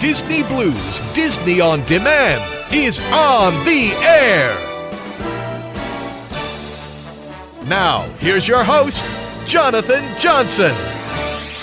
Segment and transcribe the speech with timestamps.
[0.00, 2.40] Disney Blues Disney on Demand
[2.72, 4.56] is on the air.
[7.66, 9.04] Now, here's your host,
[9.44, 10.72] Jonathan Johnson.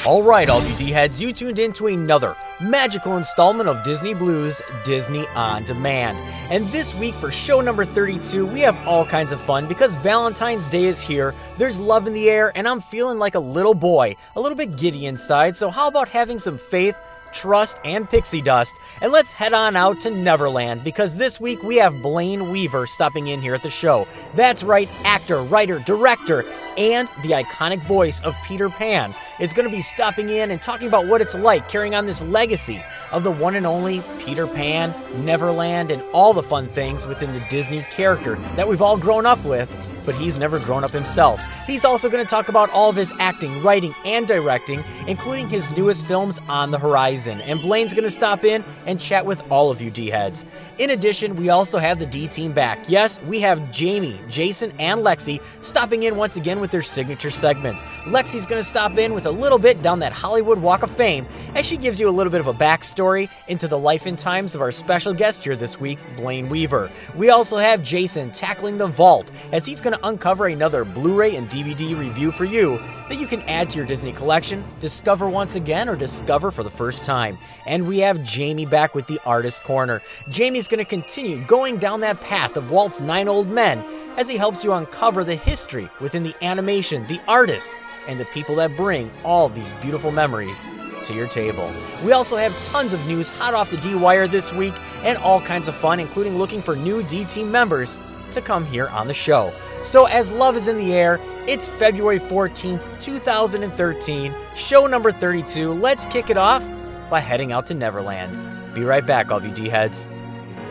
[0.05, 4.13] All right, all you D heads, you tuned in to another magical installment of Disney
[4.13, 6.20] Blues Disney on Demand.
[6.52, 10.67] And this week for show number 32, we have all kinds of fun because Valentine's
[10.67, 14.17] Day is here, there's love in the air, and I'm feeling like a little boy,
[14.36, 15.55] a little bit giddy inside.
[15.55, 16.97] So, how about having some faith?
[17.35, 21.75] Trust, and pixie dust, and let's head on out to Neverland because this week we
[21.75, 24.08] have Blayne Weaver stopping in here at the show.
[24.35, 26.45] That's right, actor, writer, director,
[26.78, 30.88] and the iconic voice of Peter Pan is going to be stopping in and talking
[30.88, 34.95] about what it's like carrying on this legacy of the one and only Peter Pan,
[35.23, 39.44] Neverland, and all the fun things within the Disney character that we've all grown up
[39.44, 39.69] with
[40.06, 41.39] but he's never grown up himself.
[41.66, 45.70] He's also going to talk about all of his acting, writing, and directing, including his
[45.72, 47.42] newest films on the horizon.
[47.42, 50.45] And Blayne's going to stop in and chat with all of you D heads.
[50.78, 52.86] In addition, we also have the D team back.
[52.88, 57.84] Yes, we have Jamie, Jason, and Lexi stopping in once again with their signature segments.
[58.06, 61.25] Lexi's going to stop in with a little bit down that Hollywood Walk of Fame
[61.56, 64.56] as she gives you a little bit of a backstory into the life and times
[64.56, 66.92] of our special guest here this week, Blayne Weaver.
[67.16, 71.35] We also have Jason tackling the vault as he's going to uncover another Blu ray
[71.35, 72.77] and DVD review for you
[73.09, 76.69] that you can add to your Disney collection, discover once again, or discover for the
[76.69, 77.38] first time.
[77.65, 80.01] And we have Jamie back with the Artist Corner.
[80.29, 83.83] Jamie's going to continue going down that path of Walt's Nine Old Men
[84.17, 87.75] as he helps you uncover the history within the animation, the artists,
[88.07, 90.67] and the people that bring all these beautiful memories
[91.01, 91.73] to your table.
[92.03, 94.73] We also have tons of news hot off the D Wire this week
[95.03, 97.97] and all kinds of fun, including looking for new D Team members
[98.31, 99.53] to come here on the show.
[99.84, 105.72] So, as love is in the air, it's February 14th, 2013, show number 32.
[105.74, 106.68] Let's kick it off
[107.09, 108.74] by heading out to Neverland.
[108.74, 110.06] Be right back, all of you D heads.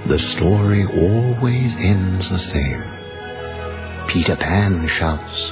[0.09, 2.83] The story always ends the same.
[4.13, 5.51] Peter Pan shouts,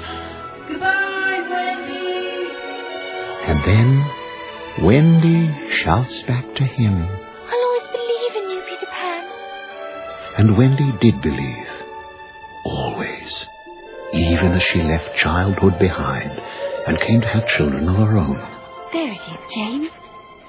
[0.69, 2.53] Goodbye, Wendy!
[3.49, 9.25] and then Wendy shouts back to him, I'll always believe in you, Peter Pan.
[10.39, 11.67] and Wendy did believe.
[12.65, 13.47] Always.
[14.13, 16.31] Even as she left childhood behind
[16.87, 18.37] and came to have children of her own.
[18.93, 19.91] There it is, James.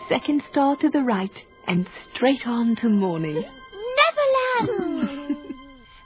[0.10, 1.32] Second star to the right
[1.68, 3.44] and straight on to morning.
[4.60, 5.38] Neverland!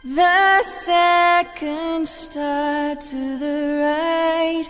[0.03, 4.65] The second star to the right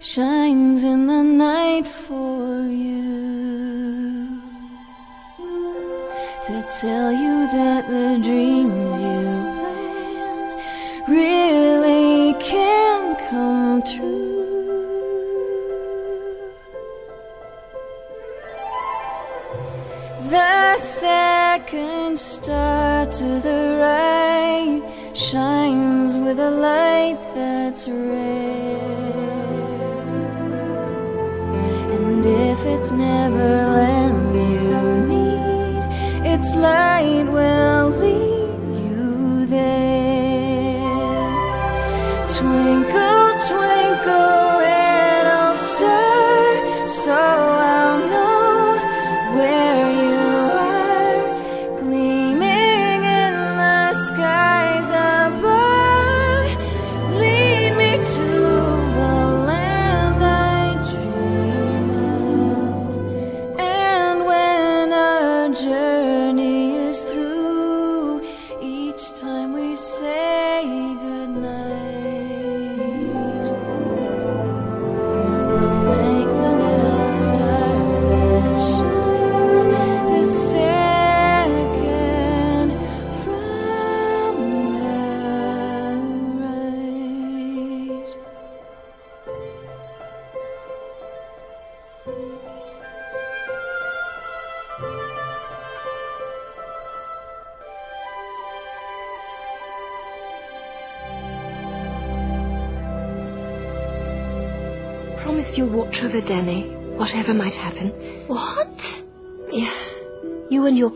[0.00, 4.38] shines in the night for you.
[6.46, 9.51] To tell you that the dreams you plan
[11.12, 14.22] really can come true.
[20.30, 24.80] The second star to the right
[25.14, 28.82] shines with a light that's red.
[31.94, 34.80] And if it's Neverland you
[35.12, 35.82] need,
[36.34, 39.91] its light will lead you there.
[43.48, 44.41] Twinkle,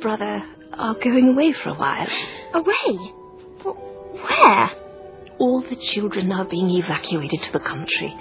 [0.06, 0.40] brother
[0.72, 2.06] are going away for a while.
[2.54, 2.94] Away?
[3.64, 4.70] Where?
[5.40, 8.14] All the children are being evacuated to the country.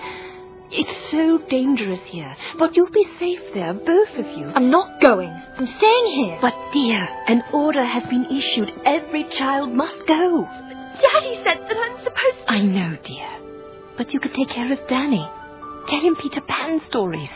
[0.71, 4.51] It's so dangerous here, but you'll be safe there, both of you.
[4.55, 5.29] I'm not going.
[5.29, 6.39] I'm staying here.
[6.41, 8.71] But dear, an order has been issued.
[8.83, 10.41] Every child must go.
[10.41, 12.51] Daddy said that I'm supposed to.
[12.51, 13.29] I know, dear.
[13.95, 15.23] But you could take care of Danny.
[15.87, 17.29] Tell him Peter Pan stories.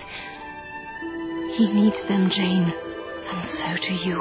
[1.55, 2.88] He needs them, Jane.
[3.31, 4.19] And so do you.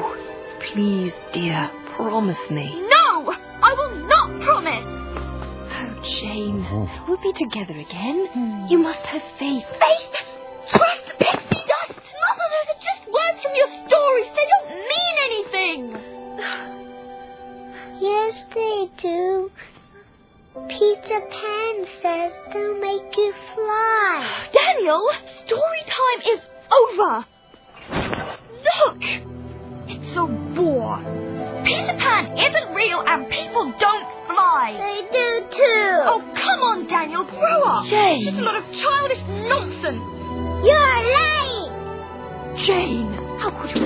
[0.73, 2.83] Please, dear, promise me.
[2.91, 3.33] No!
[3.33, 4.85] I will not promise!
[4.85, 7.05] Oh, Jane, oh.
[7.09, 8.29] we'll be together again.
[8.33, 8.67] Hmm.
[8.69, 9.65] You must have faith.
[9.81, 10.15] Faith!
[10.71, 11.99] Trust pixie dust!
[11.99, 14.29] Mother, those are just words from your stories.
[14.37, 15.81] They don't mean anything.
[18.01, 19.51] Yes, they do.
[20.69, 24.49] Peter Pan says they'll make you fly.
[24.55, 25.03] Daniel,
[25.45, 26.41] story time is
[26.71, 27.27] over.
[28.65, 28.99] Look!
[29.89, 30.99] It's a bore.
[31.65, 34.77] Peter Pan isn't real and people don't fly.
[34.79, 35.93] They do too.
[36.07, 37.87] Oh, come on, Daniel, grow up.
[37.89, 38.23] Jane.
[38.23, 40.05] It's just a lot of childish nonsense.
[40.65, 41.73] You're late.
[42.67, 43.85] Jane, how could you?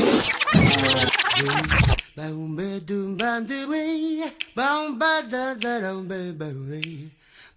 [2.15, 4.25] Boom ba doom ba doo wee,
[4.55, 6.49] ba da da dum ba ba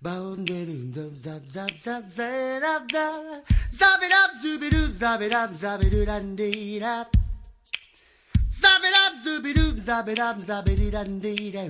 [0.05, 3.41] dum zap zap zap zap up da.
[3.69, 7.05] Zap it up dooby doo, zap it up, zap it doo dun dee da.
[8.51, 11.65] Zap it up dooby doo, zap it up, zap it doo dun dee da.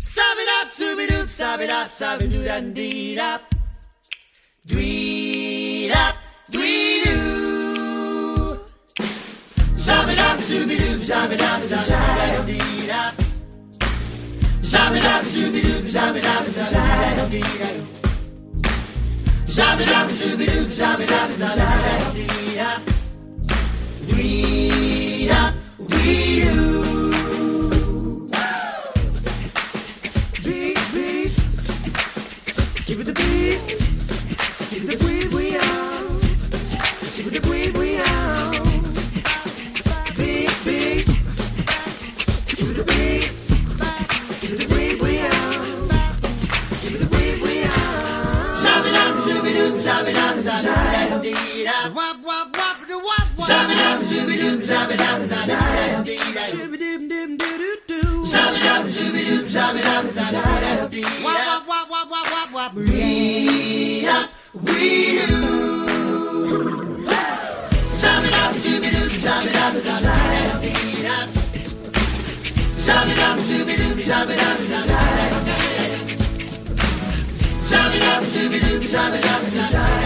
[0.00, 3.38] Zap it up dooby doo, zap it up, zap it doo dun dee da.
[4.66, 6.16] Dwee up,
[6.50, 8.58] dwee doo.
[9.74, 11.96] Zap it up, zooby doo, zap it up, zap it up.
[11.96, 13.23] Zap up, doo, zap it up,
[14.74, 15.04] zap it
[17.18, 17.68] up, dee da.
[19.46, 22.70] Zap it up, zooby doo, zap it up, zap it up, dee da.
[24.08, 26.93] Dwee da, dwee doo.
[74.14, 75.98] Zooby doo, zap it up, zap it up, dee da.
[77.62, 80.03] Zap it up, zooby doo, zap it up, zap it up, dee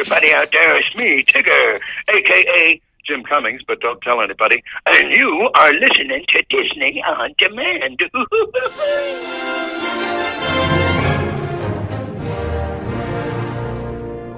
[0.00, 4.62] everybody out there, it's me, Tigger, aka Jim Cummings, but don't tell anybody.
[4.86, 8.00] And you are listening to Disney on Demand.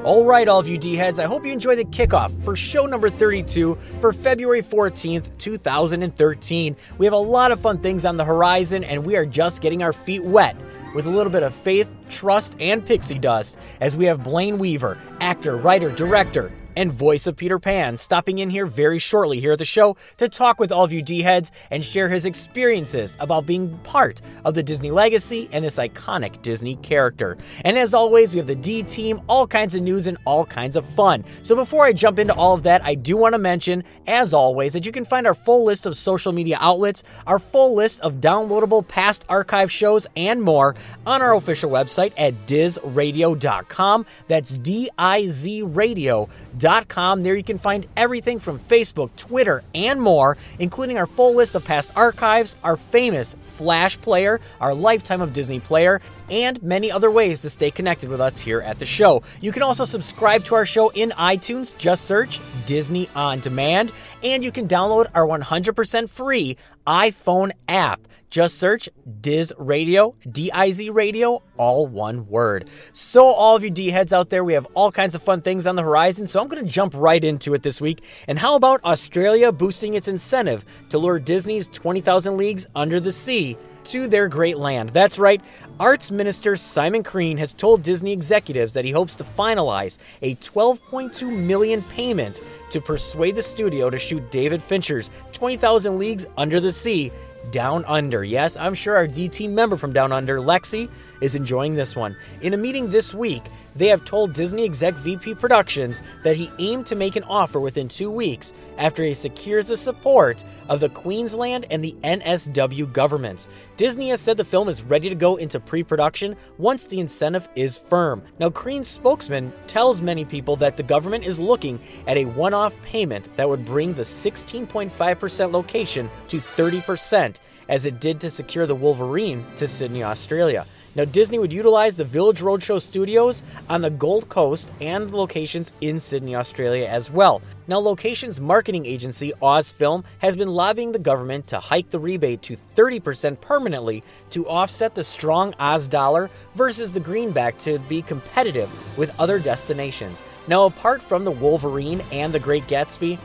[0.05, 2.87] All right, all of you D heads, I hope you enjoy the kickoff for show
[2.87, 6.77] number 32 for February 14th, 2013.
[6.99, 9.81] We have a lot of fun things on the horizon, and we are just getting
[9.85, 10.57] our feet wet
[10.93, 14.99] with a little bit of faith, trust, and pixie dust as we have Blayne Weaver,
[15.21, 19.59] actor, writer, director, and voice of Peter Pan, stopping in here very shortly here at
[19.59, 23.47] the show to talk with all of you D heads and share his experiences about
[23.47, 27.37] being part of the Disney legacy and this iconic Disney character.
[27.64, 30.76] And as always, we have the D team, all kinds of news and all kinds
[30.76, 31.25] of fun.
[31.43, 34.73] So before I jump into all of that, I do want to mention, as always,
[34.73, 38.17] that you can find our full list of social media outlets, our full list of
[38.17, 40.75] downloadable past archive shows, and more
[41.07, 44.07] on our official website at dizradio.com.
[44.29, 46.52] That's D I Z radio.com.
[46.62, 51.64] There you can find everything from Facebook, Twitter, and more, including our full list of
[51.64, 56.00] past archives, our famous Flash player, our Lifetime of Disney player,
[56.31, 59.23] and many other ways to stay connected with us here at the show.
[59.40, 63.92] You can also subscribe to our show in iTunes, just search Disney On Demand,
[64.23, 68.07] and you can download our 100% free iPhone app.
[68.31, 68.89] Just search
[69.21, 72.71] Diz Radio, D I Z Radio, all one word.
[72.95, 75.67] So, all of you D heads out there, we have all kinds of fun things
[75.67, 78.03] on the horizon, so I'm going to jump right into it this week.
[78.27, 83.57] And how about Australia boosting its incentive to lure Disney's 20,000 Leagues Under the Sea
[83.85, 84.91] to their great land.
[84.91, 85.41] That's right,
[85.81, 91.29] Arts Minister Simon Crean has told Disney executives that he hopes to finalize a 12.2
[91.29, 95.11] million payment to persuade the studio to shoot David Fincher's
[95.43, 97.11] 20,000 Leagues Under the Sea
[97.51, 98.23] down Under.
[98.23, 100.89] Yes, I'm sure our DT member from Down Under, Lexi,
[101.21, 102.17] is enjoying this one.
[102.43, 103.43] In a meeting this week,
[103.76, 107.88] they have told Disney Exec VP Productions that he aimed to make an offer within
[107.88, 113.49] two weeks after he secures the support of the Queensland and the NSW governments.
[113.76, 117.49] Disney has said the film is ready to go into pre production once the incentive
[117.55, 118.23] is firm.
[118.38, 122.75] Now, Crean's spokesman tells many people that the government is looking at a one off
[122.83, 127.37] payment that would bring the 16.5% location to 30%,
[127.69, 130.67] as it did to secure the Wolverine to Sydney, Australia.
[130.95, 135.99] Now, Disney would utilize the Village Roadshow studios on the Gold Coast and locations in
[135.99, 137.41] Sydney, Australia as well.
[137.67, 142.59] Now, Location's marketing agency, Ausfilm, has been lobbying the government to hike the rebate to
[142.77, 149.19] 30% permanently to offset the strong Oz dollar versus the greenback to be competitive with
[149.19, 150.23] other destinations.
[150.47, 153.19] Now, apart from the Wolverine and the Great Gatsby,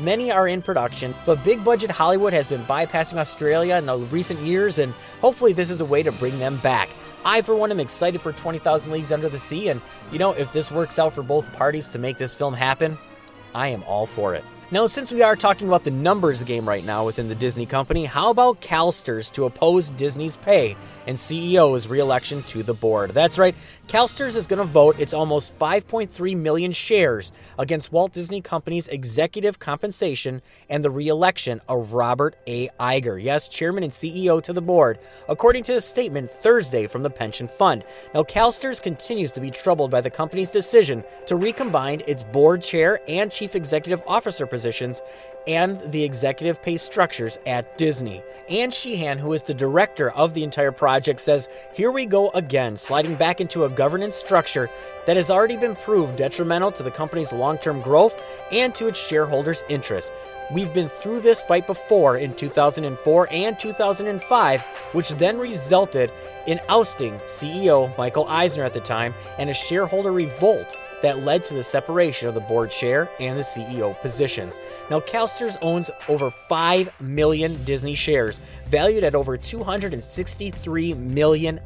[0.00, 4.40] Many are in production, but big budget Hollywood has been bypassing Australia in the recent
[4.40, 6.88] years, and hopefully, this is a way to bring them back.
[7.24, 9.80] I, for one, am excited for 20,000 Leagues Under the Sea, and
[10.12, 12.98] you know, if this works out for both parties to make this film happen,
[13.54, 14.44] I am all for it.
[14.70, 18.06] Now, since we are talking about the numbers game right now within the Disney company,
[18.06, 20.76] how about CalSTRS to oppose Disney's pay
[21.06, 23.10] and CEO's reelection to the board?
[23.10, 23.54] That's right,
[23.88, 29.58] CalSTRS is going to vote its almost 5.3 million shares against Walt Disney Company's executive
[29.58, 32.68] compensation and the reelection of Robert A.
[32.80, 34.98] Iger, yes, chairman and CEO to the board,
[35.28, 37.84] according to a statement Thursday from the pension fund.
[38.14, 43.00] Now, CalSTRS continues to be troubled by the company's decision to recombine its board chair
[43.06, 45.02] and chief executive officer positions
[45.46, 48.22] and the executive pay structures at Disney.
[48.48, 52.76] Anne Sheehan, who is the director of the entire project, says, Here we go again,
[52.76, 54.70] sliding back into a governance structure
[55.06, 58.20] that has already been proved detrimental to the company's long term growth
[58.52, 60.12] and to its shareholders' interests.
[60.52, 66.12] We've been through this fight before in 2004 and 2005, which then resulted
[66.46, 71.52] in ousting CEO Michael Eisner at the time and a shareholder revolt that led to
[71.52, 74.58] the separation of the board chair and the CEO positions.
[74.90, 81.60] Now, CalSTRS owns over 5 million Disney shares, valued at over $263 million,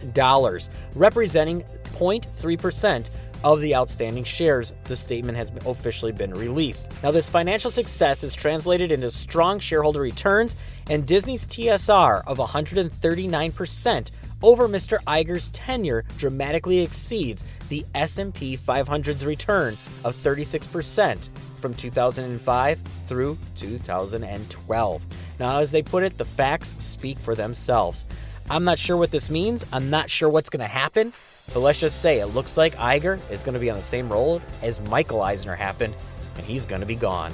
[0.95, 3.11] representing 0.3%
[3.45, 4.75] of the outstanding shares.
[4.85, 6.91] The statement has officially been released.
[7.05, 10.57] Now, this financial success is translated into strong shareholder returns,
[10.91, 14.11] and Disney's TSR of 139%
[14.43, 14.99] over Mr.
[15.07, 21.29] Iger's tenure dramatically exceeds the S&P 500's return of 36%
[21.61, 25.07] from 2005 through 2012.
[25.41, 28.07] Now, as they put it, the facts speak for themselves.
[28.51, 29.65] I'm not sure what this means.
[29.73, 31.13] I'm not sure what's going to happen.
[31.53, 34.11] But let's just say it looks like Iger is going to be on the same
[34.11, 35.95] road as Michael Eisner happened,
[36.37, 37.33] and he's going to be gone.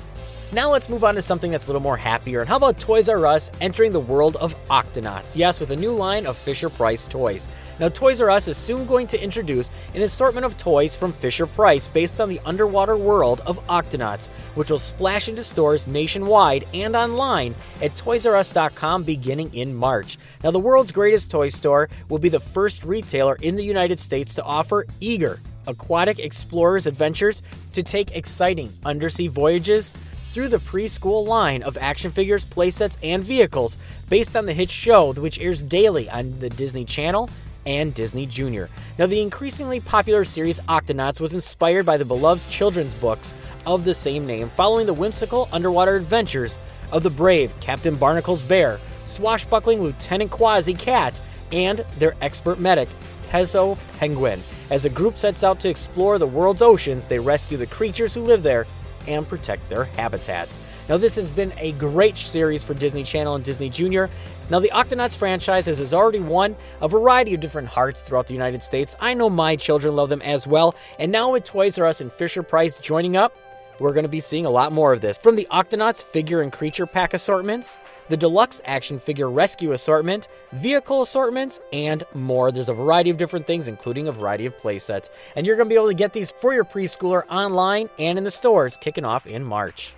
[0.54, 2.38] Now let's move on to something that's a little more happier.
[2.38, 5.34] And how about Toys R Us entering the world of Octonauts?
[5.34, 7.48] Yes, with a new line of Fisher Price toys.
[7.80, 11.48] Now, Toys R Us is soon going to introduce an assortment of toys from Fisher
[11.48, 16.94] Price based on the underwater world of Octonauts, which will splash into stores nationwide and
[16.94, 20.18] online at ToysRUs.com beginning in March.
[20.44, 24.34] Now, the world's greatest toy store will be the first retailer in the United States
[24.34, 27.42] to offer Eager, aquatic explorers' adventures
[27.72, 29.92] to take exciting undersea voyages
[30.34, 33.76] through the preschool line of action figures, playsets, and vehicles
[34.08, 37.30] based on the hit show, which airs daily on the Disney Channel
[37.64, 38.68] and Disney Junior.
[38.98, 43.32] Now, the increasingly popular series Octonauts was inspired by the beloved children's books
[43.64, 46.58] of the same name, following the whimsical underwater adventures
[46.90, 51.20] of the brave Captain Barnacle's bear, swashbuckling Lieutenant Kwazii Cat,
[51.52, 52.88] and their expert medic,
[53.30, 54.42] Peso Penguin.
[54.70, 58.22] As a group sets out to explore the world's oceans, they rescue the creatures who
[58.22, 58.66] live there
[59.06, 60.58] and protect their habitats.
[60.88, 64.10] Now, this has been a great series for Disney Channel and Disney Junior.
[64.50, 68.62] Now, the Octonauts franchise has already won a variety of different hearts throughout the United
[68.62, 68.94] States.
[69.00, 70.74] I know my children love them as well.
[70.98, 73.36] And now, with Toys R Us and Fisher Price joining up,
[73.78, 75.18] we're going to be seeing a lot more of this.
[75.18, 77.78] From the Octonauts figure and creature pack assortments,
[78.08, 82.52] the deluxe action figure rescue assortment, vehicle assortments, and more.
[82.52, 85.10] There's a variety of different things, including a variety of playsets.
[85.36, 88.24] And you're going to be able to get these for your preschooler online and in
[88.24, 89.94] the stores kicking off in March.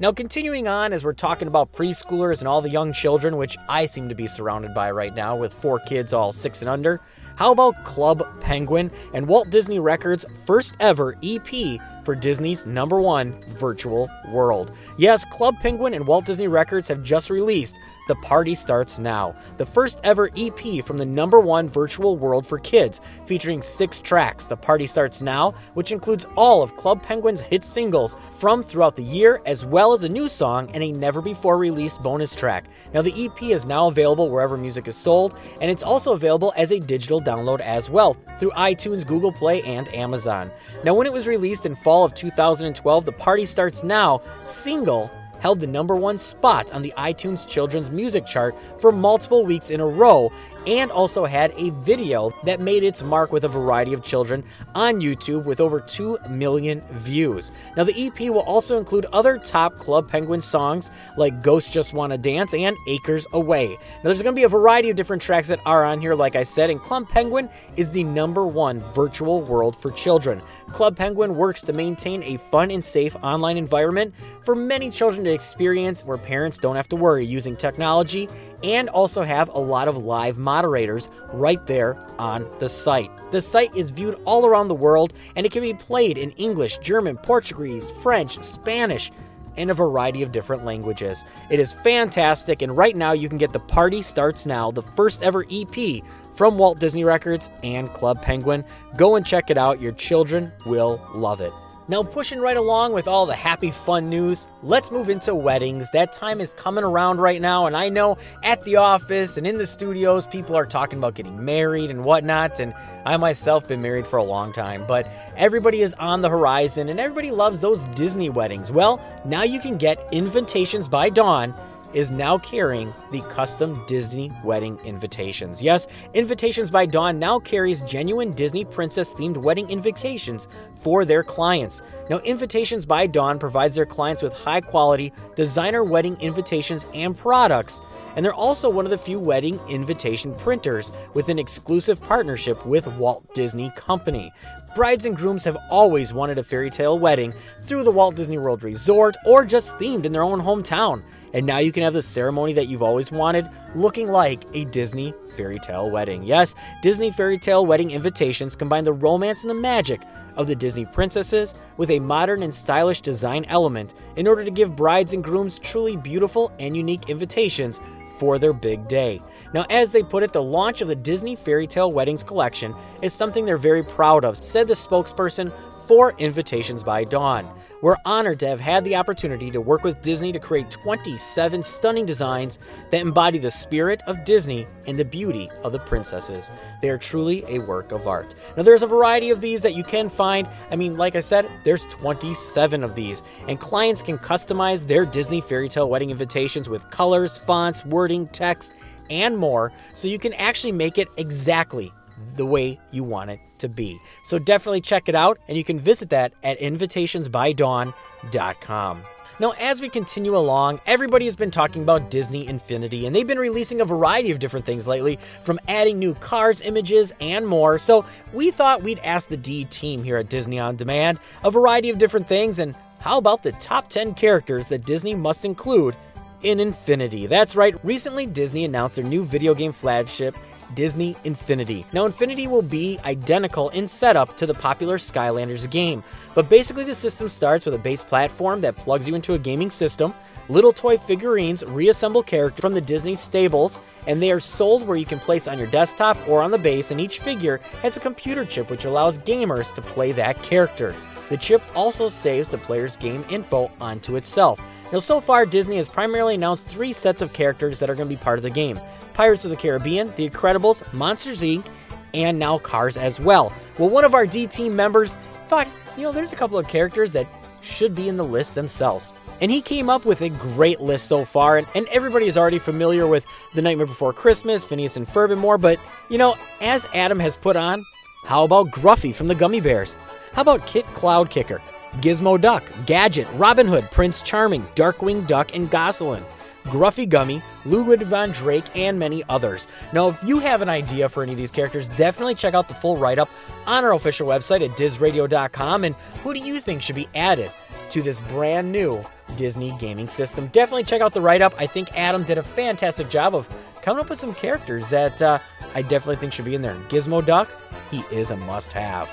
[0.00, 3.86] Now, continuing on as we're talking about preschoolers and all the young children, which I
[3.86, 7.00] seem to be surrounded by right now with four kids, all six and under,
[7.36, 13.40] how about Club Penguin and Walt Disney Records' first ever EP for Disney's number one
[13.56, 14.72] virtual world.
[14.98, 17.78] Yes, Club Penguin and Walt Disney Records have just released
[18.12, 22.58] The Party Starts Now, the first ever EP from the number one virtual world for
[22.58, 24.44] kids, featuring six tracks.
[24.44, 29.02] The Party Starts Now, which includes all of Club Penguin's hit singles from throughout the
[29.02, 32.66] year, as well as a new song and a never before released bonus track.
[32.92, 36.70] Now, the EP is now available wherever music is sold, and it's also available as
[36.70, 40.50] a digital download as well through iTunes, Google Play, and Amazon.
[40.84, 45.10] Now, when it was released in fall of 2012, The Party Starts Now single
[45.42, 49.80] held the number one spot on the iTunes Children's Music Chart for multiple weeks in
[49.80, 50.30] a row,
[50.66, 55.00] and also had a video that made its mark with a variety of children on
[55.00, 57.52] YouTube with over 2 million views.
[57.76, 62.18] Now, the EP will also include other top Club Penguin songs like Ghosts Just Wanna
[62.18, 63.68] Dance and Acres Away.
[63.68, 66.42] Now, there's to be a variety of different tracks that are on here, like I
[66.42, 70.42] said, and Club Penguin is the number one virtual world for children.
[70.72, 74.14] Club Penguin works to maintain a fun and safe online environment
[74.44, 78.28] for many children to experience where parents don't have to worry using technology
[78.62, 83.10] and also have a lot of live moderators right there on the site.
[83.30, 86.76] The site is viewed all around the world and it can be played in English,
[86.78, 89.10] German, Portuguese, French, Spanish,
[89.56, 91.24] and a variety of different languages.
[91.50, 95.22] It is fantastic, and right now you can get The Party Starts Now, the first
[95.22, 96.02] ever EP
[96.34, 98.64] from Walt Disney Records and Club Penguin.
[98.96, 101.52] Go and check it out, your children will love it.
[101.88, 105.90] Now, pushing right along with all the happy, fun news, let's move into weddings.
[105.90, 109.58] That time is coming around right now, and I know at the office and in
[109.58, 112.60] the studios, people are talking about getting married and whatnot.
[112.60, 112.72] And
[113.04, 117.00] I myself been married for a long time, but everybody is on the horizon, and
[117.00, 118.70] everybody loves those Disney weddings.
[118.70, 121.52] Well, now you can get Invitations by Dawn
[121.92, 125.62] is now carrying the custom Disney wedding invitations.
[125.62, 131.82] Yes, Invitations by Dawn now carries genuine Disney princess themed wedding invitations for their clients.
[132.08, 137.80] Now, Invitations by Dawn provides their clients with high quality designer wedding invitations and products.
[138.14, 142.86] And they're also one of the few wedding invitation printers with an exclusive partnership with
[142.86, 144.30] Walt Disney Company.
[144.74, 148.62] Brides and grooms have always wanted a fairy tale wedding through the Walt Disney World
[148.62, 151.02] Resort or just themed in their own hometown.
[151.34, 155.12] And now you can have the ceremony that you've always wanted looking like a Disney
[155.36, 156.22] fairy tale wedding.
[156.22, 160.00] Yes, Disney fairy tale wedding invitations combine the romance and the magic
[160.36, 164.74] of the Disney princesses with a modern and stylish design element in order to give
[164.74, 167.78] brides and grooms truly beautiful and unique invitations
[168.22, 169.20] for their big day.
[169.52, 173.12] Now, as they put it, the launch of the Disney Fairy Tale Weddings collection is
[173.12, 177.48] something they're very proud of, said the spokesperson for Invitations by Dawn.
[177.82, 182.06] We're honored to have had the opportunity to work with Disney to create 27 stunning
[182.06, 186.52] designs that embody the spirit of Disney and the beauty of the princesses.
[186.80, 188.36] They are truly a work of art.
[188.56, 190.48] Now, there's a variety of these that you can find.
[190.70, 195.40] I mean, like I said, there's 27 of these, and clients can customize their Disney
[195.40, 198.76] fairy tale wedding invitations with colors, fonts, wording, text,
[199.10, 201.92] and more, so you can actually make it exactly
[202.36, 204.00] the way you want it to be.
[204.24, 209.02] So definitely check it out, and you can visit that at invitationsbydawn.com.
[209.40, 213.38] Now, as we continue along, everybody has been talking about Disney Infinity, and they've been
[213.38, 217.78] releasing a variety of different things lately, from adding new cars, images, and more.
[217.78, 221.90] So, we thought we'd ask the D team here at Disney On Demand a variety
[221.90, 225.96] of different things, and how about the top 10 characters that Disney must include
[226.42, 227.26] in Infinity?
[227.26, 230.36] That's right, recently Disney announced their new video game flagship,
[230.74, 231.86] Disney Infinity.
[231.92, 236.02] Now, Infinity will be identical in setup to the popular Skylanders game,
[236.34, 239.70] but basically the system starts with a base platform that plugs you into a gaming
[239.70, 240.14] system.
[240.48, 245.06] Little toy figurines reassemble characters from the Disney stables, and they are sold where you
[245.06, 248.44] can place on your desktop or on the base, and each figure has a computer
[248.44, 250.94] chip which allows gamers to play that character.
[251.28, 254.60] The chip also saves the player's game info onto itself.
[254.92, 258.14] Now, so far, Disney has primarily announced three sets of characters that are going to
[258.14, 258.78] be part of the game
[259.14, 261.66] Pirates of the Caribbean, The Incredibles, Monsters Inc.,
[262.14, 263.52] and now Cars as well.
[263.78, 265.16] Well, one of our D team members
[265.48, 267.26] thought, you know, there's a couple of characters that
[267.60, 269.12] should be in the list themselves.
[269.40, 272.58] And he came up with a great list so far, and, and everybody is already
[272.58, 275.58] familiar with The Nightmare Before Christmas, Phineas and Ferb, and more.
[275.58, 277.84] But, you know, as Adam has put on,
[278.24, 279.96] how about Gruffi from the Gummi Bears?
[280.32, 281.60] How about Kit Cloud Kicker?
[281.96, 286.22] Gizmo Duck, Gadget, Robin Hood, Prince Charming, Darkwing Duck, and Gosalyn,
[286.64, 289.66] Gruffi Gummi, Ludwig Von Drake, and many others.
[289.92, 292.74] Now, if you have an idea for any of these characters, definitely check out the
[292.74, 293.28] full write up
[293.66, 295.84] on our official website at DizRadio.com.
[295.84, 297.50] And who do you think should be added
[297.90, 299.04] to this brand new
[299.36, 300.48] Disney gaming system?
[300.48, 301.54] Definitely check out the write up.
[301.58, 303.48] I think Adam did a fantastic job of
[303.82, 305.38] coming up with some characters that uh,
[305.74, 306.76] I definitely think should be in there.
[306.88, 307.48] Gizmo Duck,
[307.90, 309.10] he is a must have.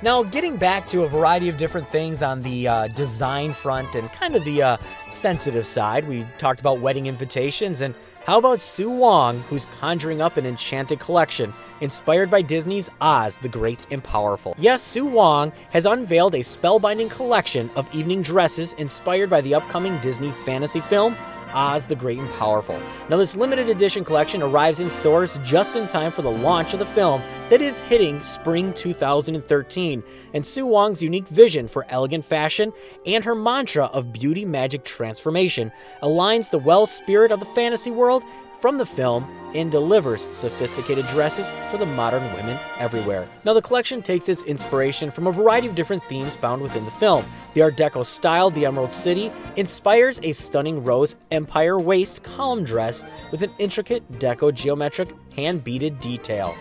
[0.00, 4.12] Now, getting back to a variety of different things on the uh, design front and
[4.12, 4.76] kind of the uh,
[5.10, 10.36] sensitive side, we talked about wedding invitations and how about Sue Wong, who's conjuring up
[10.36, 14.54] an enchanted collection inspired by Disney's Oz the Great and Powerful?
[14.56, 19.98] Yes, Sue Wong has unveiled a spellbinding collection of evening dresses inspired by the upcoming
[19.98, 21.16] Disney fantasy film
[21.54, 22.80] Oz the Great and Powerful.
[23.08, 26.78] Now, this limited edition collection arrives in stores just in time for the launch of
[26.78, 30.02] the film that is hitting spring 2013.
[30.34, 32.72] And Sue Wong's unique vision for elegant fashion
[33.06, 38.22] and her mantra of beauty magic transformation aligns the well spirit of the fantasy world
[38.60, 43.26] from the film and delivers sophisticated dresses for the modern women everywhere.
[43.44, 46.90] Now, the collection takes its inspiration from a variety of different themes found within the
[46.90, 47.24] film.
[47.54, 53.04] The Art Deco style, the Emerald City, inspires a stunning rose empire waist column dress
[53.30, 56.54] with an intricate deco geometric hand beaded detail.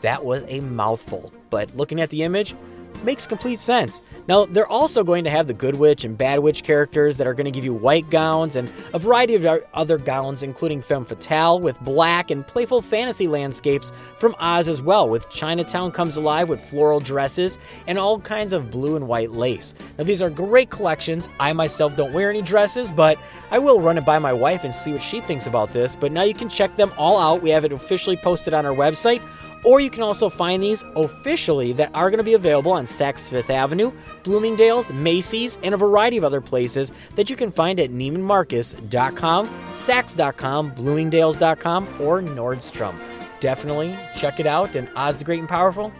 [0.00, 2.54] That was a mouthful, but looking at the image,
[3.04, 4.00] makes complete sense.
[4.26, 7.34] Now, they're also going to have the Good Witch and Bad Witch characters that are
[7.34, 11.60] going to give you white gowns and a variety of other gowns, including Femme Fatale
[11.60, 16.60] with black and playful fantasy landscapes from Oz as well, with Chinatown comes alive with
[16.60, 19.74] floral dresses and all kinds of blue and white lace.
[19.98, 21.28] Now, these are great collections.
[21.38, 23.18] I myself don't wear any dresses, but
[23.50, 25.94] I will run it by my wife and see what she thinks about this.
[25.94, 27.42] But now you can check them all out.
[27.42, 29.20] We have it officially posted on our website
[29.64, 33.28] or you can also find these officially that are going to be available on Saks
[33.30, 33.90] Fifth Avenue,
[34.22, 40.70] Bloomingdale's, Macy's, and a variety of other places that you can find at NeimanMarcus.com, Saks.com,
[40.74, 43.00] Bloomingdale's.com, or Nordstrom.
[43.40, 44.76] Definitely check it out.
[44.76, 45.92] And Oz the Great and Powerful,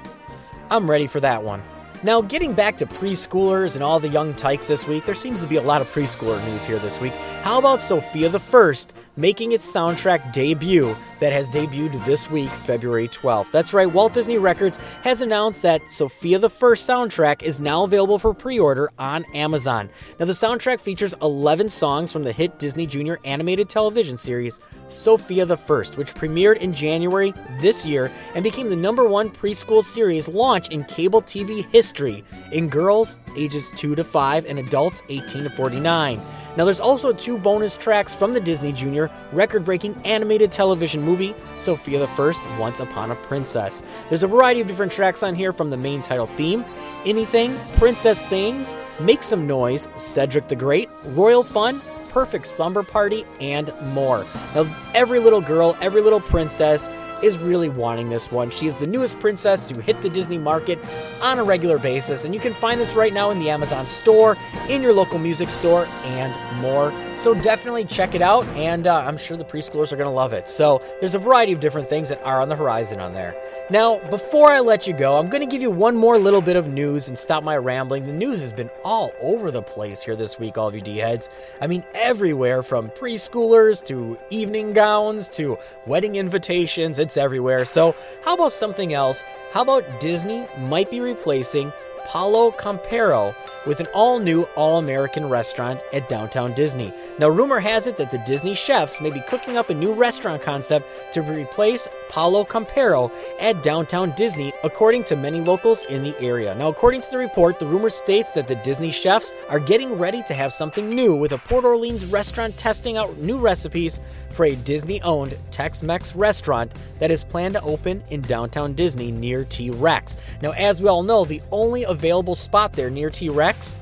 [0.70, 1.62] I'm ready for that one.
[2.03, 5.46] Now, getting back to preschoolers and all the young tykes this week, there seems to
[5.46, 7.14] be a lot of preschooler news here this week.
[7.42, 13.09] How about Sofia the First making its soundtrack debut that has debuted this week, February
[13.09, 13.50] 12th?
[13.50, 18.18] That's right, Walt Disney Records has announced that Sofia the First soundtrack is now available
[18.18, 19.90] for pre order on Amazon.
[20.18, 25.46] Now, the soundtrack features 11 songs from the hit Disney Junior animated television series, Sofia
[25.46, 30.29] the First, which premiered in January this year and became the number one preschool series
[30.29, 35.50] launch in cable TV history in girls ages 2 to 5 and adults 18 to
[35.50, 36.20] 49.
[36.57, 41.35] Now, there's also two bonus tracks from the Disney Junior record breaking animated television movie,
[41.59, 43.83] Sofia the First Once Upon a Princess.
[44.09, 46.64] There's a variety of different tracks on here from the main title theme
[47.05, 53.73] Anything, Princess Things, Make Some Noise, Cedric the Great, Royal Fun, Perfect Slumber Party, and
[53.93, 54.25] more.
[54.55, 56.88] Now, every little girl, every little princess,
[57.25, 58.51] is really wanting this one.
[58.51, 60.79] She is the newest princess to hit the Disney market
[61.23, 64.37] on a regular basis, and you can find this right now in the Amazon store,
[64.69, 66.93] in your local music store, and more.
[67.16, 70.35] So definitely check it out, and uh, I'm sure the preschoolers are going to love
[70.35, 70.50] it.
[70.50, 73.35] So there's a variety of different things that are on the horizon on there.
[73.70, 76.57] Now, before I let you go, I'm going to give you one more little bit
[76.57, 78.05] of news and stop my rambling.
[78.05, 80.98] The news has been all over the place here this week, all of you D
[80.98, 81.31] heads.
[81.62, 87.64] I mean, everywhere from preschoolers to evening gowns to wedding invitations, it's everywhere.
[87.64, 89.24] So, how about something else?
[89.53, 91.72] How about Disney might be replacing
[92.05, 93.35] Pollo Campero
[93.67, 96.93] with an all new, all American restaurant at downtown Disney.
[97.19, 100.43] Now, rumor has it that the Disney chefs may be cooking up a new restaurant
[100.43, 106.55] concept to replace Pollo Campero at downtown Disney, according to many locals in the area.
[106.55, 110.23] Now, according to the report, the rumor states that the Disney chefs are getting ready
[110.25, 114.01] to have something new with a Port Orleans restaurant testing out new recipes
[114.35, 119.12] for a Disney owned Tex Mex restaurant that is planned to open in downtown Disney
[119.12, 120.16] near T Rex.
[120.42, 123.77] Now, as we all know, the only available spot there near T Rex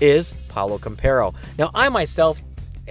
[0.00, 1.34] is Pollo Campero.
[1.58, 2.40] Now, I myself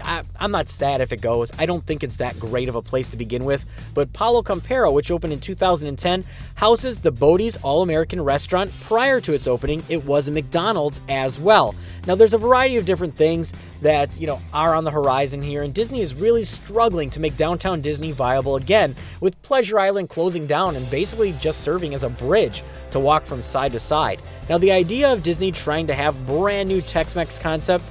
[0.01, 1.51] I, am not sad if it goes.
[1.57, 3.65] I don't think it's that great of a place to begin with.
[3.93, 6.23] But Pollo Campero, which opened in 2010,
[6.55, 8.71] houses the Bodie's All American restaurant.
[8.81, 11.75] Prior to its opening, it was a McDonald's as well.
[12.07, 15.63] Now, there's a variety of different things that you know are on the horizon here,
[15.63, 20.47] and Disney is really struggling to make downtown Disney viable again, with Pleasure Island closing
[20.47, 24.19] down and basically just serving as a bridge to walk from side to side.
[24.49, 27.85] Now, the idea of Disney trying to have brand new Tex-Mex concept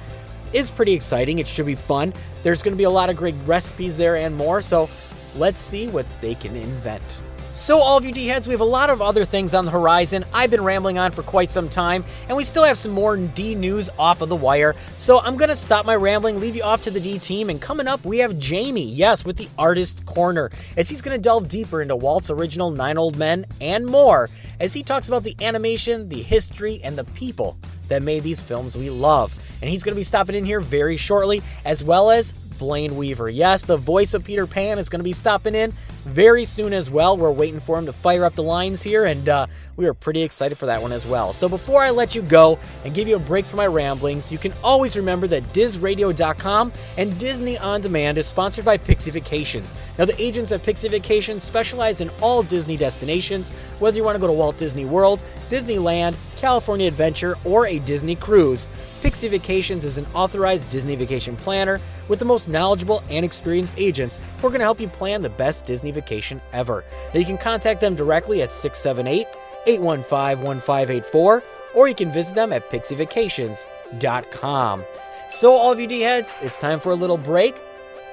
[0.53, 1.39] is pretty exciting.
[1.39, 2.13] It should be fun.
[2.43, 4.89] There's going to be a lot of great recipes there and more, so
[5.35, 7.21] let's see what they can invent.
[7.55, 9.69] So, all of you D heads, we have a lot of other things on the
[9.69, 10.25] horizon.
[10.33, 13.53] I've been rambling on for quite some time, and we still have some more D
[13.53, 14.75] news off of the wire.
[14.97, 17.61] So, I'm going to stop my rambling, leave you off to the D team, and
[17.61, 21.47] coming up, we have Jamie, yes, with the Artist Corner, as he's going to delve
[21.47, 26.09] deeper into Walt's original Nine Old Men and more, as he talks about the animation,
[26.09, 27.55] the history, and the people
[27.87, 29.31] that made these films we love.
[29.63, 33.29] And he's going to be stopping in here very shortly, as well as Blayne Weaver.
[33.29, 35.71] Yes, the voice of Peter Pan is going to be stopping in
[36.03, 37.17] very soon as well.
[37.17, 40.21] We're waiting for him to fire up the lines here, and uh, we are pretty
[40.21, 41.33] excited for that one as well.
[41.33, 44.37] So before I let you go and give you a break from my ramblings, you
[44.37, 49.73] can always remember that DizRadio.com and Disney On Demand is sponsored by Pixie Vacations.
[49.97, 54.21] Now, the agents at Pixie Vacations specialize in all Disney destinations, whether you want to
[54.21, 58.67] go to Walt Disney World, Disneyland, California Adventure, or a Disney cruise.
[59.01, 64.19] Pixie Vacations is an authorized Disney vacation planner with the most knowledgeable and experienced agents
[64.39, 66.83] who are going to help you plan the best Disney vacation ever.
[67.13, 69.27] Now, you can contact them directly at 678
[69.65, 74.83] 815 1584, or you can visit them at pixievacations.com.
[75.29, 77.55] So, all of you D heads, it's time for a little break.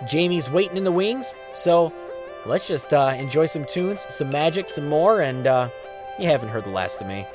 [0.06, 1.92] Jamie's waiting in the wings, so
[2.46, 5.68] let's just uh, enjoy some tunes, some magic, some more, and uh,
[6.18, 7.26] you haven't heard the last of me.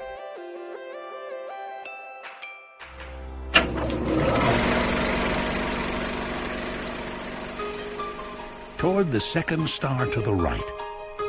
[8.78, 10.72] Toward the second star to the right,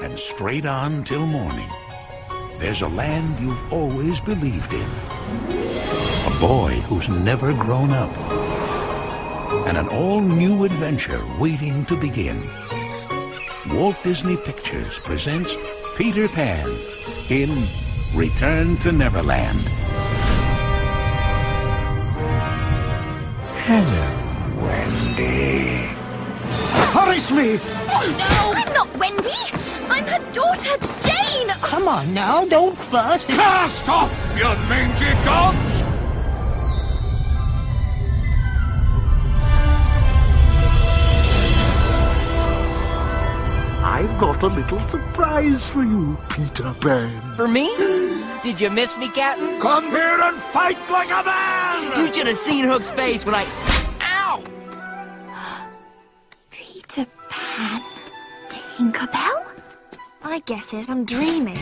[0.03, 1.69] and straight on till morning,
[2.59, 4.91] there's a land you've always believed in.
[4.91, 8.15] A boy who's never grown up.
[9.69, 12.51] And an all-new adventure waiting to begin.
[13.71, 15.57] Walt Disney Pictures presents
[15.97, 16.69] Peter Pan
[17.31, 17.67] in
[18.15, 19.61] Return to Neverland.
[23.67, 25.76] Hello, Wendy.
[26.93, 27.59] Punish me!
[27.89, 28.53] Oh no!
[28.61, 29.33] I'm not Wendy!
[29.89, 31.49] I'm her daughter, Jane!
[31.61, 33.25] Come on now, don't fuss.
[33.27, 35.83] Cast off, you mangy dogs!
[43.83, 47.37] I've got a little surprise for you, Peter Pan.
[47.37, 47.75] For me?
[48.43, 49.61] Did you miss me, Captain?
[49.61, 51.99] Come here and fight like a man!
[51.99, 53.47] You should have seen Hook's face when I.
[57.57, 57.81] Pan?
[58.51, 59.47] Tinkerbell?
[60.23, 61.57] I get it, I'm dreaming.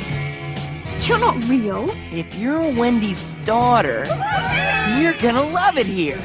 [1.03, 1.89] You're not real.
[2.11, 4.05] If you're Wendy's daughter,
[4.99, 6.19] you're gonna love it here.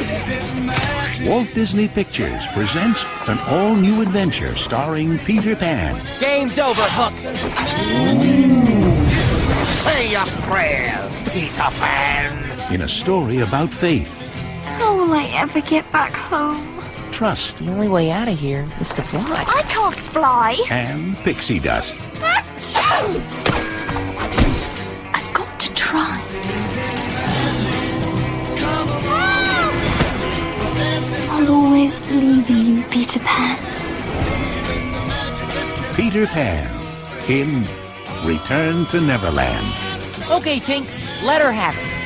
[1.22, 6.04] Walt Disney Pictures presents an all-new adventure starring Peter Pan.
[6.20, 7.16] Game's over, Hook.
[9.68, 12.74] Say your prayers, Peter Pan!
[12.74, 14.16] in a story about faith,
[14.80, 16.79] How will I ever get back home?
[17.20, 19.44] Trust, The only way out of here is to fly.
[19.46, 20.56] I can't fly.
[20.72, 22.00] and pixie dust.
[25.14, 26.18] I've got to try.
[31.32, 33.58] I'll always believe in you, Peter Pan.
[35.98, 36.72] Peter Pan
[37.28, 37.66] in
[38.26, 39.68] Return to Neverland.
[40.32, 40.88] Okay, Tink,
[41.26, 41.99] let her have it.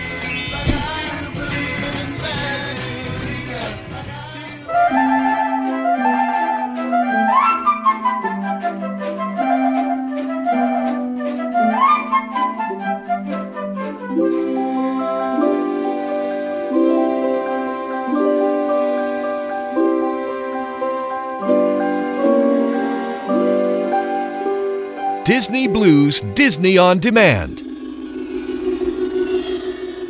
[25.33, 27.61] Disney Blues Disney on Demand.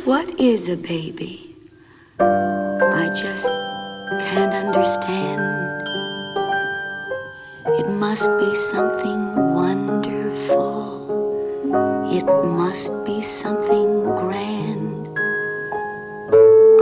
[0.04, 1.56] What is a baby?
[2.20, 3.46] I just
[4.26, 5.40] can't understand.
[7.80, 10.84] It must be something wonderful.
[12.12, 15.06] It must be something grand.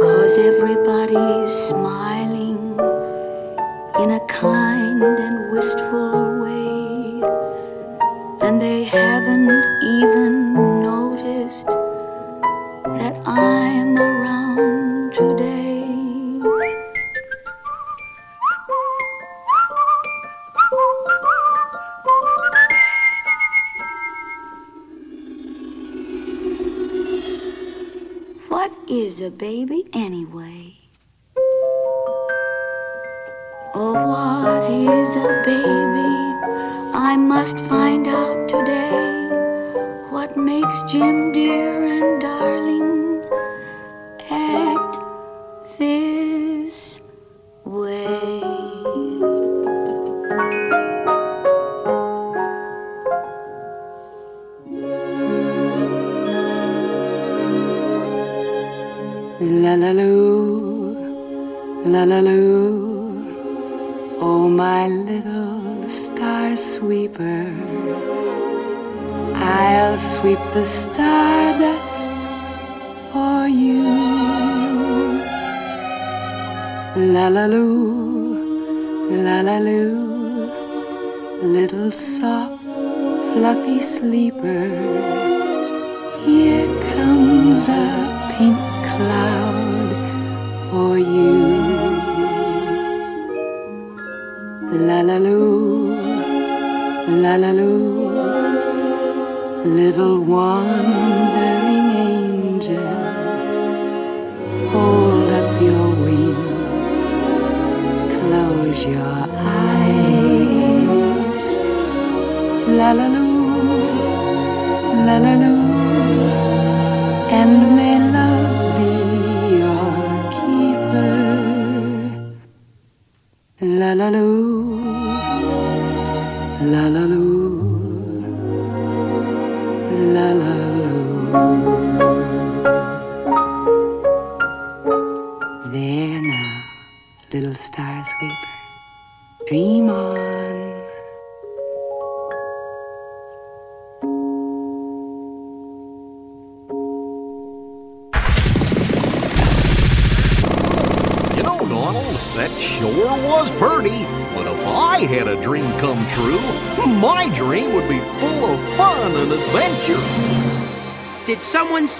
[0.03, 2.52] Cause everybody's smiling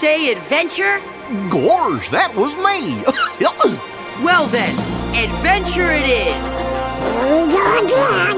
[0.03, 0.99] say adventure?
[1.49, 3.01] Gorge, that was me.
[4.21, 4.71] Well then,
[5.15, 6.67] adventure it is.
[6.67, 8.37] Here we go again.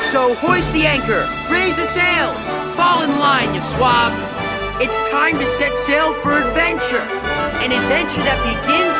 [0.00, 4.26] So hoist the anchor, raise the sails, fall in line, you swabs.
[4.82, 7.06] It's time to set sail for adventure.
[7.64, 8.96] An adventure that begins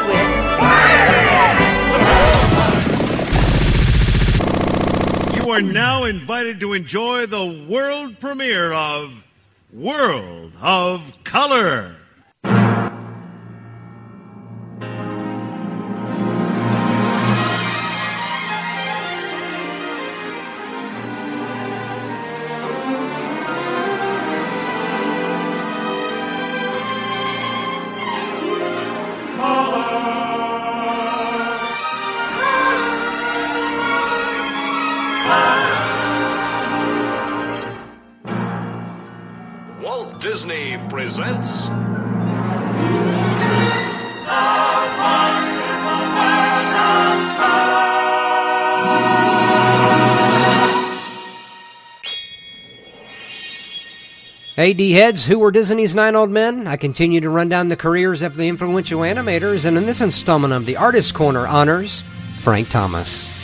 [5.32, 5.42] with.
[5.42, 9.24] You are now invited to enjoy the world premiere of
[9.72, 11.05] World of
[11.36, 11.96] Color.
[35.26, 35.85] Walt
[40.20, 41.68] Disney presents.
[54.56, 56.66] Hey, D heads, who were Disney's nine old men?
[56.66, 60.54] I continue to run down the careers of the influential animators, and in this installment
[60.54, 62.04] of the Artist Corner honors
[62.38, 63.35] Frank Thomas.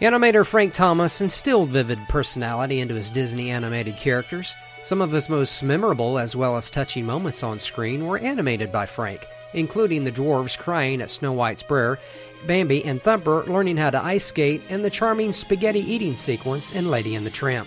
[0.00, 4.54] Animator Frank Thomas instilled vivid personality into his Disney animated characters.
[4.84, 8.86] Some of his most memorable as well as touching moments on screen were animated by
[8.86, 11.98] Frank, including the dwarves crying at Snow White's prayer,
[12.46, 16.92] Bambi and Thumper learning how to ice skate, and the charming spaghetti eating sequence in
[16.92, 17.66] Lady and the Tramp.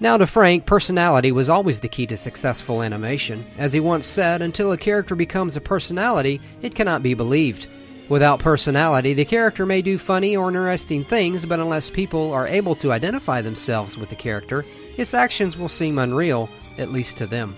[0.00, 3.44] Now, to Frank, personality was always the key to successful animation.
[3.58, 7.68] As he once said, until a character becomes a personality, it cannot be believed.
[8.08, 12.74] Without personality, the character may do funny or interesting things, but unless people are able
[12.76, 14.66] to identify themselves with the character,
[14.98, 17.56] its actions will seem unreal, at least to them.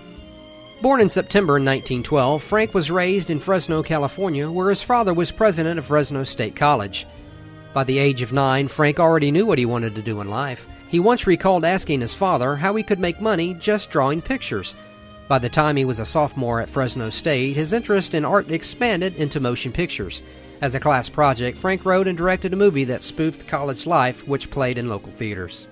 [0.83, 5.79] Born in September 1912, Frank was raised in Fresno, California, where his father was president
[5.79, 7.07] of Fresno State College.
[7.73, 10.69] By the age of nine, Frank already knew what he wanted to do in life.
[10.89, 14.77] He once recalled asking his father how he could make money just drawing pictures.
[15.29, 19.17] By the time he was a sophomore at Fresno State, his interest in art expanded
[19.17, 20.23] into motion pictures.
[20.61, 24.51] As a class project, Frank wrote and directed a movie that spoofed college life, which
[24.51, 25.67] played in local theaters.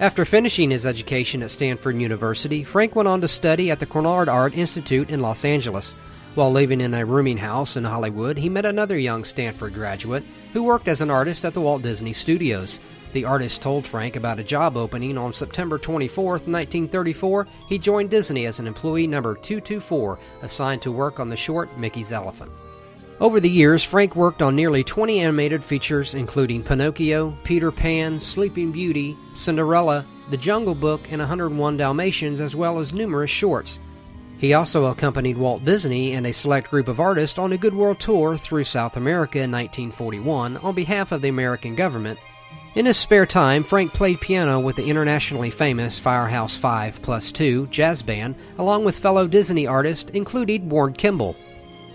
[0.00, 4.28] After finishing his education at Stanford University, Frank went on to study at the Chouinard
[4.28, 5.94] Art Institute in Los Angeles.
[6.34, 10.62] While living in a rooming house in Hollywood, he met another young Stanford graduate who
[10.62, 12.80] worked as an artist at the Walt Disney Studios.
[13.12, 17.46] The artist told Frank about a job opening on September 24, 1934.
[17.68, 22.12] He joined Disney as an employee number 224, assigned to work on the short Mickey's
[22.12, 22.52] Elephant.
[23.20, 28.70] Over the years, Frank worked on nearly 20 animated features, including Pinocchio, Peter Pan, Sleeping
[28.70, 33.80] Beauty, Cinderella, The Jungle Book, and 101 Dalmatians, as well as numerous shorts.
[34.38, 37.98] He also accompanied Walt Disney and a select group of artists on a Good World
[37.98, 42.20] tour through South America in 1941 on behalf of the American government.
[42.78, 47.66] In his spare time, Frank played piano with the internationally famous Firehouse 5 Plus 2
[47.72, 51.34] jazz band, along with fellow Disney artists, including Ward Kimball.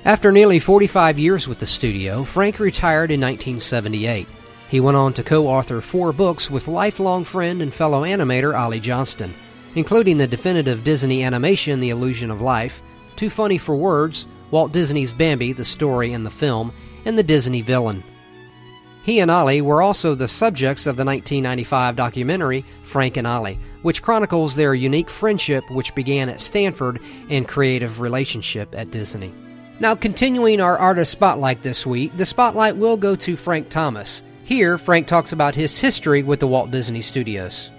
[0.03, 4.27] After nearly 45 years with the studio, Frank retired in 1978.
[4.67, 8.81] He went on to co author four books with lifelong friend and fellow animator Ollie
[8.81, 9.34] Johnston,
[9.75, 12.81] including the definitive Disney animation The Illusion of Life,
[13.15, 16.73] Too Funny for Words, Walt Disney's Bambi, the story and the film,
[17.05, 18.03] and The Disney Villain.
[19.04, 24.01] He and Ollie were also the subjects of the 1995 documentary Frank and Ollie, which
[24.01, 29.34] chronicles their unique friendship which began at Stanford and creative relationship at Disney.
[29.82, 34.24] Now, continuing our artist spotlight this week, the spotlight will go to Frank Thomas.
[34.45, 37.72] Here, Frank talks about his history with the Walt Disney Studios.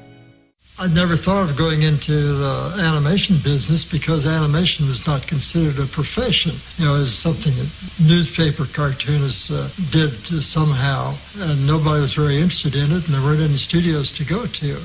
[0.77, 5.87] I never thought of going into the animation business because animation was not considered a
[5.87, 6.57] profession.
[6.79, 7.71] You know, it was something that
[8.03, 10.11] newspaper cartoonists uh, did
[10.43, 14.47] somehow, and nobody was very interested in it, and there weren't any studios to go
[14.47, 14.81] to.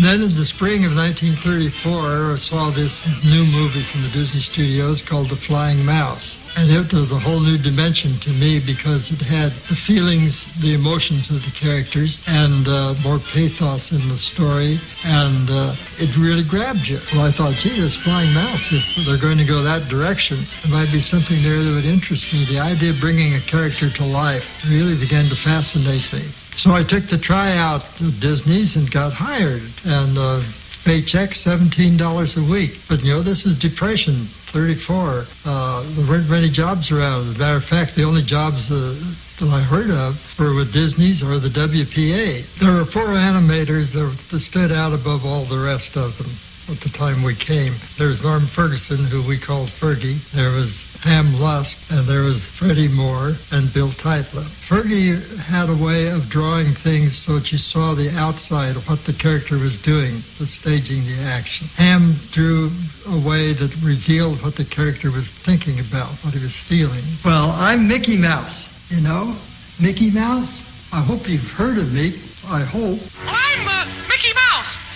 [0.00, 5.02] Then in the spring of 1934, I saw this new movie from the Disney Studios
[5.02, 6.38] called The Flying Mouse.
[6.56, 10.74] And it was a whole new dimension to me because it had the feelings, the
[10.74, 16.44] emotions of the characters, and uh, more pathos in the story, and uh, it really
[16.44, 17.00] grabbed you.
[17.12, 20.72] Well, I thought, gee, this flying mouse, if they're going to go that direction, there
[20.72, 22.44] might be something there that would interest me.
[22.44, 26.22] The idea of bringing a character to life really began to fascinate me.
[26.58, 30.42] So I took the tryout at Disney's and got hired, and uh,
[30.84, 32.80] paycheck $17 a week.
[32.88, 35.26] But you know, this was depression, 34.
[35.44, 37.28] Uh, there weren't many jobs around.
[37.28, 38.92] As a matter of fact, the only jobs uh,
[39.38, 42.52] that I heard of were with Disney's or the WPA.
[42.58, 46.80] There were four animators that, that stood out above all the rest of them at
[46.80, 47.72] the time we came.
[47.96, 50.18] There was Norm Ferguson, who we called Fergie.
[50.32, 54.42] There was Ham Luske, and there was Freddie Moore and Bill Tytla.
[54.42, 59.04] Fergie had a way of drawing things so that you saw the outside of what
[59.04, 61.66] the character was doing, the staging the action.
[61.76, 62.70] Ham drew
[63.08, 67.02] a way that revealed what the character was thinking about, what he was feeling.
[67.24, 69.34] Well, I'm Mickey Mouse, you know?
[69.80, 70.64] Mickey Mouse?
[70.92, 72.14] I hope you've heard of me.
[72.48, 72.98] I hope.
[73.26, 74.87] I'm uh, Mickey Mouse.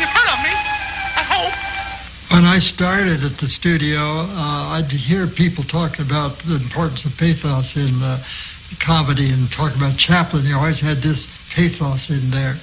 [0.00, 0.50] You've heard of me.
[0.50, 2.32] I hope.
[2.32, 7.16] When I started at the studio, uh, I'd hear people talking about the importance of
[7.18, 8.22] pathos in uh,
[8.78, 10.44] comedy and talk about Chaplin.
[10.44, 12.56] He always had this pathos in there.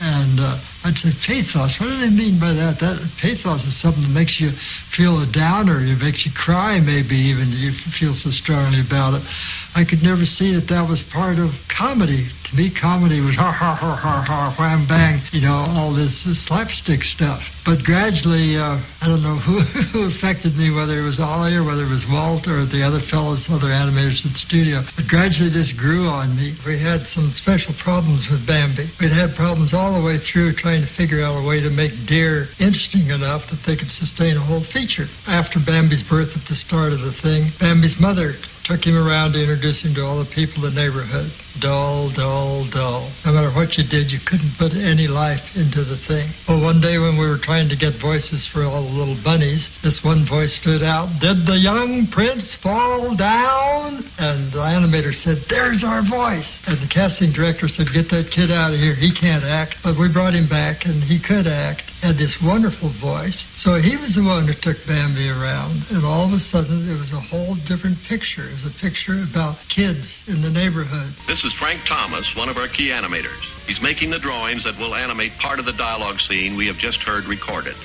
[0.00, 2.78] And uh, I'd say, pathos, what do they mean by that?
[2.78, 5.80] That pathos is something that makes you feel a downer.
[5.80, 7.50] It makes you cry, maybe even.
[7.50, 9.22] You feel so strongly about it.
[9.74, 12.26] I could never see that that was part of comedy.
[12.44, 16.20] To me, comedy was ha ha ha ha ha, wham bang, you know, all this
[16.20, 17.62] slapstick stuff.
[17.64, 19.60] But gradually, uh, I don't know who,
[19.92, 22.98] who affected me, whether it was Ollie or whether it was Walt or the other
[22.98, 24.82] fellows, other animators at the studio.
[24.96, 26.54] But gradually, this grew on me.
[26.66, 28.88] We had some special problems with Bambi.
[28.98, 32.04] We'd had problems all the way through trying to figure out a way to make
[32.04, 35.08] deer interesting enough that they could sustain a whole feature.
[35.26, 39.40] After Bambi's birth at the start of the thing, Bambi's mother took him around to
[39.40, 41.30] introduce him to all the people in the neighborhood.
[41.60, 43.08] Dull, dull, dull.
[43.26, 46.28] No matter what you did, you couldn't put any life into the thing.
[46.46, 49.80] Well, one day when we were trying to get voices for all the little bunnies,
[49.82, 51.08] this one voice stood out.
[51.20, 54.04] Did the young prince fall down?
[54.18, 56.66] And the animator said, There's our voice.
[56.68, 58.94] And the casting director said, Get that kid out of here.
[58.94, 59.82] He can't act.
[59.82, 61.90] But we brought him back, and he could act.
[62.02, 63.44] Had this wonderful voice.
[63.56, 65.82] So he was the one who took Bambi around.
[65.90, 68.44] And all of a sudden, it was a whole different picture.
[68.44, 71.12] It was a picture about kids in the neighborhood.
[71.26, 73.66] This is Frank Thomas, one of our key animators.
[73.66, 77.02] He's making the drawings that will animate part of the dialogue scene we have just
[77.02, 77.76] heard recorded.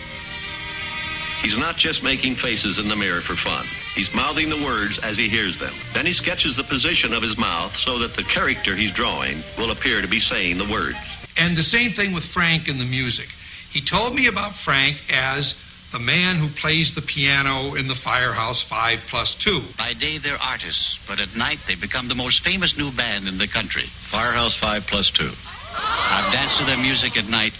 [1.41, 3.65] He's not just making faces in the mirror for fun.
[3.95, 5.73] He's mouthing the words as he hears them.
[5.93, 9.71] Then he sketches the position of his mouth so that the character he's drawing will
[9.71, 10.97] appear to be saying the words.
[11.37, 13.27] And the same thing with Frank and the music.
[13.71, 15.55] He told me about Frank as
[15.93, 19.61] the man who plays the piano in the Firehouse 5 plus 2.
[19.77, 23.37] By day, they're artists, but at night, they become the most famous new band in
[23.37, 23.83] the country.
[23.83, 25.29] Firehouse 5 plus 2.
[25.77, 27.53] I've danced to their music at night,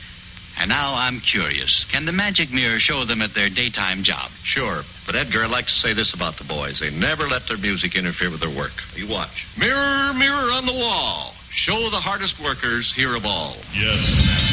[0.60, 1.86] and now I'm curious.
[1.86, 4.32] Can the magic mirror show them at their daytime job?
[4.42, 6.80] Sure, but Edgar, I'd like to say this about the boys.
[6.80, 8.74] They never let their music interfere with their work.
[8.96, 9.46] You watch.
[9.60, 11.36] Mirror, mirror on the wall.
[11.52, 13.58] Show the hardest workers here of all.
[13.76, 14.53] Yes,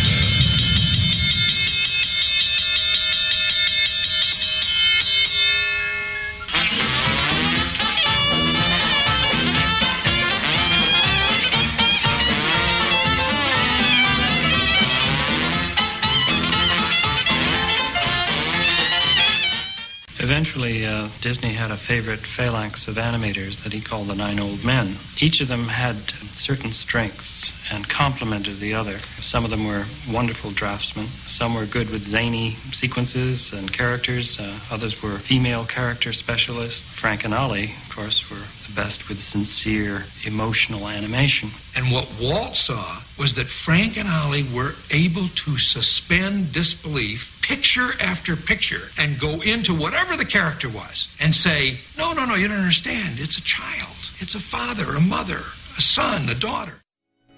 [20.31, 24.65] Eventually, uh, Disney had a favorite phalanx of animators that he called the Nine Old
[24.65, 24.95] Men.
[25.19, 25.97] Each of them had
[26.37, 28.99] certain strengths, and complemented the other.
[29.21, 31.07] Some of them were wonderful draftsmen.
[31.07, 34.39] Some were good with zany sequences and characters.
[34.39, 36.85] Uh, others were female character specialists.
[36.85, 41.51] Frank and Ollie, of course, were the best with sincere, emotional animation.
[41.77, 47.91] And what Walt saw was that Frank and Ollie were able to suspend disbelief picture
[48.01, 52.49] after picture and go into whatever the character was and say, no, no, no, you
[52.49, 53.19] don't understand.
[53.19, 53.97] It's a child.
[54.19, 55.41] It's a father, a mother,
[55.79, 56.80] a son, a daughter.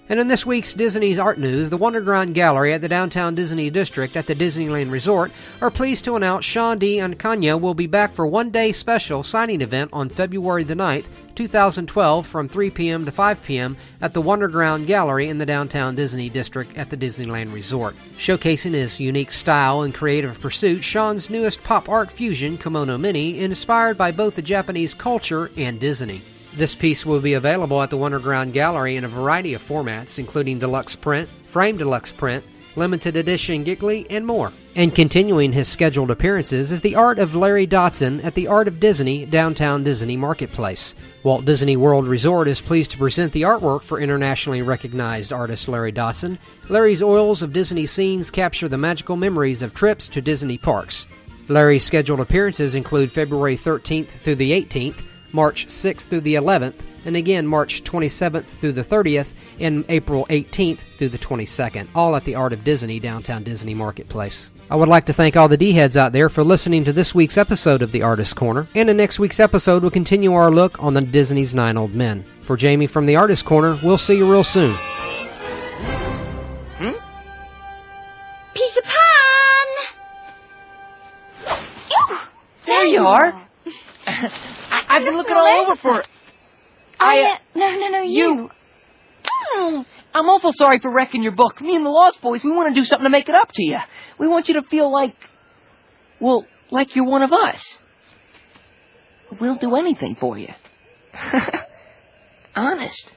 [0.09, 4.17] And in this week's Disney's Art News, the Wonderground Gallery at the Downtown Disney District
[4.17, 5.31] at the Disneyland Resort
[5.61, 6.99] are pleased to announce Sean D.
[6.99, 11.05] and Kanya will be back for one day special signing event on February the 9th,
[11.35, 13.05] 2012 from 3 p.m.
[13.05, 13.77] to 5 p.m.
[14.01, 17.95] at the Wonderground Gallery in the Downtown Disney District at the Disneyland Resort.
[18.17, 23.97] Showcasing his unique style and creative pursuit, Sean's newest pop art fusion, Kimono Mini, inspired
[23.97, 26.21] by both the Japanese culture and Disney.
[26.55, 30.59] This piece will be available at the Wonderground Gallery in a variety of formats, including
[30.59, 32.43] deluxe print, frame deluxe print,
[32.75, 34.51] limited edition giclée, and more.
[34.75, 38.79] And continuing his scheduled appearances is the art of Larry Dotson at the Art of
[38.79, 40.95] Disney downtown Disney Marketplace.
[41.23, 45.91] Walt Disney World Resort is pleased to present the artwork for internationally recognized artist Larry
[45.91, 46.37] Dotson.
[46.69, 51.07] Larry's oils of Disney scenes capture the magical memories of trips to Disney parks.
[51.47, 55.03] Larry's scheduled appearances include February 13th through the 18th,
[55.33, 56.75] March 6th through the 11th,
[57.05, 62.23] and again March 27th through the 30th, and April 18th through the 22nd, all at
[62.23, 64.51] the Art of Disney downtown Disney Marketplace.
[64.69, 67.13] I would like to thank all the D heads out there for listening to this
[67.13, 70.81] week's episode of the Artist Corner, and in next week's episode we'll continue our look
[70.81, 72.23] on the Disney's Nine Old Men.
[72.43, 74.77] For Jamie from the Artist Corner, we'll see you real soon.
[78.53, 79.67] Peter Pan!
[81.89, 82.17] Ew,
[82.65, 83.47] There you are.
[84.87, 86.07] I've been looking all over for it.
[86.99, 88.49] I, I, uh, no, no, no, you.
[89.55, 89.85] you.
[90.15, 91.59] I'm awful sorry for wrecking your book.
[91.61, 93.63] Me and the Lost Boys, we want to do something to make it up to
[93.63, 93.77] you.
[94.19, 95.15] We want you to feel like,
[96.19, 97.59] well, like you're one of us.
[99.39, 100.49] We'll do anything for you.
[102.55, 103.11] Honest.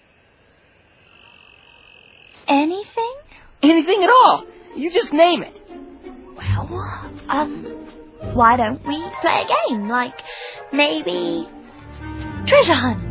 [2.48, 3.14] Anything?
[3.62, 4.46] Anything at all.
[4.76, 5.54] You just name it.
[6.36, 7.64] Well, um,
[8.34, 9.88] why don't we play a game?
[9.88, 10.14] Like,
[10.72, 11.48] maybe.
[12.46, 13.02] Treasure Hunt.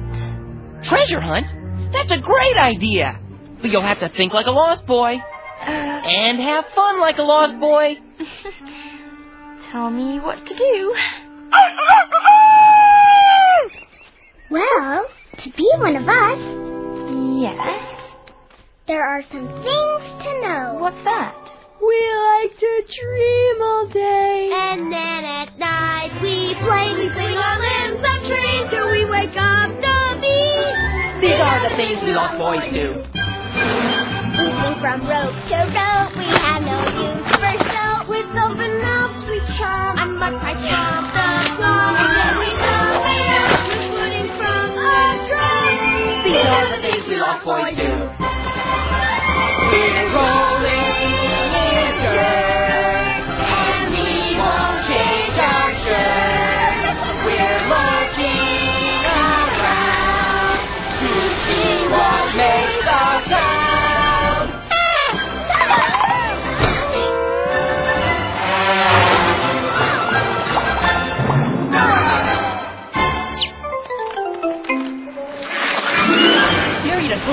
[0.87, 1.45] Treasure hunt?
[1.93, 3.19] That's a great idea.
[3.61, 5.15] But you'll have to think like a lost boy.
[5.15, 7.95] Uh, And have fun like a lost boy.
[9.71, 10.95] tell me what to do.
[14.51, 15.05] Well,
[15.43, 16.39] to be one of us,
[17.41, 17.91] Yes?
[18.87, 20.77] there are some things to know.
[20.79, 21.35] What's that?
[21.85, 21.99] We
[22.33, 24.49] like to dream all day.
[24.53, 26.93] And then at night we play.
[26.97, 31.21] We swing our limbs up trees till we wake up the beat.
[31.21, 33.05] These are the things we lost boys do.
[34.33, 36.11] We swing from rope to rope.
[36.17, 37.24] We have no use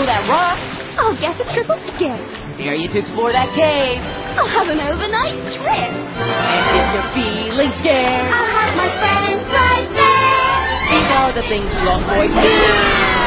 [0.03, 0.59] throw that rock?
[0.98, 2.18] I'll get a triple skip.
[2.59, 4.03] Dare you to explore that cave?
[4.34, 5.92] I'll have an overnight trip.
[5.94, 10.90] And if you're feeling scared, I'll have my friends right there.
[10.90, 13.22] these are the things lost boys do.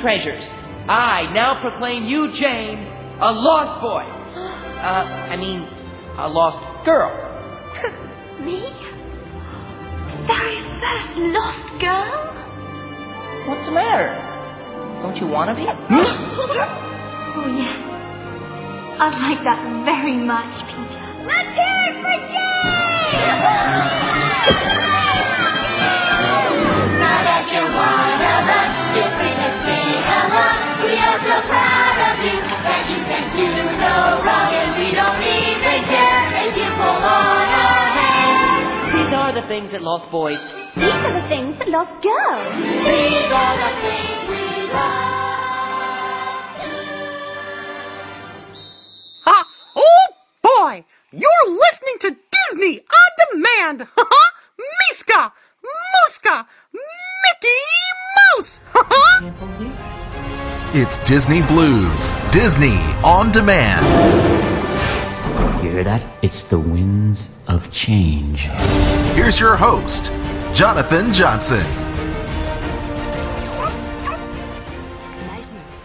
[0.00, 0.42] Treasures,
[0.88, 2.78] I now proclaim you, Jane,
[3.20, 4.04] a lost boy.
[4.78, 5.66] Uh, I mean,
[6.18, 7.10] a lost girl.
[8.40, 8.62] Me?
[10.22, 12.06] Very first lost girl?
[13.48, 14.14] What's the matter?
[15.02, 15.66] Don't you want to be?
[15.66, 15.72] oh,
[17.58, 17.88] yes.
[19.00, 21.26] I'd like that very much, Peter.
[21.26, 22.54] Let's hear it for Jay!
[26.98, 29.47] Now that you're one of us,
[31.46, 36.56] proud of you that you can do no wrong, and we don't even care if
[36.56, 38.98] you pull on our hair.
[38.98, 40.38] These are the things that lost boys.
[40.74, 42.54] These are the things that lost girls.
[42.54, 45.18] These are the things we love.
[49.26, 49.38] Ha!
[49.76, 50.06] Oh
[50.42, 50.84] boy!
[51.12, 53.86] You're listening to Disney on demand!
[53.96, 54.24] Ha ha!
[54.58, 55.32] Miska!
[55.62, 56.46] Muska!
[56.72, 57.62] Mickey
[58.16, 58.60] Mouse!
[58.72, 59.97] Ha ha!
[60.74, 63.86] It's Disney Blues, Disney on demand.
[65.64, 66.06] You hear that?
[66.20, 68.42] It's the winds of change.
[69.14, 70.12] Here's your host,
[70.52, 71.64] Jonathan Johnson.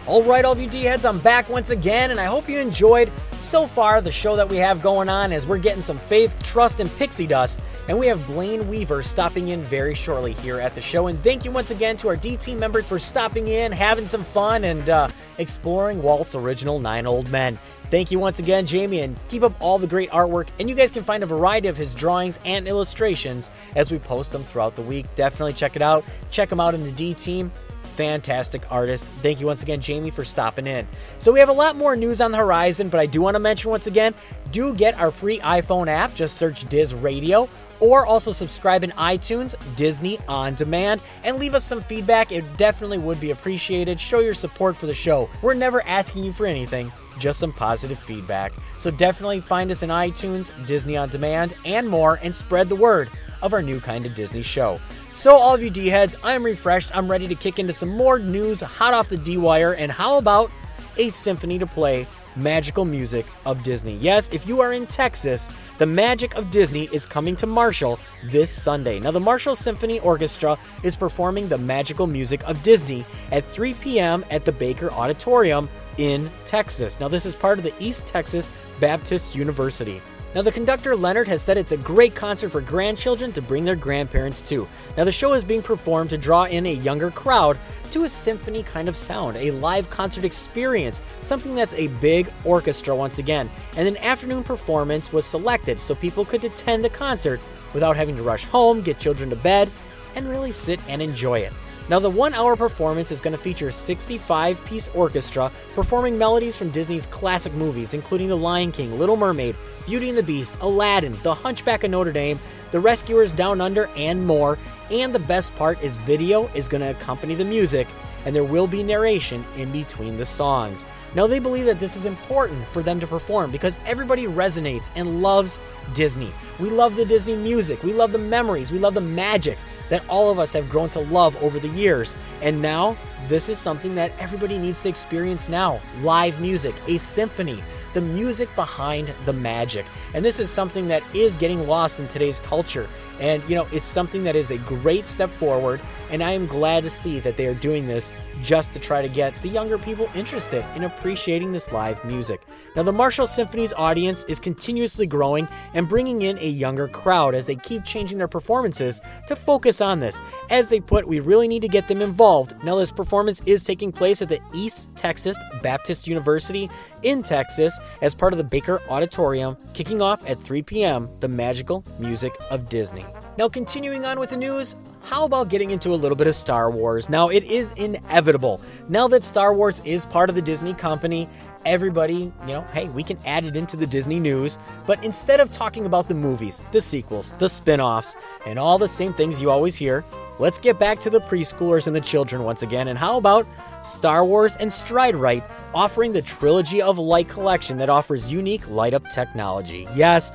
[0.05, 2.59] All right, all of you D heads, I'm back once again, and I hope you
[2.59, 3.09] enjoyed
[3.43, 6.79] so far the show that we have going on is we're getting some faith, trust,
[6.79, 7.59] and pixie dust.
[7.87, 11.07] And we have Blayne Weaver stopping in very shortly here at the show.
[11.07, 14.23] And thank you once again to our D team members for stopping in, having some
[14.23, 17.59] fun, and uh, exploring Walt's original Nine Old Men.
[17.89, 20.47] Thank you once again, Jamie, and keep up all the great artwork.
[20.59, 24.31] And you guys can find a variety of his drawings and illustrations as we post
[24.31, 25.05] them throughout the week.
[25.15, 26.03] Definitely check it out.
[26.31, 27.51] Check him out in the D team
[27.93, 29.05] fantastic artist.
[29.21, 30.87] Thank you once again, Jamie, for stopping in.
[31.19, 33.39] So, we have a lot more news on the horizon, but I do want to
[33.39, 34.13] mention once again
[34.51, 36.15] do get our free iPhone app.
[36.15, 41.65] Just search Diz Radio or also subscribe in iTunes, Disney On Demand, and leave us
[41.65, 42.31] some feedback.
[42.31, 43.99] It definitely would be appreciated.
[43.99, 45.29] Show your support for the show.
[45.41, 46.93] We're never asking you for anything.
[47.19, 48.53] Just some positive feedback.
[48.77, 53.09] So definitely find us in iTunes, Disney On Demand, and more, and spread the word
[53.41, 54.79] of our new kind of Disney show.
[55.13, 56.89] So, all of you D heads, I'm refreshed.
[56.93, 59.73] I'm ready to kick into some more news hot off the D wire.
[59.73, 60.49] And how about
[60.97, 63.95] a symphony to play magical music of Disney?
[63.97, 67.99] Yes, if you are in Texas, the magic of Disney is coming to Marshall
[68.31, 68.99] this Sunday.
[68.99, 74.25] Now, the Marshall Symphony Orchestra is performing the magical music of Disney at 3 p.m.
[74.31, 76.99] at the Baker Auditorium in Texas.
[76.99, 78.49] Now, this is part of the East Texas
[78.79, 80.01] Baptist University.
[80.35, 83.75] Now, the conductor Leonard has said it's a great concert for grandchildren to bring their
[83.75, 84.67] grandparents to.
[84.97, 87.57] Now, the show is being performed to draw in a younger crowd
[87.91, 92.95] to a symphony kind of sound, a live concert experience, something that's a big orchestra
[92.95, 93.47] once again.
[93.77, 97.39] And an afternoon performance was selected so people could attend the concert
[97.75, 99.71] without having to rush home, get children to bed,
[100.15, 101.53] and really sit and enjoy it.
[101.89, 106.55] Now, the one hour performance is going to feature a 65 piece orchestra performing melodies
[106.55, 109.55] from Disney's classic movies, including The Lion King, Little Mermaid,
[109.85, 112.39] Beauty and the Beast, Aladdin, The Hunchback of Notre Dame,
[112.71, 114.57] The Rescuers Down Under, and more.
[114.91, 117.87] And the best part is video is going to accompany the music,
[118.25, 120.87] and there will be narration in between the songs.
[121.15, 125.21] Now, they believe that this is important for them to perform because everybody resonates and
[125.21, 125.59] loves
[125.93, 126.31] Disney.
[126.59, 129.57] We love the Disney music, we love the memories, we love the magic
[129.89, 132.15] that all of us have grown to love over the years.
[132.41, 137.63] And now, this is something that everybody needs to experience now live music, a symphony,
[137.93, 139.85] the music behind the magic.
[140.13, 142.87] And this is something that is getting lost in today's culture.
[143.19, 145.79] And, you know, it's something that is a great step forward.
[146.11, 148.09] And I am glad to see that they are doing this
[148.43, 152.41] just to try to get the younger people interested in appreciating this live music.
[152.75, 157.45] Now, the Marshall Symphony's audience is continuously growing and bringing in a younger crowd as
[157.45, 160.21] they keep changing their performances to focus on this.
[160.49, 162.53] As they put, we really need to get them involved.
[162.63, 166.69] Now, this performance is taking place at the East Texas Baptist University
[167.01, 171.09] in Texas as part of the Baker Auditorium, kicking off at 3 p.m.
[171.21, 173.05] The Magical Music of Disney.
[173.37, 176.71] Now, continuing on with the news, how about getting into a little bit of Star
[176.71, 177.09] Wars?
[177.09, 178.61] Now, it is inevitable.
[178.87, 181.29] Now that Star Wars is part of the Disney company,
[181.65, 184.57] everybody, you know, hey, we can add it into the Disney news.
[184.87, 188.87] But instead of talking about the movies, the sequels, the spin offs, and all the
[188.87, 190.05] same things you always hear,
[190.39, 192.87] let's get back to the preschoolers and the children once again.
[192.87, 193.45] And how about
[193.83, 195.43] Star Wars and Stride Rite
[195.73, 199.85] offering the Trilogy of Light collection that offers unique light up technology?
[199.95, 200.31] Yes,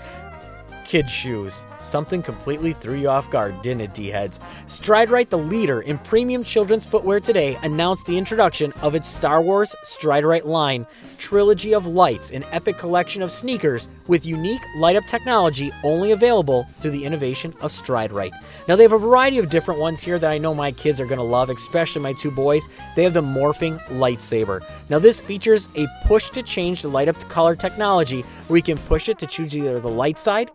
[0.85, 1.64] kid shoes.
[1.81, 4.41] Something completely threw you off guard, didn't it, D-heads?
[4.66, 9.41] Stride Rite, the leader in premium children's footwear today, announced the introduction of its Star
[9.41, 10.87] Wars Stride Rite line,
[11.18, 16.91] Trilogy of Lights, an epic collection of sneakers with unique light-up technology only available through
[16.91, 18.35] the innovation of Stride Rite.
[18.66, 21.07] Now, they have a variety of different ones here that I know my kids are
[21.07, 22.68] going to love, especially my two boys.
[22.97, 24.64] They have the morphing lightsaber.
[24.89, 28.79] Now, this features a push to change the light-up to color technology where you can
[28.79, 30.51] push it to choose either the light side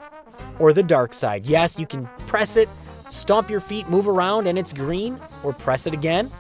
[0.60, 1.46] or the dark side.
[1.46, 2.70] Yes, you can press it,
[3.10, 6.32] stomp your feet, move around, and it's green, or press it again.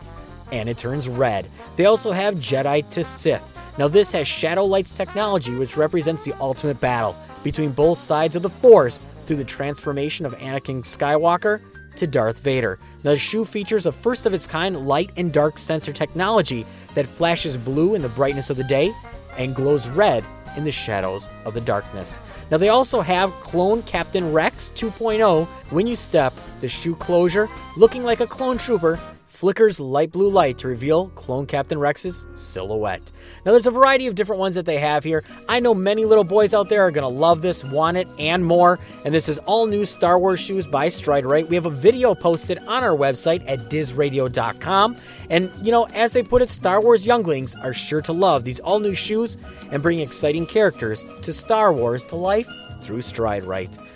[0.51, 1.47] and it turns red.
[1.77, 3.41] They also have Jedi to Sith.
[3.79, 8.43] Now, this has Shadow Lights technology, which represents the ultimate battle between both sides of
[8.43, 11.59] the Force through the transformation of Anakin Skywalker
[11.95, 12.77] to Darth Vader.
[13.03, 17.07] Now, the shoe features a first of its kind light and dark sensor technology that
[17.07, 18.93] flashes blue in the brightness of the day
[19.37, 20.23] and glows red
[20.57, 22.19] in the shadows of the darkness.
[22.51, 25.45] Now, they also have Clone Captain Rex 2.0.
[25.71, 28.99] When you step, the shoe closure, looking like a clone trooper,
[29.43, 33.11] flickers light blue light to reveal Clone Captain Rex's silhouette.
[33.45, 35.21] Now, there's a variety of different ones that they have here.
[35.49, 38.45] I know many little boys out there are going to love this, want it, and
[38.45, 38.79] more.
[39.03, 41.49] And this is all new Star Wars shoes by Stride Striderite.
[41.49, 44.95] We have a video posted on our website at dizradio.com.
[45.29, 48.61] And, you know, as they put it, Star Wars younglings are sure to love these
[48.61, 49.35] all new shoes
[49.73, 52.47] and bring exciting characters to Star Wars to life
[52.79, 53.89] through Stride Striderite.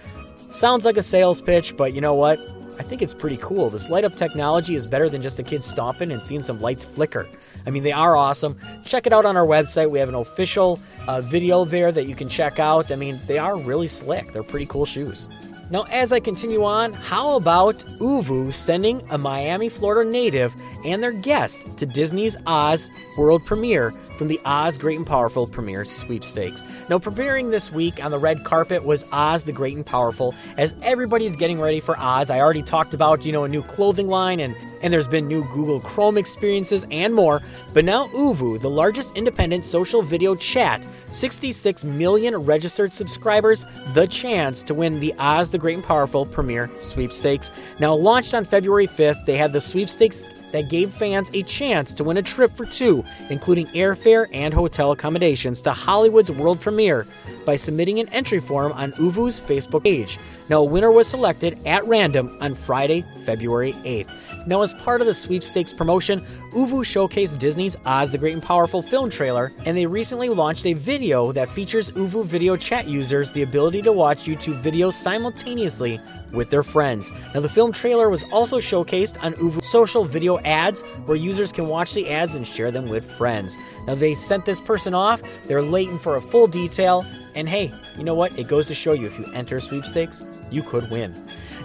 [0.53, 2.56] Sounds like a sales pitch, but you know what?
[2.79, 3.69] I think it's pretty cool.
[3.69, 6.85] This light up technology is better than just a kid stomping and seeing some lights
[6.85, 7.27] flicker.
[7.65, 8.55] I mean, they are awesome.
[8.85, 9.89] Check it out on our website.
[9.89, 12.91] We have an official uh, video there that you can check out.
[12.91, 14.31] I mean, they are really slick.
[14.31, 15.27] They're pretty cool shoes.
[15.69, 20.55] Now, as I continue on, how about ooVoo sending a Miami, Florida native
[20.85, 25.85] and their guest to Disney's Oz world premiere from the Oz Great and Powerful Premiere
[25.85, 26.63] Sweepstakes?
[26.89, 30.33] Now, preparing this week on the red carpet was Oz the Great and Powerful.
[30.57, 33.63] As everybody is getting ready for Oz, I already talked about, you know, a new
[33.63, 37.41] clothing line and, and there's been new Google Chrome experiences and more.
[37.73, 44.61] But now ooVoo, the largest independent social video chat, 66 million registered subscribers, the chance
[44.63, 47.51] to win the Oz the Great and Powerful Premiere Sweepstakes.
[47.79, 52.03] Now, launched on February 5th, they had the sweepstakes that gave fans a chance to
[52.03, 57.05] win a trip for two, including airfare and hotel accommodations, to Hollywood's world premiere
[57.45, 60.17] by submitting an entry form on ooVoo's Facebook page.
[60.49, 64.47] Now, a winner was selected at random on Friday, February 8th.
[64.47, 66.21] Now, as part of the sweepstakes promotion,
[66.51, 70.71] ooVoo showcased Disney's Oz the Great and Powerful film trailer, and they recently launched a
[70.71, 75.99] video that features ooVoo video chat users the ability to watch YouTube videos simultaneously
[76.31, 77.11] with their friends.
[77.33, 81.67] Now, the film trailer was also showcased on ooVoo social video ads, where users can
[81.67, 83.57] watch the ads and share them with friends.
[83.85, 88.05] Now, they sent this person off, they're waiting for a full detail, and hey, you
[88.05, 88.39] know what?
[88.39, 91.13] It goes to show you if you enter sweepstakes, you could win.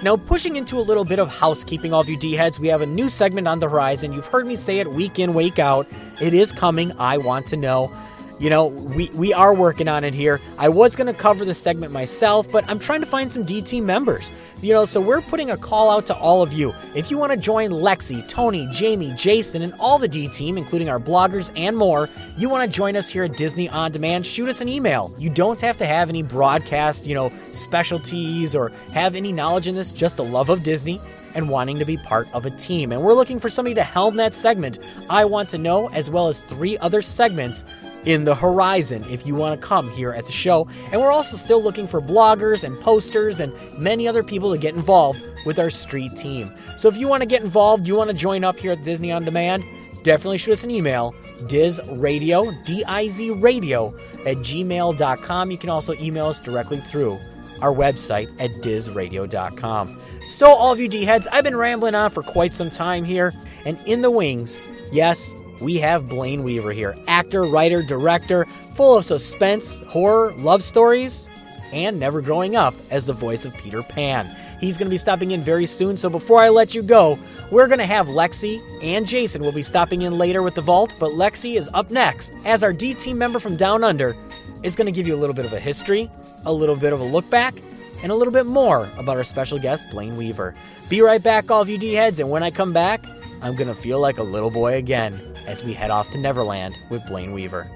[0.02, 2.80] Now, pushing into a little bit of housekeeping, all of you D heads, we have
[2.80, 4.12] a new segment on the horizon.
[4.12, 5.86] You've heard me say it week in, week out.
[6.20, 6.92] It is coming.
[6.98, 7.92] I want to know.
[8.38, 10.40] You know, we, we are working on it here.
[10.58, 13.62] I was going to cover the segment myself, but I'm trying to find some D
[13.62, 14.32] team members.
[14.60, 16.72] You know, so we're putting a call out to all of you.
[16.94, 20.88] If you want to join Lexi, Tony, Jamie, Jason, and all the D team, including
[20.88, 24.48] our bloggers and more, you want to join us here at Disney On Demand, shoot
[24.48, 25.12] us an email.
[25.18, 29.74] You don't have to have any broadcast, you know, specialties or have any knowledge in
[29.74, 31.00] this, just a love of Disney
[31.34, 32.92] and wanting to be part of a team.
[32.92, 34.78] And we're looking for somebody to helm that segment.
[35.08, 37.64] I want to know, as well as three other segments
[38.04, 40.68] in the horizon if you want to come here at the show.
[40.90, 44.74] And we're also still looking for bloggers and posters and many other people to get
[44.74, 46.52] involved with our street team.
[46.76, 49.12] So if you want to get involved, you want to join up here at Disney
[49.12, 49.64] On Demand,
[50.02, 53.94] definitely shoot us an email, dizradio, D-I-Z radio,
[54.26, 55.50] at gmail.com.
[55.50, 57.18] You can also email us directly through
[57.60, 60.00] our website at dizradio.com.
[60.28, 63.34] So, all of you D heads, I've been rambling on for quite some time here,
[63.64, 68.44] and in the wings, yes, we have Blayne Weaver here, actor, writer, director,
[68.74, 71.28] full of suspense, horror, love stories,
[71.72, 74.28] and never growing up as the voice of Peter Pan.
[74.60, 77.18] He's going to be stopping in very soon, so before I let you go,
[77.50, 80.94] we're going to have Lexi and Jason will be stopping in later with the vault,
[81.00, 84.16] but Lexi is up next as our D team member from Down Under
[84.62, 86.10] is going to give you a little bit of a history,
[86.46, 87.54] a little bit of a look back,
[88.02, 90.54] and a little bit more about our special guest, Blayne Weaver.
[90.88, 93.04] Be right back, all of you D heads, and when I come back,
[93.42, 96.78] I'm going to feel like a little boy again as we head off to Neverland
[96.90, 97.68] with Blayne Weaver.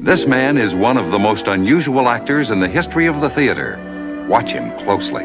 [0.00, 3.78] This man is one of the most unusual actors in the history of the theater.
[4.28, 5.24] Watch him closely.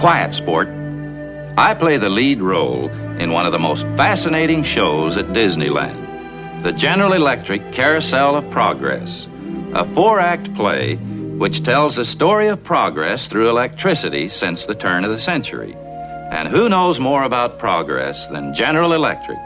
[0.00, 0.68] Quiet Sport.
[1.58, 2.88] I play the lead role
[3.20, 6.02] in one of the most fascinating shows at Disneyland
[6.62, 9.28] the General Electric Carousel of Progress,
[9.74, 10.96] a four act play
[11.42, 15.74] which tells the story of progress through electricity since the turn of the century.
[16.30, 19.38] And who knows more about progress than General Electric?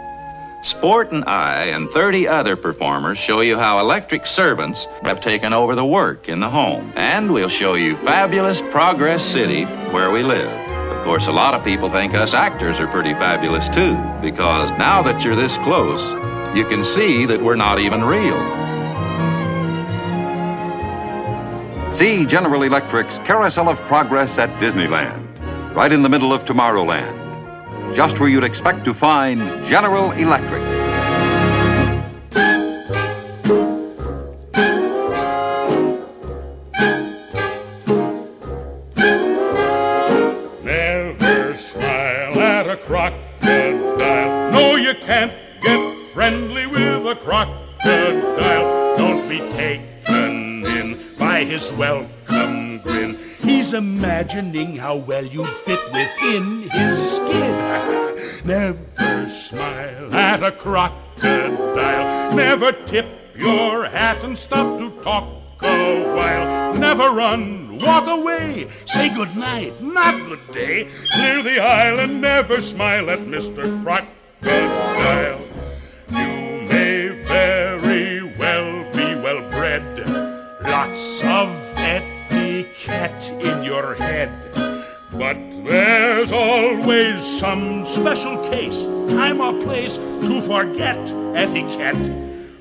[0.62, 5.74] Sport and I and 30 other performers show you how electric servants have taken over
[5.74, 6.92] the work in the home.
[6.96, 10.52] And we'll show you fabulous Progress City where we live.
[10.94, 15.00] Of course, a lot of people think us actors are pretty fabulous too, because now
[15.00, 16.04] that you're this close,
[16.54, 18.75] you can see that we're not even real.
[21.96, 25.24] See General Electric's Carousel of Progress at Disneyland,
[25.74, 30.60] right in the middle of Tomorrowland, just where you'd expect to find General Electric.
[40.62, 44.52] Never smile at a crocodile.
[44.52, 45.32] No, you can't
[45.62, 48.96] get friendly with a crocodile.
[48.98, 49.85] Don't be taken
[51.36, 53.18] by his welcome grin.
[53.42, 57.54] He's imagining how well you'd fit within his skin.
[58.46, 62.34] Never smile at a crocodile.
[62.34, 63.06] Never tip
[63.36, 65.26] your hat and stop to talk
[65.60, 66.72] a while.
[66.72, 68.70] Never run, walk away.
[68.86, 70.88] Say good night, not good day.
[71.12, 73.62] Clear the aisle and never smile at Mr.
[73.82, 75.55] Crocodile.
[82.88, 84.30] Etiquette in your head.
[85.12, 90.98] But there's always some special case, time or place to forget
[91.34, 92.12] etiquette.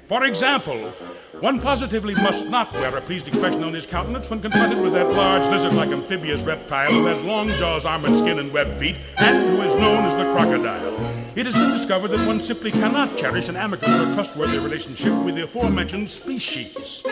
[0.08, 0.94] For example,
[1.42, 5.12] one positively must not wear a pleased expression on his countenance when confronted with that
[5.12, 9.62] large lizard-like amphibious reptile who has long jaws, armored skin, and webbed feet, and who
[9.62, 10.94] is known as the crocodile.
[11.36, 15.36] It has been discovered that one simply cannot cherish an amicable or trustworthy relationship with
[15.36, 17.04] the aforementioned species.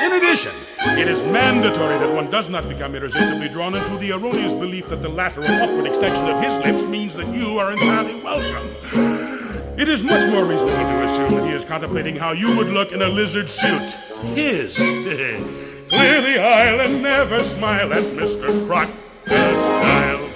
[0.00, 0.52] In addition,
[0.98, 5.02] it is mandatory that one does not become irresistibly drawn into the erroneous belief that
[5.02, 9.37] the lateral upward extension of his lips means that you are entirely welcome.
[9.78, 12.90] It is much more reasonable to assume that he is contemplating how you would look
[12.90, 13.92] in a lizard suit.
[14.34, 14.74] His.
[15.88, 18.66] Clear the aisle and never smile at Mr.
[18.66, 20.27] Crocodile.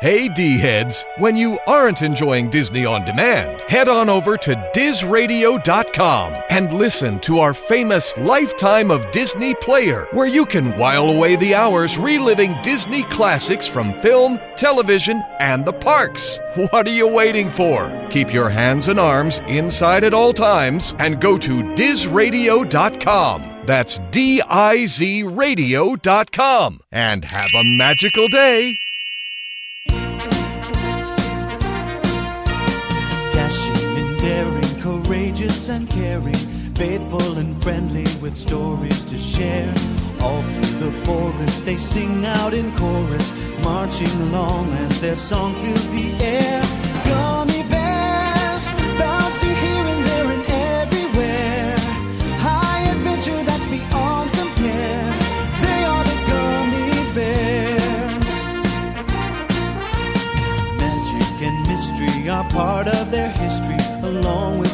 [0.00, 6.72] Hey D-heads, when you aren't enjoying Disney on demand, head on over to DizRadio.com and
[6.72, 11.98] listen to our famous Lifetime of Disney player, where you can while away the hours
[11.98, 16.38] reliving Disney classics from film, television, and the parks.
[16.54, 17.90] What are you waiting for?
[18.10, 23.62] Keep your hands and arms inside at all times and go to DizRadio.com.
[23.66, 26.80] That's D-I-Z Radio.com.
[26.92, 28.78] And have a magical day.
[36.18, 36.34] Caring,
[36.74, 39.72] faithful and friendly with stories to share.
[40.20, 45.90] All through the forest they sing out in chorus, marching along as their song fills
[45.90, 46.60] the air.
[47.04, 50.44] Gummi Bears, bouncing here and there and
[50.82, 51.76] everywhere.
[52.40, 55.14] High adventure that's beyond compare.
[55.62, 58.32] They are the Gummi Bears.
[60.82, 64.67] Magic and mystery are part of their history, along with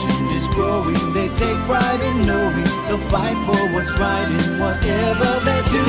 [0.00, 5.40] Their is growing, they take pride in knowing they'll fight for what's right in whatever
[5.44, 5.86] they do.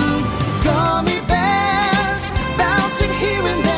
[0.65, 3.70] Gummi Bears, bouncing here and there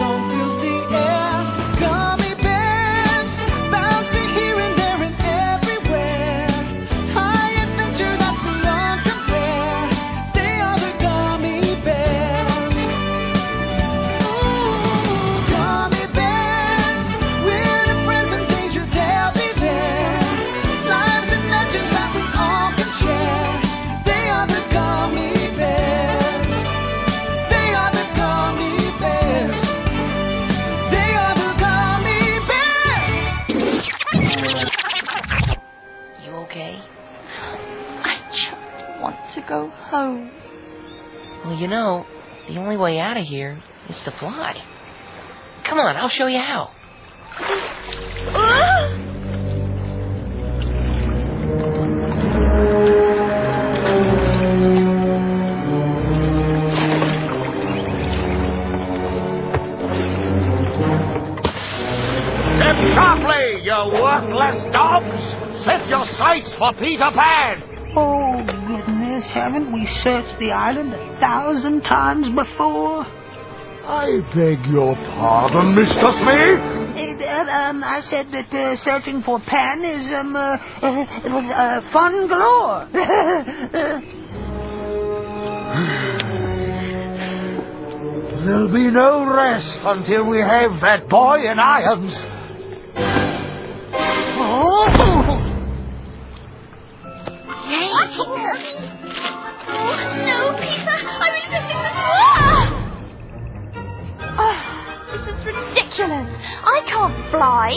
[0.00, 0.37] as
[42.68, 44.52] only way out of here is to fly.
[45.66, 46.70] Come on, I'll show you how.
[62.58, 65.64] Step sharply, you worthless dogs!
[65.64, 67.62] Set your sights for Peter Pan!
[67.96, 68.57] Oh,
[69.34, 73.06] haven't we searched the island a thousand times before?
[73.88, 76.12] I beg your pardon, Mr.
[76.20, 76.78] Smee?
[77.00, 80.56] It, uh, um, I said that uh, searching for Pan is, um, uh, uh,
[81.24, 82.88] it was, uh, fun galore.
[88.44, 92.12] There'll be no rest until we have that boy in irons.
[94.38, 95.38] oh!
[97.92, 98.87] What?
[99.68, 100.96] Oh, no, Peter!
[100.96, 101.96] I really don't think this
[104.40, 104.58] Oh,
[105.12, 106.28] this is ridiculous.
[106.64, 107.68] I can't fly.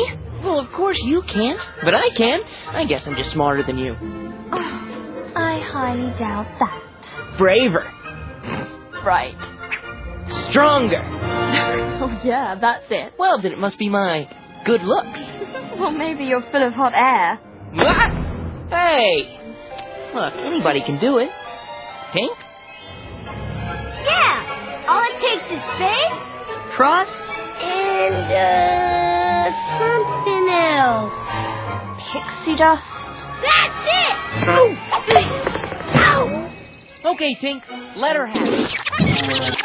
[0.43, 2.39] Well, of course you can't, but I can.
[2.71, 3.95] I guess I'm just smarter than you.
[4.51, 7.37] Oh, I highly doubt that.
[7.37, 7.85] Braver.
[9.05, 9.35] Right.
[10.49, 11.01] Stronger.
[12.01, 13.13] oh, yeah, that's it.
[13.19, 14.27] Well, then it must be my
[14.65, 15.19] good looks.
[15.79, 17.39] Well, maybe you're full of hot air.
[17.73, 18.11] What?
[18.69, 19.39] Hey!
[20.13, 21.29] Look, anybody can do it.
[22.14, 22.36] Tink?
[24.03, 24.86] Yeah.
[24.89, 26.18] All it takes is faith
[26.76, 27.12] Trust?
[27.64, 29.47] and, uh,
[29.80, 31.14] something else.
[32.12, 32.84] Pixie dust.
[33.41, 34.16] That's it!
[35.99, 36.51] Ow!
[37.14, 37.62] Okay, Tink,
[37.95, 39.61] let her have it.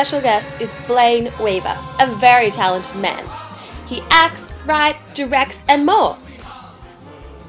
[0.00, 3.22] Special guest is Blayne Weaver, a very talented man.
[3.86, 6.16] He acts, writes, directs, and more.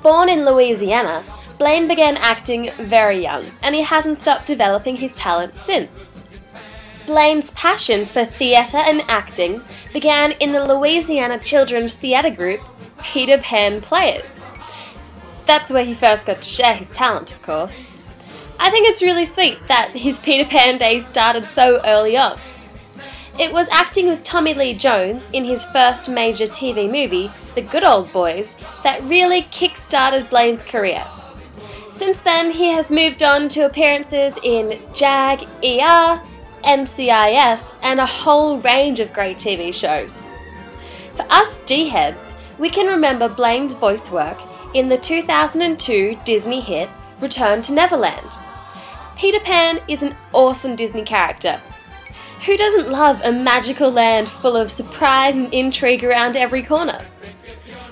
[0.03, 1.23] Born in Louisiana,
[1.57, 6.13] Blayne began acting very young, and he hasn't stopped developing his talent since.
[7.07, 9.61] Blayne's passion for theatre and acting
[9.93, 12.59] began in the Louisiana children's theatre group
[13.01, 14.45] Peter Pan Players.
[15.45, 17.87] That's where he first got to share his talent, of course.
[18.63, 22.39] I think it's really sweet that his Peter Pan days started so early on.
[23.39, 27.83] It was acting with Tommy Lee Jones in his first major TV movie, The Good
[27.83, 31.03] Old Boys, that really kick started Blayne's career.
[31.89, 36.21] Since then, he has moved on to appearances in JAG, ER,
[36.63, 40.29] NCIS, and a whole range of great TV shows.
[41.15, 44.39] For us D heads, we can remember Blayne's voice work
[44.75, 48.37] in the 2002 Disney hit Return to Neverland.
[49.21, 51.61] Peter Pan is an awesome Disney character.
[52.47, 57.05] Who doesn't love a magical land full of surprise and intrigue around every corner?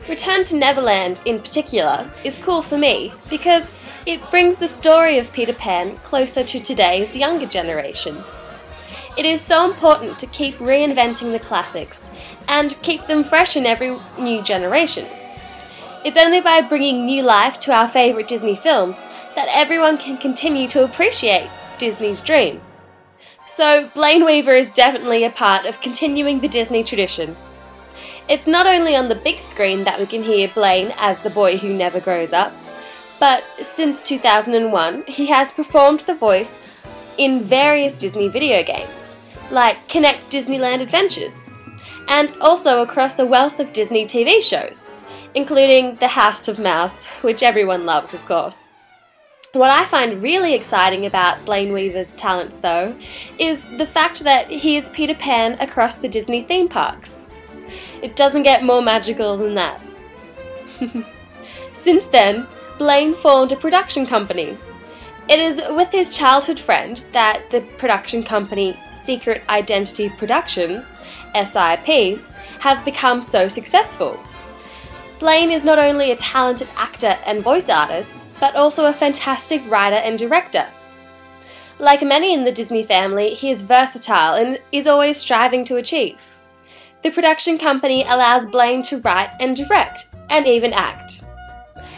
[0.08, 3.72] Return to Neverland, in particular, is cool for me because
[4.08, 8.18] it brings the story of Peter Pan closer to today's younger generation.
[9.16, 12.10] It is so important to keep reinventing the classics
[12.48, 15.06] and keep them fresh in every new generation.
[16.06, 19.04] It's only by bringing new life to our favourite Disney films
[19.36, 22.62] that everyone can continue to appreciate Disney's dream.
[23.46, 27.36] So, Blayne Weaver is definitely a part of continuing the Disney tradition.
[28.30, 31.58] It's not only on the big screen that we can hear Blayne as the boy
[31.58, 32.54] who never grows up,
[33.20, 36.62] but since 2001, he has performed the voice
[37.18, 39.18] in various Disney video games,
[39.52, 41.50] like Kinect Disneyland Adventures,
[42.08, 44.96] and also across a wealth of Disney TV shows,
[45.36, 48.72] including The House of Mouse, which everyone loves, of course.
[49.54, 52.96] What I find really exciting about Blayne Weaver's talents, though,
[53.40, 57.32] is the fact that he is Peter Pan across the Disney theme parks.
[58.04, 59.82] It doesn't get more magical than that.
[61.74, 64.56] Since then, Blayne formed a production company.
[65.28, 71.00] It is with his childhood friend that the production company Secret Identity Productions,
[71.34, 72.20] SIP,
[72.60, 74.20] have become so successful.
[75.20, 79.98] Blayne is not only a talented actor and voice artist, but also a fantastic writer
[79.98, 80.66] and director.
[81.78, 86.40] Like many in the Disney family, he is versatile and is always striving to achieve.
[87.04, 91.24] The production company allows Blayne to write and direct, and even act.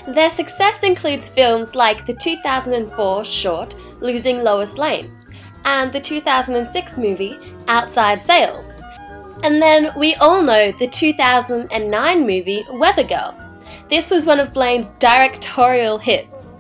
[0.07, 5.15] Their success includes films like the 2004 short Losing Lois Lane
[5.65, 8.79] and the 2006 movie Outside Sales.
[9.43, 13.35] And then we all know the 2009 movie Weather Girl.
[13.89, 16.55] This was one of Blayne's directorial hits.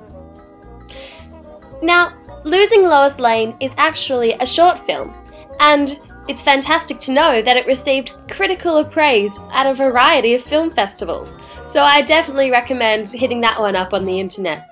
[1.81, 2.13] Now,
[2.43, 5.13] Losing Lois Lane is actually a short film,
[5.59, 10.71] and it's fantastic to know that it received critical praise at a variety of film
[10.71, 14.70] festivals, so I definitely recommend hitting that one up on the internet.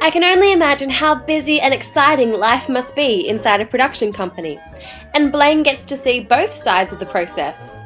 [0.00, 4.58] I can only imagine how busy and exciting life must be inside a production company,
[5.14, 7.82] and Blayne gets to see both sides of the process.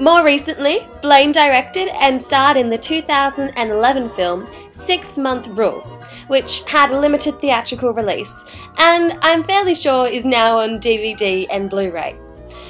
[0.00, 5.80] More recently, Blayne directed and starred in the 2011 film Six Month Rule,
[6.28, 8.44] which had a limited theatrical release,
[8.78, 12.16] and I'm fairly sure is now on DVD and Blu ray.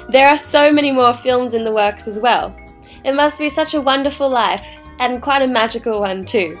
[0.09, 2.55] There are so many more films in the works as well.
[3.03, 4.67] It must be such a wonderful life,
[4.99, 6.59] and quite a magical one too.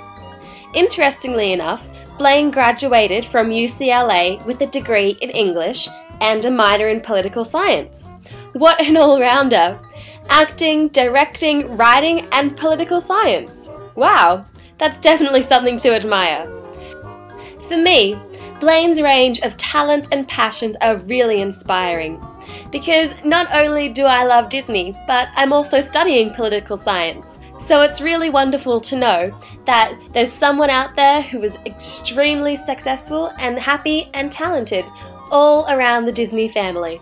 [0.73, 5.87] Interestingly enough, Blayne graduated from UCLA with a degree in English
[6.21, 8.11] and a minor in political science.
[8.53, 9.79] What an all rounder!
[10.29, 13.69] Acting, directing, writing, and political science.
[13.95, 14.45] Wow,
[14.77, 16.51] that's definitely something to admire.
[17.67, 18.15] For me,
[18.59, 22.21] Blayne's range of talents and passions are really inspiring.
[22.71, 27.39] Because not only do I love Disney, but I'm also studying political science.
[27.59, 33.33] So it's really wonderful to know that there's someone out there who is extremely successful
[33.37, 34.85] and happy and talented
[35.29, 37.01] all around the Disney family.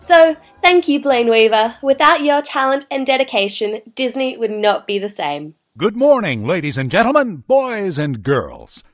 [0.00, 1.76] So, thank you, Blayne Weaver.
[1.82, 5.54] Without your talent and dedication, Disney would not be the same.
[5.78, 8.84] Good morning, ladies and gentlemen, boys and girls.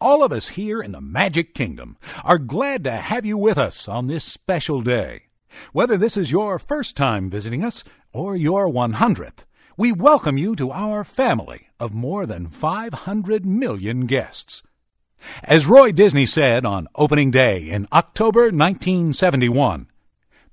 [0.00, 3.88] All of us here in the Magic Kingdom are glad to have you with us
[3.88, 5.24] on this special day.
[5.72, 7.82] Whether this is your first time visiting us
[8.12, 9.44] or your 100th,
[9.76, 14.62] we welcome you to our family of more than 500 million guests.
[15.42, 19.88] As Roy Disney said on opening day in October 1971,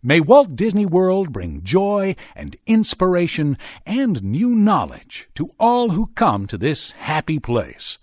[0.01, 6.47] May Walt Disney World bring joy and inspiration and new knowledge to all who come
[6.47, 7.99] to this happy place.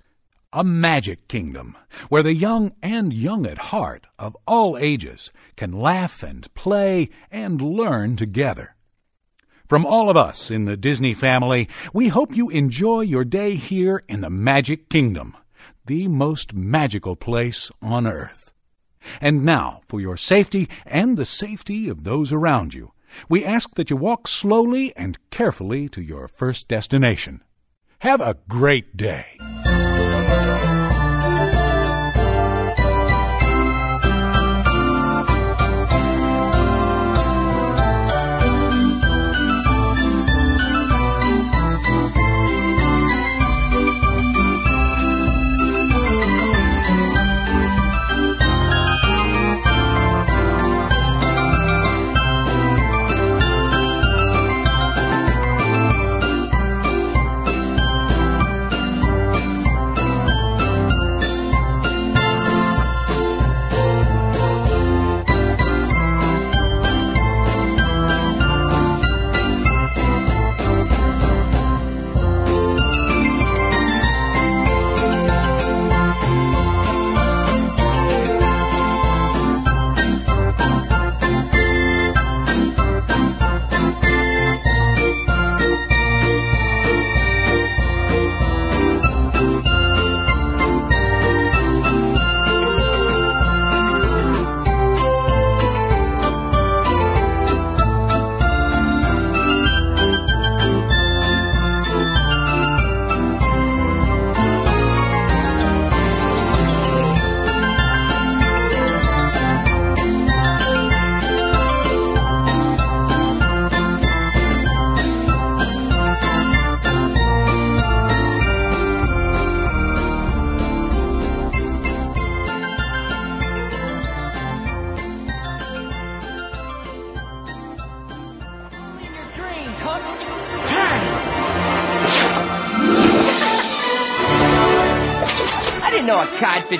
[0.53, 1.77] A magic kingdom
[2.09, 7.61] where the young and young at heart of all ages can laugh and play and
[7.61, 8.77] learn together.
[9.69, 14.03] From all of us in the Disney family, we hope you enjoy your day here
[14.09, 15.37] in the Magic Kingdom,
[15.85, 18.51] the most magical place on earth.
[19.21, 22.93] And now, for your safety and the safety of those around you,
[23.29, 27.43] we ask that you walk slowly and carefully to your first destination.
[27.99, 29.37] Have a great day.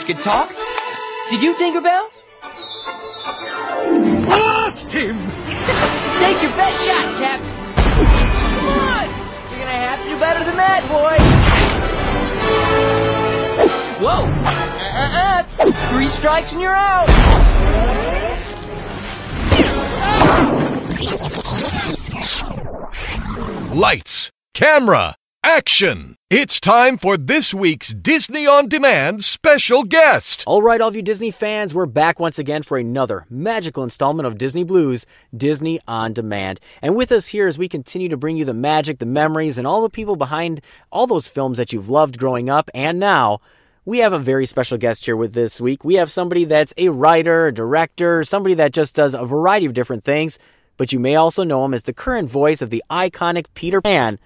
[0.09, 0.49] Could talk.
[1.31, 2.09] Did you, Tinkerbell?
[4.25, 5.17] Blast him!
[6.25, 7.53] Take your best shot, Captain.
[7.77, 9.09] Come on!
[9.51, 11.17] You're gonna have to do better than that, boy.
[14.01, 14.25] Whoa!
[14.97, 15.43] Uh-uh-uh.
[15.93, 17.09] Three strikes and you're out.
[23.75, 25.17] Lights, camera,
[25.59, 26.15] action!
[26.31, 30.45] It's time for this week's Disney On Demand special guest.
[30.47, 34.27] All right, all of you Disney fans, we're back once again for another magical installment
[34.27, 35.05] of Disney Blues,
[35.37, 36.61] Disney On Demand.
[36.81, 39.67] And with us here as we continue to bring you the magic, the memories, and
[39.67, 40.61] all the people behind
[40.93, 43.41] all those films that you've loved growing up and now,
[43.85, 45.83] we have a very special guest here with this week.
[45.83, 49.75] We have somebody that's a writer, a director, somebody that just does a variety of
[49.75, 50.39] different things,
[50.77, 54.19] but you may also know him as the current voice of the iconic Peter Pan.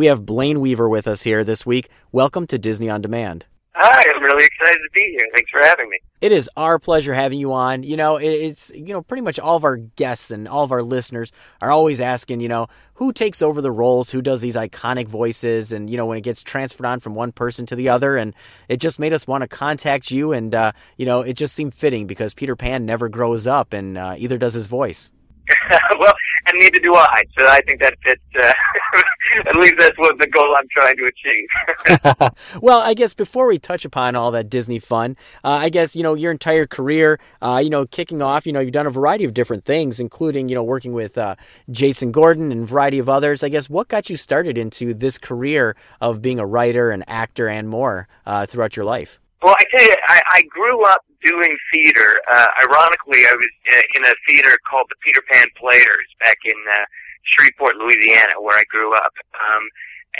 [0.00, 1.90] We have Blayne Weaver with us here this week.
[2.10, 3.44] Welcome to Disney On Demand.
[3.74, 5.28] Hi, I'm really excited to be here.
[5.34, 5.98] Thanks for having me.
[6.22, 7.82] It is our pleasure having you on.
[7.82, 10.82] You know, it's, you know, pretty much all of our guests and all of our
[10.82, 15.06] listeners are always asking, you know, who takes over the roles, who does these iconic
[15.06, 18.16] voices, and, you know, when it gets transferred on from one person to the other.
[18.16, 18.34] And
[18.70, 20.32] it just made us want to contact you.
[20.32, 23.98] And, uh, you know, it just seemed fitting because Peter Pan never grows up and
[23.98, 25.12] uh, either does his voice.
[25.98, 26.14] well,
[26.46, 27.22] and neither do I.
[27.38, 28.22] So I think that fits.
[28.38, 28.52] Uh,
[29.46, 32.60] at least that's what the goal I'm trying to achieve.
[32.62, 36.02] well, I guess before we touch upon all that Disney fun, uh, I guess you
[36.02, 39.24] know your entire career, uh, you know, kicking off, you know, you've done a variety
[39.24, 41.36] of different things, including you know working with uh,
[41.70, 43.42] Jason Gordon and a variety of others.
[43.42, 47.48] I guess what got you started into this career of being a writer, an actor,
[47.48, 49.20] and more uh, throughout your life?
[49.42, 52.12] Well, I tell you, I, I grew up doing theater.
[52.30, 56.56] Uh, ironically, I was uh, in a theater called the Peter Pan Players back in
[56.68, 56.84] uh,
[57.24, 59.12] Shreveport, Louisiana, where I grew up.
[59.32, 59.64] Um,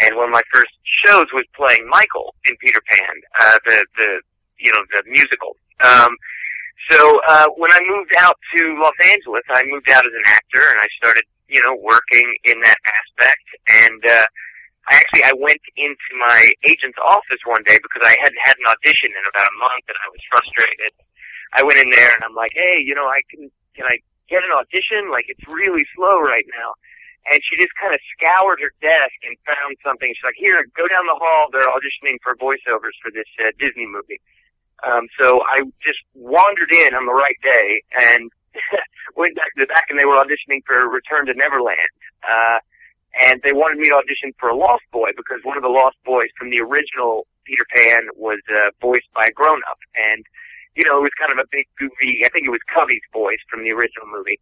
[0.00, 0.72] and one of my first
[1.04, 4.10] shows was playing Michael in Peter Pan, uh, the the
[4.58, 5.56] you know the musical.
[5.84, 6.16] Um,
[6.88, 10.64] so uh, when I moved out to Los Angeles, I moved out as an actor,
[10.64, 13.46] and I started you know working in that aspect.
[13.68, 14.24] And uh,
[14.88, 18.66] I actually I went into my agent's office one day because I hadn't had an
[18.72, 20.92] audition in about a month, and I was frustrated.
[21.52, 23.98] I went in there and I'm like, hey, you know, I can can I
[24.30, 25.10] get an audition?
[25.10, 26.78] Like it's really slow right now.
[27.28, 30.08] And she just kind of scoured her desk and found something.
[30.08, 31.52] She's like, here, go down the hall.
[31.52, 34.24] They're auditioning for voiceovers for this uh, Disney movie.
[34.80, 38.32] Um, so I just wandered in on the right day and
[39.20, 41.92] went back to the back and they were auditioning for Return to Neverland.
[42.24, 42.64] Uh,
[43.14, 45.98] and they wanted me to audition for a Lost Boy because one of the Lost
[46.04, 49.80] Boys from the original Peter Pan was uh, voiced by a grown up.
[49.98, 50.22] And,
[50.78, 53.42] you know, it was kind of a big goofy, I think it was Cubby's voice
[53.50, 54.38] from the original movie.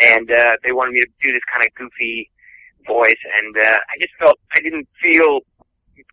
[0.00, 2.28] And, uh, they wanted me to do this kind of goofy
[2.84, 3.22] voice.
[3.40, 5.40] And, uh, I just felt, I didn't feel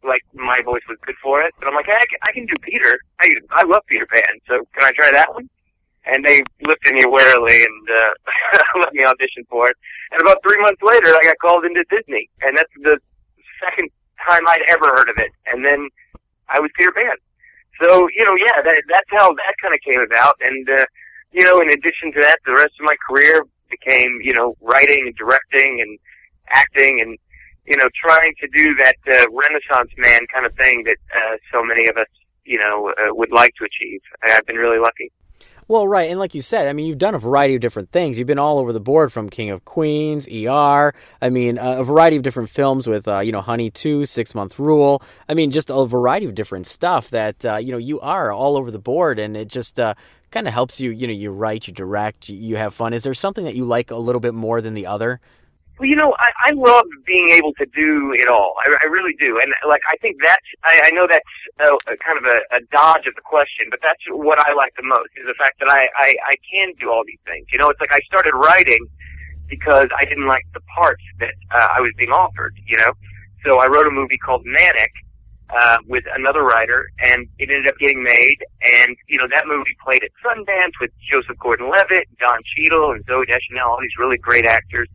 [0.04, 1.54] like my voice was good for it.
[1.60, 3.00] But I'm like, I I can do Peter.
[3.20, 4.40] I, I love Peter Pan.
[4.48, 5.50] So can I try that one?
[6.11, 8.14] And they looked at me warily and, uh,
[8.81, 9.77] let me audition for it.
[10.11, 12.30] And about three months later, I got called into Disney.
[12.41, 12.98] And that's the
[13.61, 13.90] second
[14.27, 15.31] time I'd ever heard of it.
[15.48, 15.90] And then
[16.49, 17.15] I was Peter Pan.
[17.81, 20.36] So, you know, yeah, that, that's how that kind of came about.
[20.41, 20.86] And, uh,
[21.31, 25.06] you know, in addition to that, the rest of my career became, you know, writing
[25.07, 25.98] and directing and
[26.49, 27.18] acting and,
[27.65, 31.64] you know, trying to do that, uh, Renaissance man kind of thing that, uh, so
[31.64, 32.10] many of us,
[32.44, 34.02] you know, uh, would like to achieve.
[34.26, 35.11] I've been really lucky.
[35.70, 38.18] Well, right, and like you said, I mean, you've done a variety of different things.
[38.18, 40.96] You've been all over the board, from King of Queens, ER.
[41.22, 44.58] I mean, a variety of different films with, uh, you know, Honey Two, Six Month
[44.58, 45.04] Rule.
[45.30, 48.58] I mean, just a variety of different stuff that uh, you know you are all
[48.58, 49.94] over the board, and it just uh,
[50.32, 50.90] kind of helps you.
[50.90, 52.91] You know, you write, you direct, you have fun.
[52.91, 55.22] Is there something that you like a little bit more than the other?
[55.80, 58.53] Well, you know, I, I love being able to do it all.
[58.68, 60.43] I, I really do, and like I think that's.
[60.68, 61.34] I, I know that's
[61.64, 64.76] a, a kind of a, a dodge of the question, but that's what I like
[64.76, 67.47] the most is the fact that I, I I can do all these things.
[67.53, 68.91] You know, it's like I started writing
[69.47, 72.60] because I didn't like the parts that uh, I was being offered.
[72.68, 72.91] You know,
[73.47, 74.91] so I wrote a movie called Manic
[75.49, 78.43] uh, with another writer, and it ended up getting made.
[78.84, 83.31] And you know, that movie played at Sundance with Joseph Gordon-Levitt, Don Cheadle, and Zooey
[83.31, 84.89] Deschanel, all these really great actors.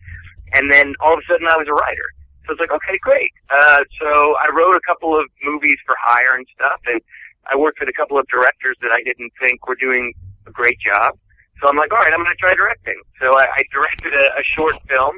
[0.54, 2.08] And then all of a sudden I was a writer.
[2.46, 3.32] So it's like, okay, great.
[3.48, 7.00] Uh, so I wrote a couple of movies for hire and stuff, and
[7.48, 10.12] I worked with a couple of directors that I didn't think were doing
[10.46, 11.16] a great job.
[11.62, 13.00] So I'm like, all right, I'm going to try directing.
[13.20, 15.16] So I, I directed a, a short film,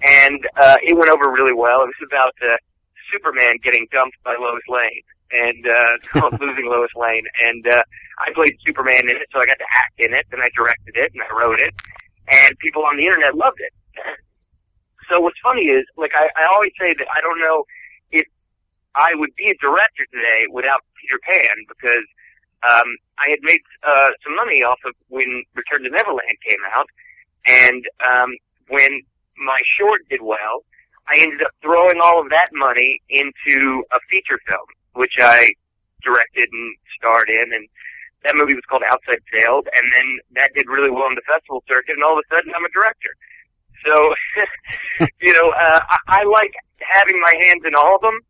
[0.00, 1.84] and uh, it went over really well.
[1.84, 2.56] It was about uh,
[3.12, 7.28] Superman getting dumped by Lois Lane, and uh, called Losing Lois Lane.
[7.44, 7.84] And uh,
[8.24, 10.96] I played Superman in it, so I got to act in it, and I directed
[10.96, 11.74] it, and I wrote it,
[12.32, 13.72] and people on the internet loved it.
[15.08, 17.64] So what's funny is, like, I, I always say that I don't know
[18.10, 18.26] if
[18.94, 22.06] I would be a director today without Peter Pan because
[22.64, 26.88] um, I had made uh, some money off of when Return to Neverland came out,
[27.46, 28.30] and um,
[28.68, 29.04] when
[29.36, 30.64] my short did well,
[31.08, 34.64] I ended up throwing all of that money into a feature film,
[34.96, 35.52] which I
[36.00, 37.68] directed and starred in, and
[38.24, 40.06] that movie was called Outside Sales, and then
[40.40, 42.72] that did really well on the festival circuit, and all of a sudden I'm a
[42.72, 43.12] director.
[43.82, 43.94] So,
[45.20, 48.20] you know, uh, I, I like having my hands in all of them,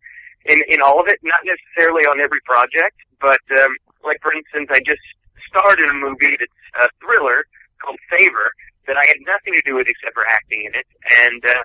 [0.47, 1.21] in in all of it.
[1.23, 5.05] Not necessarily on every project, but um, like for instance, I just
[5.49, 7.45] starred in a movie that's a thriller
[7.83, 8.51] called Favor
[8.87, 10.89] that I had nothing to do with except for acting in it,
[11.25, 11.63] and uh,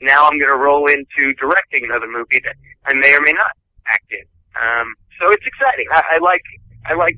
[0.00, 2.56] now I'm going to roll into directing another movie that
[2.86, 3.52] I may or may not
[3.86, 4.24] act in.
[4.56, 5.86] Um, so it's exciting.
[5.92, 6.44] I, I like
[6.86, 7.16] I like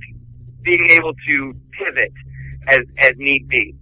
[0.62, 1.34] being able to
[1.78, 2.12] pivot
[2.68, 3.74] as as need be.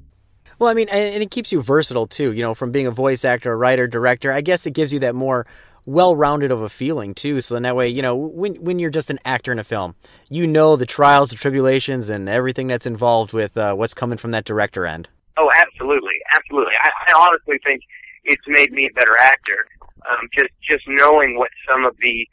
[0.62, 2.30] Well, I mean, and it keeps you versatile too.
[2.30, 4.30] You know, from being a voice actor, a writer, director.
[4.30, 5.44] I guess it gives you that more
[5.86, 7.40] well-rounded of a feeling too.
[7.40, 9.96] So then that way, you know, when when you're just an actor in a film,
[10.30, 14.30] you know the trials, the tribulations, and everything that's involved with uh, what's coming from
[14.30, 15.08] that director end.
[15.36, 16.74] Oh, absolutely, absolutely.
[16.80, 17.82] I, I honestly think
[18.22, 19.66] it's made me a better actor.
[20.08, 22.24] Um, just just knowing what some of the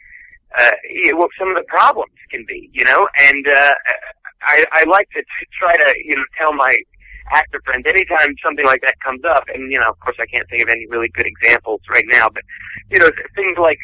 [0.55, 3.73] uh, what some of the problems can be, you know, and uh,
[4.43, 6.77] I, I like to t- try to you know tell my
[7.31, 10.47] actor friends anytime something like that comes up, and you know, of course, I can't
[10.49, 12.43] think of any really good examples right now, but
[12.89, 13.79] you know, things like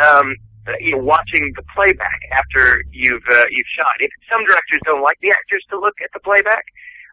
[0.00, 0.34] um,
[0.80, 4.00] you know, watching the playback after you've uh, you've shot.
[4.00, 6.64] If some directors don't like the actors to look at the playback,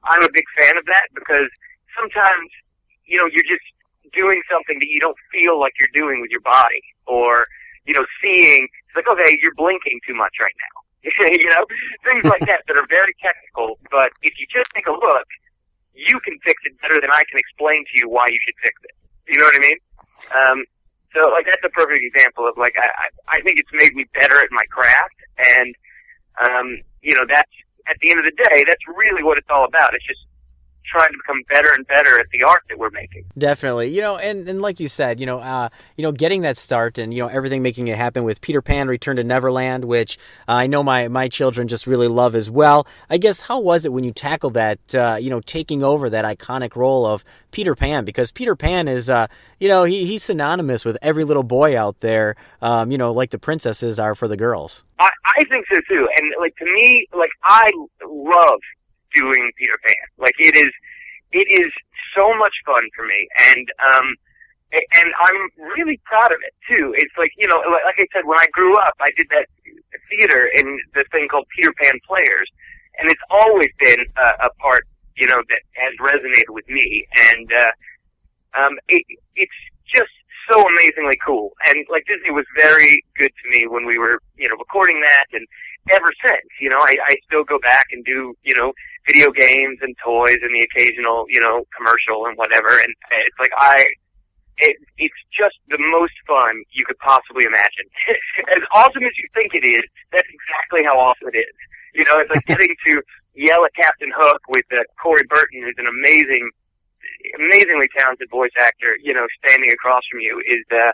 [0.05, 1.49] I'm a big fan of that because
[1.97, 2.47] sometimes
[3.05, 3.65] you know you're just
[4.13, 7.45] doing something that you don't feel like you're doing with your body, or
[7.85, 10.75] you know, seeing it's like okay, you're blinking too much right now.
[11.33, 11.65] you know,
[12.03, 13.79] things like that that are very technical.
[13.91, 15.27] But if you just take a look,
[15.93, 18.75] you can fix it better than I can explain to you why you should fix
[18.83, 18.95] it.
[19.27, 19.79] You know what I mean?
[20.31, 20.59] Um,
[21.13, 22.87] so like that's a perfect example of like I
[23.27, 25.71] I think it's made me better at my craft, and
[26.39, 26.67] um,
[27.03, 27.51] you know that's
[27.87, 29.93] at the end of the day that's really what it's all about.
[29.93, 30.23] It's just
[30.91, 33.25] trying to become better and better at the art that we're making.
[33.37, 36.57] Definitely, you know, and, and like you said, you know, uh, you know, getting that
[36.57, 40.17] start and you know everything making it happen with Peter Pan: Return to Neverland, which
[40.47, 42.87] uh, I know my my children just really love as well.
[43.09, 46.25] I guess how was it when you tackled that, uh, you know, taking over that
[46.25, 48.05] iconic role of Peter Pan?
[48.05, 49.27] Because Peter Pan is, uh,
[49.59, 53.29] you know, he, he's synonymous with every little boy out there, um, you know, like
[53.31, 54.83] the princesses are for the girls.
[54.99, 57.71] I, I think so too, and like to me, like I
[58.05, 58.59] love
[59.13, 60.07] doing Peter Pan.
[60.17, 60.71] Like it is,
[61.31, 61.71] it is
[62.15, 64.07] so much fun for me, and um,
[64.71, 65.39] and I'm
[65.75, 66.95] really proud of it too.
[66.95, 69.47] It's like you know, like I said, when I grew up, I did that
[70.09, 72.49] theater in the thing called Peter Pan Players,
[72.99, 77.47] and it's always been a, a part, you know, that has resonated with me, and
[77.51, 77.71] uh,
[78.59, 79.03] um, it,
[79.35, 80.11] it's just
[80.49, 81.51] so amazingly cool.
[81.67, 85.25] And like Disney was very good to me when we were, you know, recording that,
[85.31, 85.47] and
[85.91, 88.73] ever since, you know, I, I still go back and do, you know,
[89.07, 92.69] video games and toys and the occasional, you know, commercial and whatever.
[92.69, 92.91] And
[93.25, 93.85] it's like I,
[94.61, 97.87] it, it's just the most fun you could possibly imagine.
[98.55, 99.83] as awesome as you think it is,
[100.13, 101.55] that's exactly how awesome it is.
[101.97, 103.01] You know, it's like getting to
[103.33, 106.45] yell at Captain Hook with uh, Corey Burton, who's an amazing,
[107.41, 108.95] amazingly talented voice actor.
[109.01, 110.93] You know, standing across from you is uh,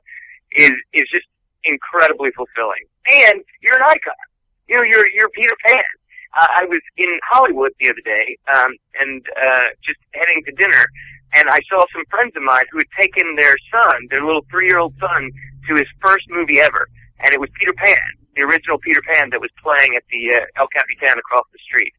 [0.55, 1.27] is is just
[1.63, 2.87] incredibly fulfilling.
[3.07, 4.21] And you're an icon.
[4.67, 5.91] You know, you're you're Peter Pan.
[6.37, 10.85] I was in Hollywood the other day, um, and uh, just heading to dinner,
[11.33, 14.93] and I saw some friends of mine who had taken their son, their little three-year-old
[15.01, 15.31] son,
[15.67, 16.87] to his first movie ever,
[17.25, 20.61] and it was Peter Pan, the original Peter Pan that was playing at the uh,
[20.61, 21.93] El Capitan across the street.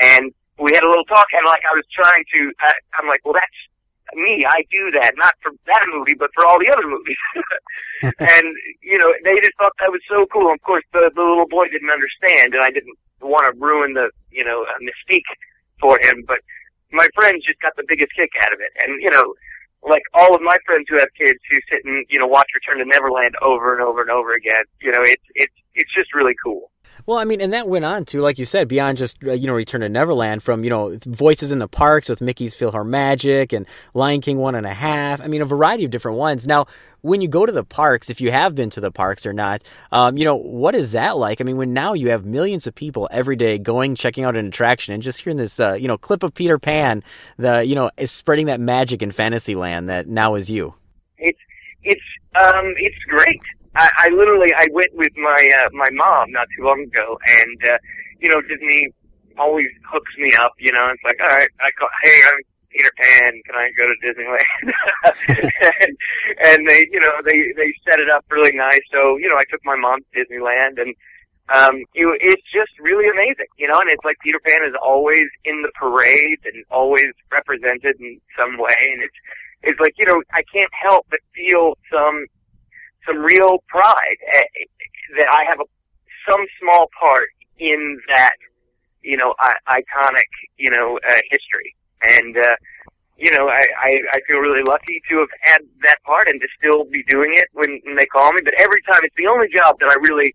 [0.00, 3.20] And we had a little talk, and like I was trying to, uh, I'm like,
[3.24, 3.60] well, that's
[4.14, 4.44] me.
[4.46, 7.20] I do that, not for that movie, but for all the other movies.
[8.18, 8.46] and
[8.82, 10.52] you know, they just thought that was so cool.
[10.52, 14.10] Of course, the the little boy didn't understand, and I didn't want to ruin the
[14.30, 15.28] you know uh, mystique
[15.80, 16.24] for him.
[16.26, 16.40] But
[16.92, 19.34] my friends just got the biggest kick out of it, and you know.
[19.82, 22.78] Like all of my friends who have kids who sit and you know watch Return
[22.78, 26.36] to Neverland over and over and over again, you know it's it's it's just really
[26.38, 26.70] cool.
[27.06, 29.46] Well, I mean, and that went on to, like you said, beyond just uh, you
[29.46, 33.66] know Return to Neverland, from you know voices in the parks with Mickey's PhilharMagic and
[33.94, 35.20] Lion King one and a half.
[35.20, 36.46] I mean, a variety of different ones.
[36.46, 36.66] Now,
[37.00, 39.62] when you go to the parks, if you have been to the parks or not,
[39.90, 41.40] um, you know what is that like?
[41.40, 44.46] I mean, when now you have millions of people every day going, checking out an
[44.46, 47.02] attraction, and just hearing this, uh, you know, clip of Peter Pan,
[47.36, 50.74] the you know, is spreading that magic in Fantasyland that now is you.
[51.18, 51.38] It's
[51.82, 52.00] it's
[52.40, 53.40] um it's great.
[53.74, 57.58] I, I literally I went with my uh, my mom not too long ago, and
[57.72, 57.78] uh,
[58.20, 58.92] you know Disney
[59.38, 60.52] always hooks me up.
[60.58, 62.40] You know, it's like all right, I call, hey, I'm
[62.70, 63.32] Peter Pan.
[63.46, 64.64] Can I go to Disneyland?
[65.80, 65.92] and,
[66.44, 68.82] and they, you know, they they set it up really nice.
[68.92, 70.94] So you know, I took my mom to Disneyland, and
[71.54, 73.48] um, it, it's just really amazing.
[73.56, 77.96] You know, and it's like Peter Pan is always in the parade and always represented
[78.00, 79.16] in some way, and it's
[79.62, 82.26] it's like you know I can't help but feel some
[83.06, 84.64] some real pride eh,
[85.16, 85.64] that I have a,
[86.28, 88.36] some small part in that,
[89.02, 91.74] you know, I, iconic, you know, uh, history.
[92.02, 92.56] And, uh,
[93.16, 96.48] you know, I, I, I feel really lucky to have had that part and to
[96.58, 98.40] still be doing it when, when they call me.
[98.44, 100.34] But every time, it's the only job that I really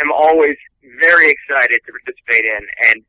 [0.00, 0.56] am always
[1.00, 3.04] very excited to participate in and,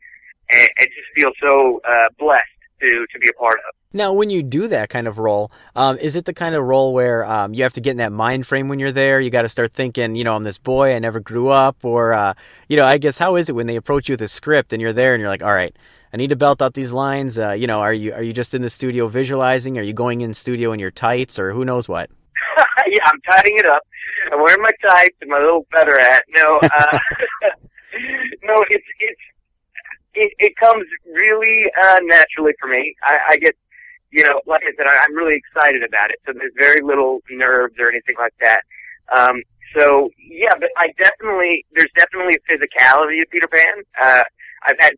[0.52, 3.76] and, and just feel so, uh, blessed to, to be a part of.
[3.94, 6.94] Now, when you do that kind of role, um, is it the kind of role
[6.94, 9.20] where um, you have to get in that mind frame when you're there?
[9.20, 12.14] You got to start thinking, you know, I'm this boy, I never grew up, or,
[12.14, 12.34] uh,
[12.68, 14.82] you know, I guess how is it when they approach you with a script and
[14.82, 15.76] you're there and you're like, all right,
[16.14, 17.38] I need to belt out these lines.
[17.38, 19.78] Uh, you know, are you are you just in the studio visualizing?
[19.78, 22.10] Are you going in studio in your tights, or who knows what?
[22.88, 23.82] yeah, I'm tidying it up.
[24.32, 26.24] I'm wearing my tights and my little feather hat.
[26.30, 27.00] No, uh,
[28.44, 29.22] no, it's it's
[30.18, 32.96] it, it comes really uh, naturally for me.
[33.04, 33.56] I, I get,
[34.10, 36.18] you know, like I said, I, I'm really excited about it.
[36.26, 38.62] So there's very little nerves or anything like that.
[39.14, 39.44] Um,
[39.76, 43.84] so yeah, but I definitely there's definitely a physicality to Peter Pan.
[44.02, 44.24] Uh,
[44.66, 44.94] I've had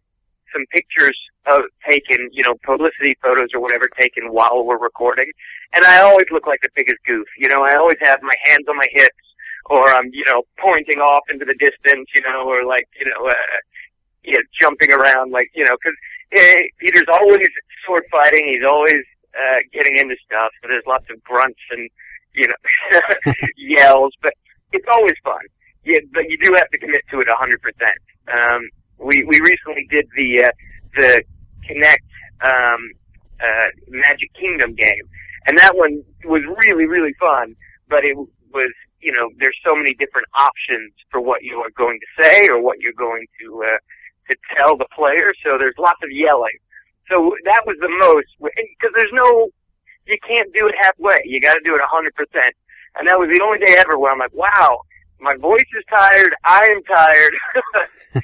[0.53, 5.29] some pictures of taken, you know, publicity photos or whatever taken while we're recording,
[5.75, 7.27] and I always look like the biggest goof.
[7.37, 9.25] You know, I always have my hands on my hips,
[9.69, 13.29] or I'm, you know, pointing off into the distance, you know, or like, you know,
[13.29, 13.57] uh,
[14.23, 15.97] you know, jumping around, like, you know, because
[16.33, 17.47] eh, Peter's always
[17.85, 18.45] sword fighting.
[18.47, 20.51] He's always uh, getting into stuff.
[20.61, 21.89] So there's lots of grunts and,
[22.33, 23.01] you know,
[23.57, 24.33] yells, but
[24.71, 25.41] it's always fun.
[25.85, 27.97] Yeah, but you do have to commit to it hundred percent.
[28.27, 30.51] Um, we we recently did the uh,
[30.95, 31.23] the
[31.65, 32.05] Kinect
[32.41, 32.91] um,
[33.39, 35.05] uh, Magic Kingdom game,
[35.47, 37.55] and that one was really really fun.
[37.87, 41.99] But it was you know there's so many different options for what you are going
[41.99, 43.77] to say or what you're going to uh,
[44.29, 45.33] to tell the player.
[45.43, 46.57] So there's lots of yelling.
[47.09, 49.49] So that was the most because there's no
[50.05, 51.21] you can't do it halfway.
[51.25, 52.55] You got to do it a hundred percent.
[52.97, 54.81] And that was the only day ever where I'm like, wow,
[55.19, 56.33] my voice is tired.
[56.43, 57.33] I am tired.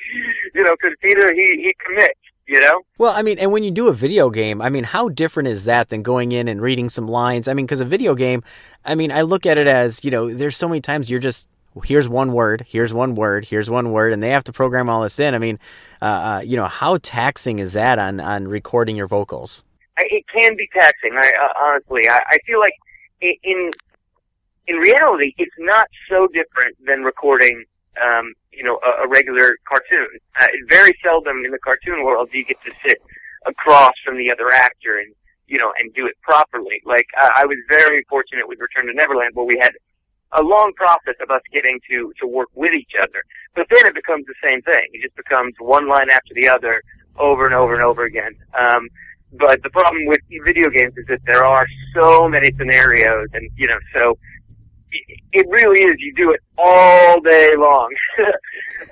[0.56, 2.20] you know, because Peter he he commits.
[2.48, 2.82] You know.
[3.00, 5.66] Well, I mean, and when you do a video game, I mean, how different is
[5.66, 7.48] that than going in and reading some lines?
[7.48, 8.44] I mean, because a video game,
[8.84, 11.50] I mean, I look at it as you know, there's so many times you're just
[11.84, 15.02] here's one word, here's one word, here's one word, and they have to program all
[15.02, 15.36] this in.
[15.36, 15.60] I mean,
[16.02, 19.64] uh, uh, you know, how taxing is that on on recording your vocals?
[19.98, 21.14] It can be taxing.
[21.16, 22.74] I uh, honestly, I, I feel like
[23.22, 23.72] in
[24.68, 27.66] in reality, it's not so different than recording,
[28.02, 30.08] um, you know, a, a regular cartoon.
[30.40, 33.02] Uh, very seldom in the cartoon world do you get to sit
[33.46, 35.14] across from the other actor and,
[35.48, 36.82] you know, and do it properly.
[36.84, 39.74] Like, uh, I was very fortunate with Return to Neverland where we had
[40.38, 43.24] a long process of us getting to, to work with each other.
[43.56, 44.88] But then it becomes the same thing.
[44.94, 46.82] It just becomes one line after the other
[47.18, 48.36] over and over and over again.
[48.58, 48.90] Um,
[49.34, 53.68] but the problem with video games is that there are so many scenarios and, you
[53.68, 54.18] know, so
[55.34, 55.96] it really is.
[56.00, 57.94] You do it all day long,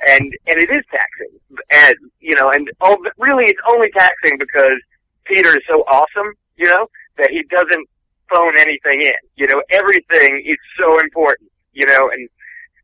[0.10, 1.40] and and it is taxing.
[1.72, 4.80] And you know, and all, really, it's only taxing because
[5.26, 6.34] Peter is so awesome.
[6.57, 6.88] You know
[7.18, 7.88] that he doesn't
[8.30, 9.22] phone anything in.
[9.36, 11.50] You know, everything is so important.
[11.74, 12.30] You know, and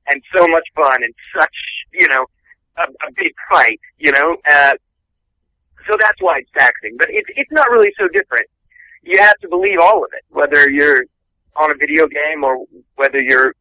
[0.10, 1.56] and so much fun and such
[1.94, 2.26] you know
[2.78, 3.80] a, a big fight.
[3.98, 4.74] You know, uh,
[5.88, 6.96] so that's why it's taxing.
[6.98, 8.48] But it's it's not really so different.
[9.04, 11.06] You have to believe all of it, whether you're
[11.56, 13.54] on a video game or whether you're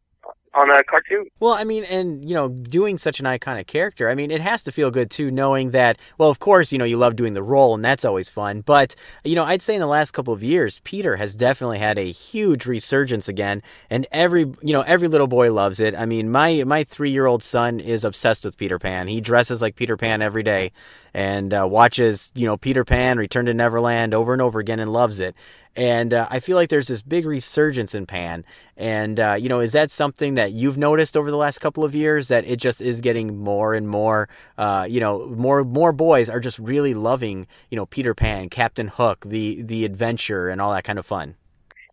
[0.58, 1.26] on a cartoon.
[1.40, 4.62] Well, I mean, and you know, doing such an iconic character, I mean, it has
[4.64, 5.98] to feel good too, knowing that.
[6.18, 8.62] Well, of course, you know, you love doing the role, and that's always fun.
[8.62, 8.94] But
[9.24, 12.10] you know, I'd say in the last couple of years, Peter has definitely had a
[12.10, 15.94] huge resurgence again, and every you know, every little boy loves it.
[15.94, 19.08] I mean, my my three year old son is obsessed with Peter Pan.
[19.08, 20.72] He dresses like Peter Pan every day,
[21.14, 24.92] and uh, watches you know Peter Pan, Return to Neverland over and over again, and
[24.92, 25.34] loves it.
[25.76, 28.44] And uh, I feel like there's this big resurgence in Pan.
[28.76, 31.94] And, uh, you know, is that something that you've noticed over the last couple of
[31.94, 36.28] years that it just is getting more and more, uh, you know, more more boys
[36.28, 40.72] are just really loving, you know, Peter Pan, Captain Hook, the the adventure, and all
[40.72, 41.36] that kind of fun?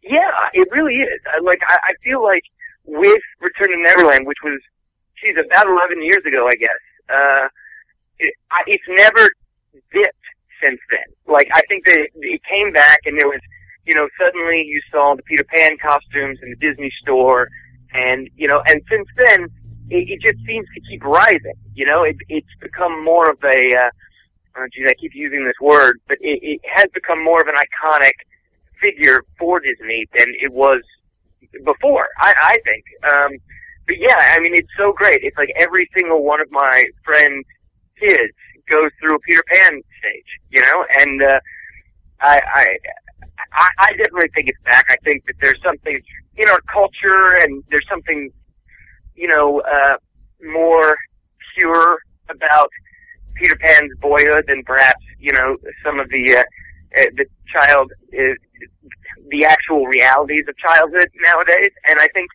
[0.04, 1.20] Yeah, it really is.
[1.44, 2.44] Like, I, I feel like
[2.86, 4.62] with Return to Neverland, which was,
[5.20, 7.48] geez, about 11 years ago, I guess, uh,
[8.20, 9.30] it, I, it's never
[9.92, 10.26] dipped
[10.62, 11.10] since then.
[11.26, 13.42] Like, I think that it, came back and there was
[13.86, 17.50] you know, suddenly you saw the Peter Pan costumes in the Disney store,
[17.94, 19.44] and you know, and since then,
[19.90, 21.54] it, it just seems to keep rising.
[21.74, 23.90] You know, it, it's become more of a, uh,
[24.58, 27.56] oh, geez, I keep using this word, but it, it has become more of an
[27.56, 28.18] iconic
[28.82, 30.82] figure for Disney than it was
[31.64, 32.08] before.
[32.20, 32.86] I, I think.
[33.04, 33.32] Um,
[33.88, 35.20] but yeah, I mean, it's so great.
[35.22, 37.46] It's like every single one of my friends'
[38.00, 38.34] kids
[38.70, 41.40] goes through a Peter Pan stage, you know, and uh,
[42.20, 42.66] I, I
[43.56, 44.86] I, I definitely think it's back.
[44.90, 46.00] I think that there's something
[46.38, 48.32] in our culture and there's something,
[49.16, 49.98] you know, uh,
[50.44, 50.96] more
[51.58, 52.00] pure
[52.30, 52.70] about
[53.36, 58.38] Peter Pan's boyhood than perhaps, you know, some of the, uh, uh, the child, is
[59.30, 61.72] the actual realities of childhood nowadays.
[61.88, 62.30] And I think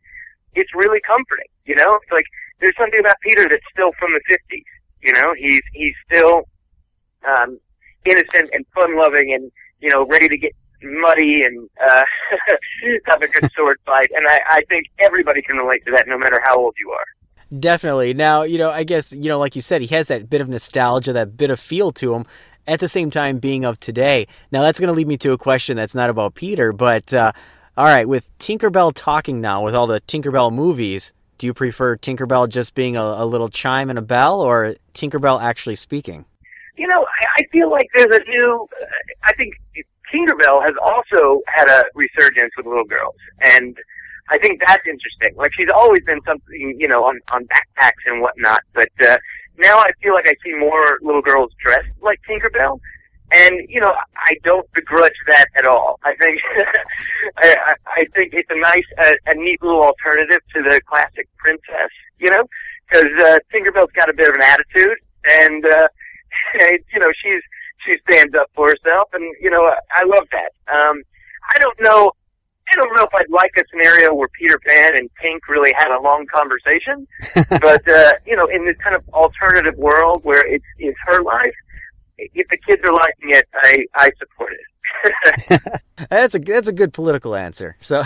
[0.54, 1.98] it's really comforting, you know?
[2.02, 2.26] It's like,
[2.60, 4.64] there's something about Peter that's still from the 50s,
[5.02, 5.34] you know?
[5.36, 6.48] He's, he's still,
[7.28, 7.58] um,
[8.04, 12.02] innocent and fun loving and, you know, ready to get muddy and uh,
[13.06, 14.08] have a good sword fight.
[14.14, 17.58] And I, I think everybody can relate to that, no matter how old you are.
[17.58, 18.14] Definitely.
[18.14, 20.48] Now, you know, I guess, you know, like you said, he has that bit of
[20.48, 22.24] nostalgia, that bit of feel to him,
[22.66, 24.28] at the same time being of today.
[24.52, 27.32] Now, that's going to lead me to a question that's not about Peter, but, uh,
[27.76, 32.48] all right, with Tinkerbell talking now, with all the Tinkerbell movies, do you prefer Tinkerbell
[32.48, 36.26] just being a, a little chime and a bell, or Tinkerbell actually speaking?
[36.76, 38.68] You know, I, I feel like there's a new.
[38.80, 38.84] Uh,
[39.24, 39.54] I think
[40.12, 43.76] Tinkerbell has also had a resurgence with little girls, and
[44.30, 45.36] I think that's interesting.
[45.36, 49.18] Like she's always been something, you know, on on backpacks and whatnot, but uh,
[49.58, 52.80] now I feel like I see more little girls dressed like Tinkerbell,
[53.32, 55.98] and you know, I don't begrudge that at all.
[56.02, 56.40] I think
[57.38, 61.90] I, I think it's a nice, uh, a neat little alternative to the classic princess,
[62.18, 62.44] you know,
[62.88, 65.88] because uh, Tinkerbell's got a bit of an attitude, and uh,
[66.92, 67.42] you know, she's
[67.84, 70.52] she stands up for herself, and you know, I love that.
[70.72, 71.02] Um,
[71.54, 72.12] I don't know.
[72.72, 75.90] I don't know if I'd like a scenario where Peter Pan and Tink really had
[75.90, 77.06] a long conversation,
[77.60, 81.54] but uh, you know, in this kind of alternative world where it's it's her life,
[82.18, 85.82] if the kids are liking it, I I support it.
[86.10, 87.76] that's a that's a good political answer.
[87.80, 88.04] So.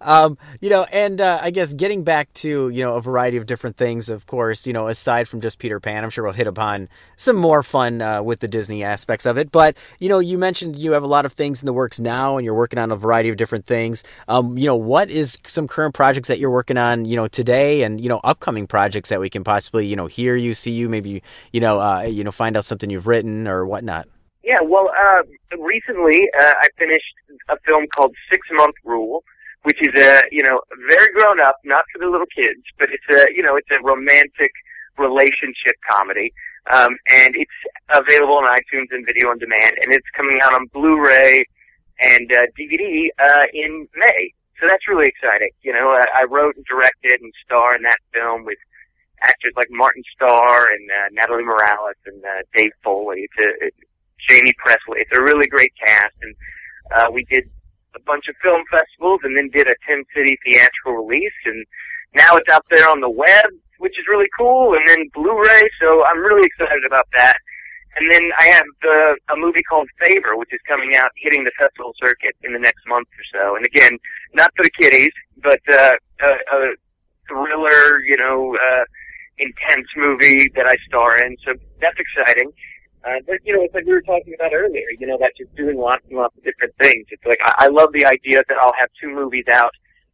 [0.00, 3.46] Um, you know, and uh, I guess getting back to you know a variety of
[3.46, 6.46] different things, of course, you know, aside from just Peter Pan, I'm sure we'll hit
[6.46, 9.52] upon some more fun uh, with the Disney aspects of it.
[9.52, 12.36] But you know, you mentioned you have a lot of things in the works now,
[12.36, 14.02] and you're working on a variety of different things.
[14.28, 17.82] Um, you know, what is some current projects that you're working on, you know, today,
[17.82, 20.88] and you know, upcoming projects that we can possibly you know hear you, see you,
[20.88, 21.22] maybe
[21.52, 24.08] you know, uh, you know, find out something you've written or whatnot.
[24.42, 25.22] Yeah, well, uh,
[25.58, 27.14] recently uh, I finished
[27.50, 29.22] a film called Six Month Rule,
[29.64, 33.04] which is a you know very grown up, not for the little kids, but it's
[33.10, 34.52] a you know it's a romantic
[34.96, 36.32] relationship comedy,
[36.72, 37.58] um, and it's
[37.92, 41.44] available on iTunes and video on demand, and it's coming out on Blu-ray
[42.00, 44.32] and uh, DVD uh, in May.
[44.58, 45.50] So that's really exciting.
[45.62, 48.58] You know, I, I wrote and directed and star in that film with
[49.22, 53.28] actors like Martin Starr and uh, Natalie Morales and uh, Dave Foley.
[53.28, 53.74] It's a, it,
[54.28, 55.00] Jaime Pressly.
[55.00, 56.34] It's a really great cast, and
[56.96, 57.48] uh, we did
[57.94, 61.64] a bunch of film festivals and then did a 10 city theatrical release, and
[62.14, 65.62] now it's out there on the web, which is really cool, and then Blu-ray.
[65.80, 67.36] So I'm really excited about that.
[67.96, 71.50] And then I have the, a movie called Favor, which is coming out, hitting the
[71.58, 73.56] festival circuit in the next month or so.
[73.56, 73.98] And again,
[74.32, 75.10] not for the kiddies,
[75.42, 75.92] but uh,
[76.22, 76.74] a, a
[77.26, 78.84] thriller, you know, uh,
[79.38, 81.36] intense movie that I star in.
[81.44, 82.52] So that's exciting.
[83.04, 84.86] Uh, but you know, it's like we were talking about earlier.
[84.98, 87.06] You know, that just doing lots and lots of different things.
[87.10, 89.72] It's like I, I love the idea that I'll have two movies out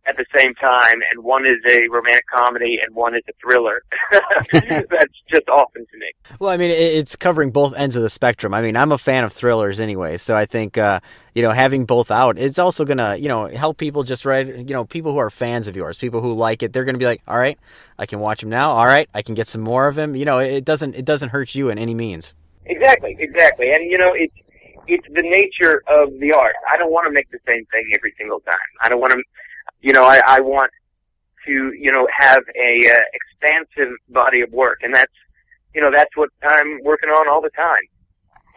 [0.09, 3.83] at the same time, and one is a romantic comedy and one is a thriller.
[4.53, 6.13] That's just awesome to me.
[6.39, 8.55] Well, I mean, it's covering both ends of the spectrum.
[8.55, 11.01] I mean, I'm a fan of thrillers anyway, so I think uh,
[11.35, 14.47] you know having both out, it's also gonna you know help people just right.
[14.47, 17.07] You know, people who are fans of yours, people who like it, they're gonna be
[17.07, 17.59] like, all right,
[17.99, 18.73] I can watch him now.
[18.73, 20.15] All right, I can get some more of him.
[20.15, 22.35] You know, it doesn't it doesn't hurt you in any means.
[22.67, 23.73] Exactly, exactly.
[23.73, 24.35] And you know, it's
[24.89, 26.55] it's the nature of the art.
[26.73, 28.71] I don't want to make the same thing every single time.
[28.83, 29.23] I don't want to,
[29.81, 30.71] you know, I, I want
[31.47, 35.13] to, you know, have a uh, expansive body of work, and that's,
[35.75, 37.83] you know, that's what I'm working on all the time.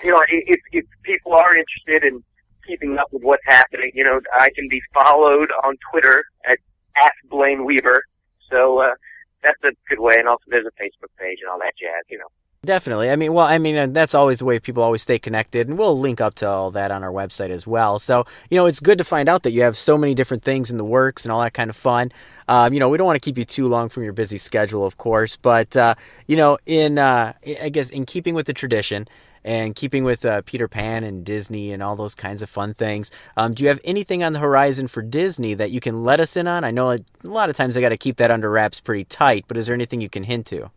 [0.03, 2.23] You know, if if people are interested in
[2.68, 6.57] keeping up with what's happening, you know, I can be followed on Twitter at
[7.03, 8.03] at Blayne Weaver.
[8.49, 8.94] So uh,
[9.44, 12.06] that's a good way, and also there's a Facebook page and all that jazz.
[12.10, 12.30] You know.
[12.65, 13.10] Definitely.
[13.10, 15.77] I mean, well, I mean, uh, that's always the way people always stay connected, and
[15.77, 17.99] we'll link up to all that on our website as well.
[17.99, 20.69] So, you know, it's good to find out that you have so many different things
[20.69, 22.11] in the works and all that kind of fun.
[22.49, 24.86] Um, you know, we don't want to keep you too long from your busy schedule,
[24.86, 25.95] of course, but uh,
[26.27, 27.31] you know, in uh,
[27.61, 29.07] I guess in keeping with the tradition
[29.45, 33.10] and keeping with uh, Peter Pan and Disney and all those kinds of fun things,
[33.38, 36.36] um, do you have anything on the horizon for Disney that you can let us
[36.36, 36.65] in on?
[36.65, 39.45] I know a lot of times they got to keep that under wraps pretty tight,
[39.48, 40.72] but is there anything you can hint to?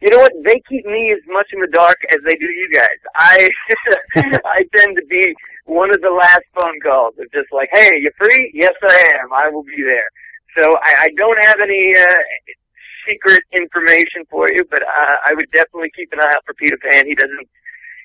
[0.00, 0.32] You know what?
[0.44, 3.00] They keep me as much in the dark as they do you guys.
[3.14, 3.50] I
[4.44, 5.34] I tend to be
[5.66, 7.14] one of the last phone calls.
[7.18, 8.50] It's just like, hey, you free?
[8.54, 9.32] Yes, I am.
[9.32, 10.08] I will be there.
[10.58, 12.18] So I, I don't have any uh,
[13.06, 16.78] secret information for you, but uh, I would definitely keep an eye out for Peter
[16.78, 17.06] Pan.
[17.06, 17.48] He doesn't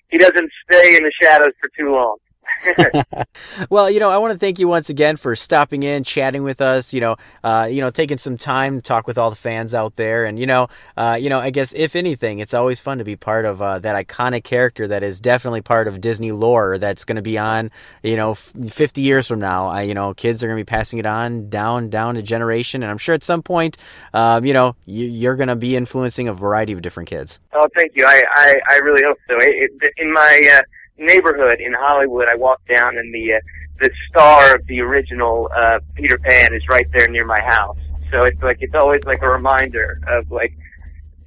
[0.10, 2.18] he doesn't stay in the shadows for too long.
[3.70, 6.62] well, you know, I want to thank you once again for stopping in, chatting with
[6.62, 6.94] us.
[6.94, 9.96] You know, uh, you know, taking some time to talk with all the fans out
[9.96, 10.68] there, and you know,
[10.98, 13.80] uh, you know, I guess if anything, it's always fun to be part of uh,
[13.80, 16.78] that iconic character that is definitely part of Disney lore.
[16.78, 17.72] That's going to be on,
[18.04, 19.68] you know, fifty years from now.
[19.68, 22.84] I, you know, kids are going to be passing it on down, down a generation,
[22.84, 23.78] and I'm sure at some point,
[24.14, 27.40] um, you know, you, are going to be influencing a variety of different kids.
[27.54, 28.06] Oh, thank you.
[28.06, 29.36] I, I, I really hope so.
[29.38, 30.62] It, it, in my uh,
[30.98, 32.28] neighborhood in Hollywood.
[32.32, 33.40] I walk down, and the uh,
[33.80, 37.78] the star of the original uh, Peter Pan is right there near my house.
[38.12, 40.56] So it's like it's always like a reminder of like,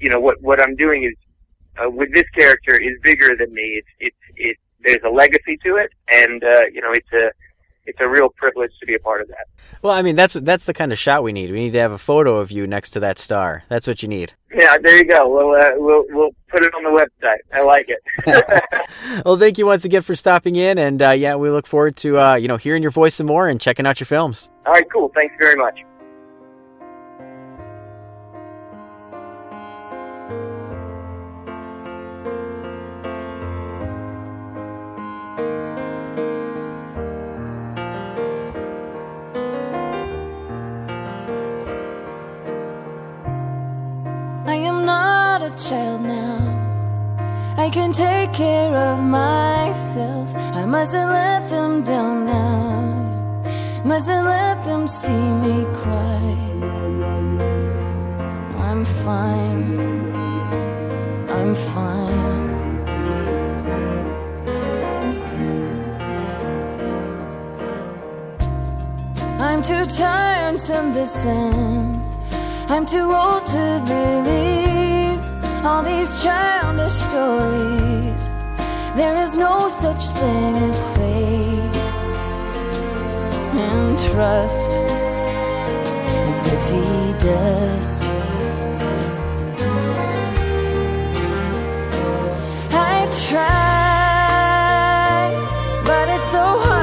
[0.01, 1.15] you know, what what I'm doing is
[1.79, 3.83] uh, with this character is bigger than me.
[3.83, 4.57] It's it's it.
[4.81, 7.31] There's a legacy to it, and uh, you know, it's a
[7.89, 9.47] it's a real privilege to be a part of that.
[9.83, 11.51] Well, I mean, that's that's the kind of shot we need.
[11.51, 13.65] We need to have a photo of you next to that star.
[13.69, 14.35] That's what you need.
[14.55, 15.29] Yeah, there you go.
[15.29, 17.39] We'll uh, we'll we'll put it on the website.
[17.53, 18.03] I like it.
[19.25, 22.19] Well, thank you once again for stopping in, and uh, yeah, we look forward to
[22.19, 24.51] uh, you know hearing your voice some more and checking out your films.
[24.67, 25.11] All right, cool.
[25.15, 25.79] Thanks very much.
[45.59, 46.39] Child now.
[47.57, 50.33] I can take care of myself.
[50.37, 53.83] I mustn't let them down now.
[53.85, 56.37] Mustn't let them see me cry.
[58.69, 60.13] I'm fine.
[61.29, 62.49] I'm fine.
[69.41, 72.01] I'm too tired to listen.
[72.69, 74.68] I'm too old to believe
[75.65, 78.31] all these childish stories.
[78.97, 81.77] There is no such thing as faith
[83.65, 84.71] and trust
[86.15, 88.03] and pixie dust.
[92.73, 94.69] I try,
[95.85, 96.78] but it's so hard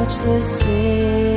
[0.00, 1.29] watch the city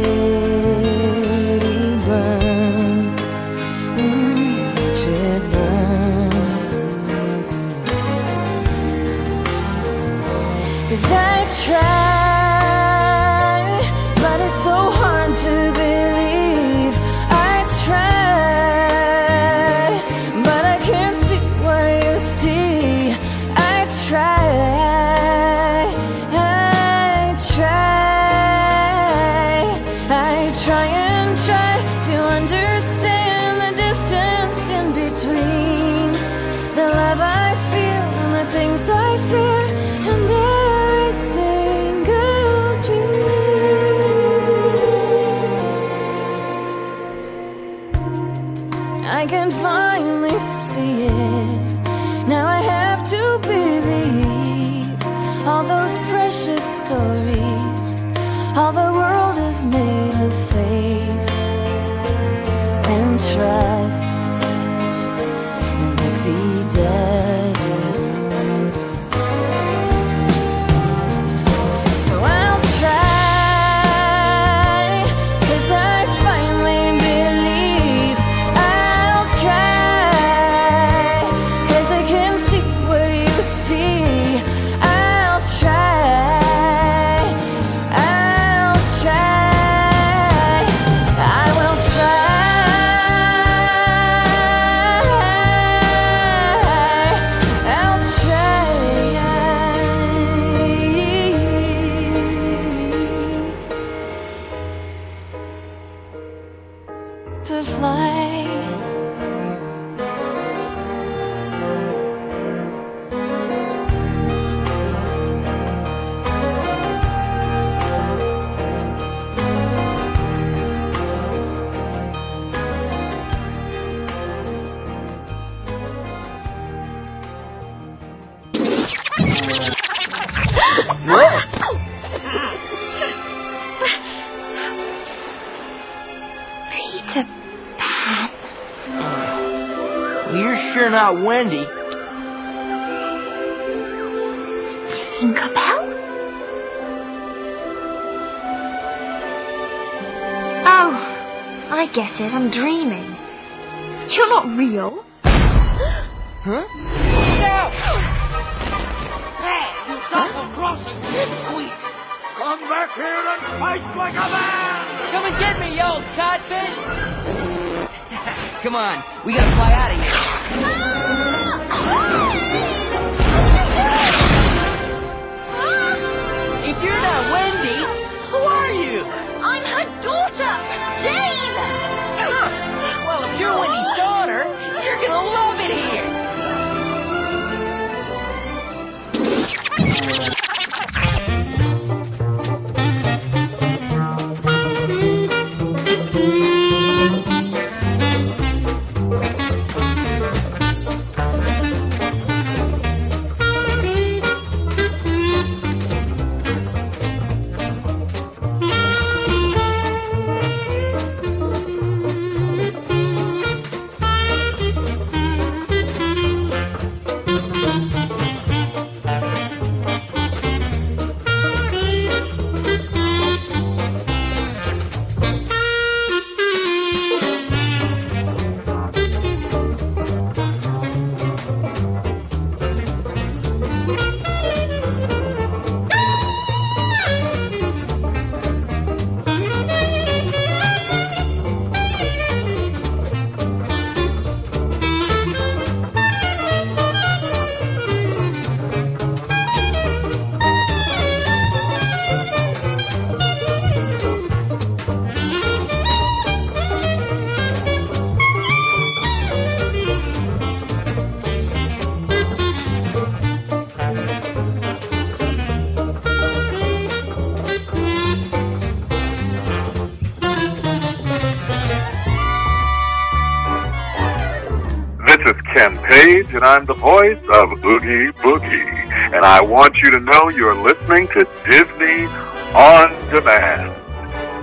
[276.44, 278.68] and I'm the voice of Oogie Boogie.
[279.16, 282.06] And I want you to know you're listening to Disney
[282.54, 283.72] on Demand.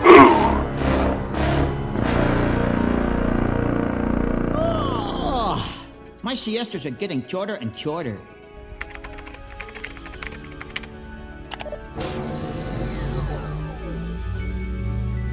[0.06, 0.30] Ooh.
[4.54, 5.82] Oh,
[6.22, 8.18] my siestas are getting shorter and shorter.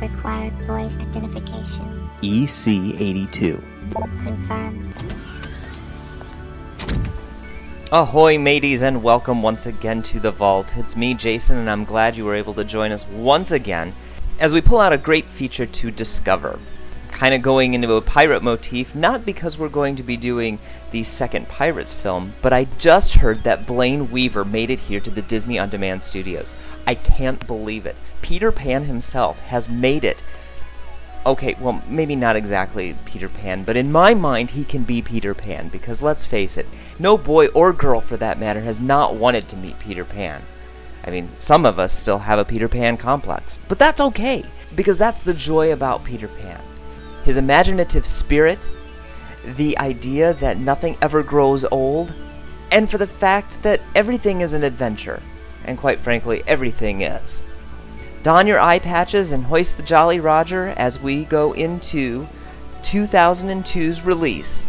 [0.01, 2.09] Required voice identification.
[2.21, 3.63] E EC82.
[4.21, 4.86] Confirmed.
[7.89, 10.75] Ahoy, mateys, and welcome once again to the vault.
[10.75, 13.93] It's me, Jason, and I'm glad you were able to join us once again
[14.41, 16.59] as we pull out a great feature to discover.
[17.11, 20.59] Kind of going into a pirate motif, not because we're going to be doing
[20.91, 25.09] the second Pirates film, but I just heard that Blayne Weaver made it here to
[25.09, 26.55] the Disney On Demand studios.
[26.85, 27.95] I can't believe it.
[28.21, 30.21] Peter Pan himself has made it
[31.27, 35.33] okay, well, maybe not exactly Peter Pan, but in my mind, he can be Peter
[35.33, 36.65] Pan because let's face it,
[36.99, 40.41] no boy or girl for that matter has not wanted to meet Peter Pan.
[41.05, 44.43] I mean, some of us still have a Peter Pan complex, but that's okay
[44.75, 46.61] because that's the joy about Peter Pan.
[47.23, 48.67] His imaginative spirit,
[49.45, 52.13] the idea that nothing ever grows old,
[52.71, 55.21] and for the fact that everything is an adventure,
[55.65, 57.41] and quite frankly, everything is.
[58.23, 62.27] Don your eye patches and hoist the Jolly Roger as we go into
[62.81, 64.65] 2002's release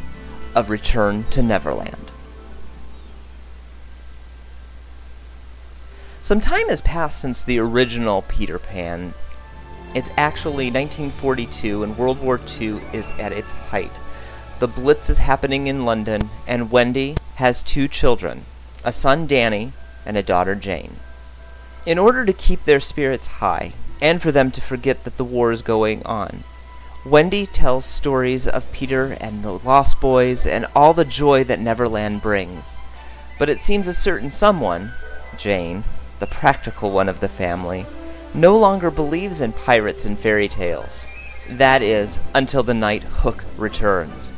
[0.55, 2.08] of Return to Neverland.
[6.29, 9.15] Some time has passed since the original Peter Pan.
[9.95, 13.93] It's actually 1942 and World War II is at its height.
[14.59, 18.45] The Blitz is happening in London, and Wendy has two children
[18.85, 19.73] a son, Danny,
[20.05, 20.97] and a daughter, Jane.
[21.87, 23.73] In order to keep their spirits high,
[24.03, 26.45] and for them to forget that the war is going on,
[27.07, 32.21] Wendy tells stories of Peter and the Lost Boys and all the joy that Neverland
[32.21, 32.77] brings.
[33.39, 34.93] But it seems a certain someone,
[35.39, 35.85] Jane,
[36.19, 37.87] the practical one of the family,
[38.35, 41.07] no longer believes in pirates and fairy tales.
[41.49, 44.33] That is, until the night Hook returns.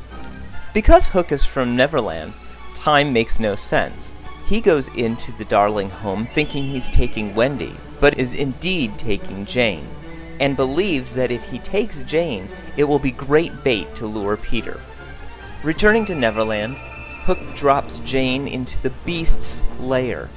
[0.72, 2.34] Because Hook is from Neverland,
[2.74, 4.14] time makes no sense.
[4.46, 9.86] He goes into the darling home thinking he's taking Wendy, but is indeed taking Jane,
[10.38, 14.80] and believes that if he takes Jane, it will be great bait to lure Peter.
[15.62, 16.76] Returning to Neverland,
[17.24, 20.28] Hook drops Jane into the beast's lair,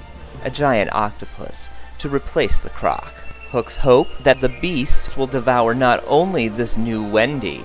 [0.44, 3.14] a giant octopus, to replace the croc.
[3.52, 7.64] Hook's hope that the beast will devour not only this new Wendy,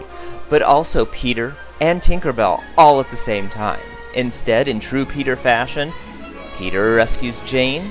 [0.49, 3.83] but also Peter and Tinkerbell all at the same time.
[4.15, 5.93] Instead, in true Peter fashion,
[6.57, 7.89] Peter rescues Jane,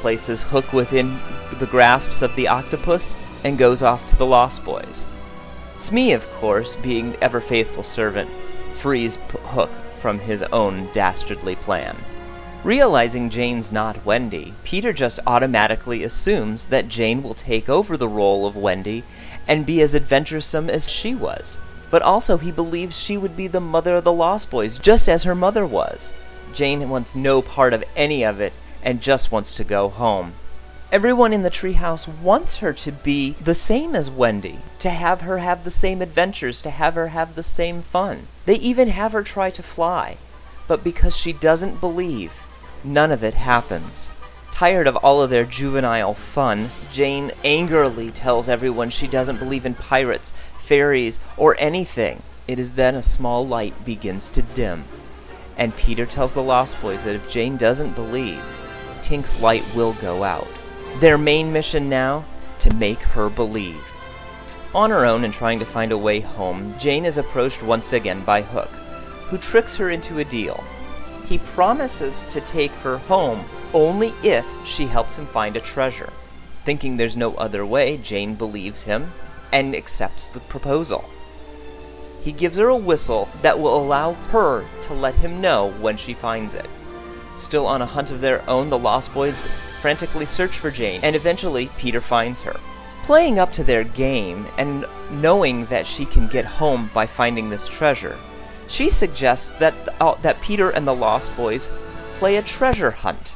[0.00, 1.18] places Hook within
[1.58, 5.06] the grasps of the octopus, and goes off to the Lost Boys.
[5.76, 8.30] Smee, of course, being the ever faithful servant,
[8.72, 11.96] frees P- Hook from his own dastardly plan.
[12.64, 18.46] Realizing Jane's not Wendy, Peter just automatically assumes that Jane will take over the role
[18.46, 19.02] of Wendy
[19.48, 21.58] and be as adventuresome as she was.
[21.90, 25.24] But also, he believes she would be the mother of the Lost Boys, just as
[25.24, 26.12] her mother was.
[26.54, 30.34] Jane wants no part of any of it and just wants to go home.
[30.92, 35.38] Everyone in the treehouse wants her to be the same as Wendy, to have her
[35.38, 38.28] have the same adventures, to have her have the same fun.
[38.46, 40.16] They even have her try to fly.
[40.68, 42.41] But because she doesn't believe,
[42.84, 44.10] none of it happens.
[44.52, 49.74] Tired of all of their juvenile fun, Jane angrily tells everyone she doesn't believe in
[49.74, 52.22] pirates, fairies, or anything.
[52.46, 54.84] It is then a small light begins to dim.
[55.56, 58.42] And Peter tells the Lost Boys that if Jane doesn't believe,
[59.02, 60.48] Tink's light will go out.
[61.00, 62.24] Their main mission now?
[62.60, 63.82] To make her believe.
[64.74, 68.22] On her own and trying to find a way home, Jane is approached once again
[68.24, 68.70] by Hook,
[69.28, 70.62] who tricks her into a deal.
[71.32, 76.12] He promises to take her home only if she helps him find a treasure.
[76.66, 79.12] Thinking there's no other way, Jane believes him
[79.50, 81.08] and accepts the proposal.
[82.20, 86.12] He gives her a whistle that will allow her to let him know when she
[86.12, 86.68] finds it.
[87.36, 89.48] Still on a hunt of their own, the Lost Boys
[89.80, 92.60] frantically search for Jane, and eventually Peter finds her.
[93.04, 97.68] Playing up to their game and knowing that she can get home by finding this
[97.68, 98.18] treasure,
[98.72, 101.70] she suggests that uh, that Peter and the Lost Boys
[102.18, 103.32] play a treasure hunt.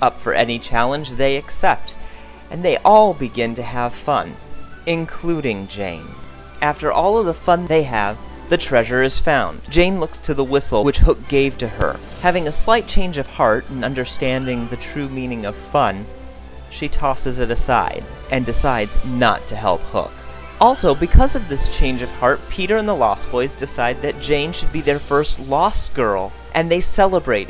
[0.00, 1.96] Up for any challenge they accept,
[2.50, 4.36] and they all begin to have fun,
[4.86, 6.06] including Jane.
[6.62, 8.16] After all of the fun they have,
[8.48, 9.60] the treasure is found.
[9.68, 11.98] Jane looks to the whistle which Hook gave to her.
[12.22, 16.06] Having a slight change of heart and understanding the true meaning of fun,
[16.70, 20.12] she tosses it aside and decides not to help Hook.
[20.60, 24.52] Also, because of this change of heart, Peter and the Lost Boys decide that Jane
[24.52, 27.48] should be their first Lost Girl, and they celebrate.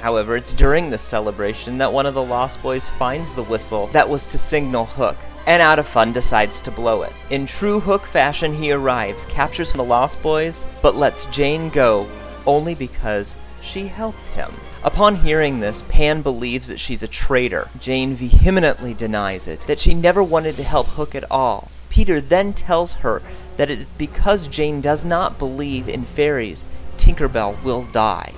[0.00, 4.08] However, it's during this celebration that one of the Lost Boys finds the whistle that
[4.08, 5.16] was to signal Hook,
[5.46, 7.12] and out of fun decides to blow it.
[7.30, 12.08] In true Hook fashion, he arrives, captures the Lost Boys, but lets Jane go
[12.44, 14.52] only because she helped him.
[14.82, 17.68] Upon hearing this, Pan believes that she's a traitor.
[17.78, 21.70] Jane vehemently denies it, that she never wanted to help Hook at all.
[21.88, 23.22] Peter then tells her
[23.56, 26.64] that it is because Jane does not believe in fairies,
[26.96, 28.32] Tinkerbell will die.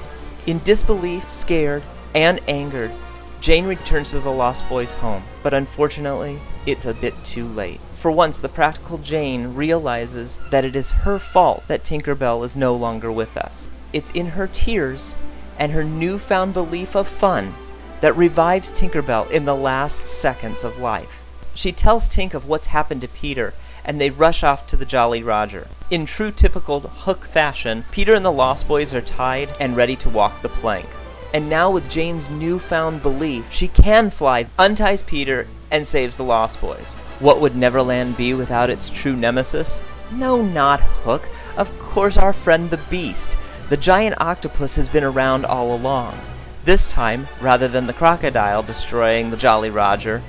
[0.47, 1.83] In disbelief, scared,
[2.15, 2.93] and angered,
[3.41, 7.81] Jane returns to the Lost Boys' home, but unfortunately, it's a bit too late.
[7.95, 12.75] For once, the practical Jane realizes that it is her fault that Tinkerbell is no
[12.75, 13.69] longer with us.
[13.93, 15.17] It's in her tears
[15.59, 17.55] and her newfound belief of fun
[18.01, 21.20] that revives Tinkerbell in the last seconds of life.
[21.61, 23.53] She tells Tink of what's happened to Peter,
[23.85, 25.69] and they rush off to the Jolly Roger.
[25.91, 30.09] In true typical Hook fashion, Peter and the Lost Boys are tied and ready to
[30.09, 30.87] walk the plank.
[31.35, 36.63] And now, with Jane's newfound belief, she can fly, unties Peter, and saves the Lost
[36.63, 36.95] Boys.
[37.19, 39.83] What would Neverland be without its true nemesis?
[40.11, 41.29] No, not Hook.
[41.59, 43.37] Of course, our friend the Beast.
[43.69, 46.19] The giant octopus has been around all along.
[46.65, 50.23] This time, rather than the crocodile destroying the Jolly Roger,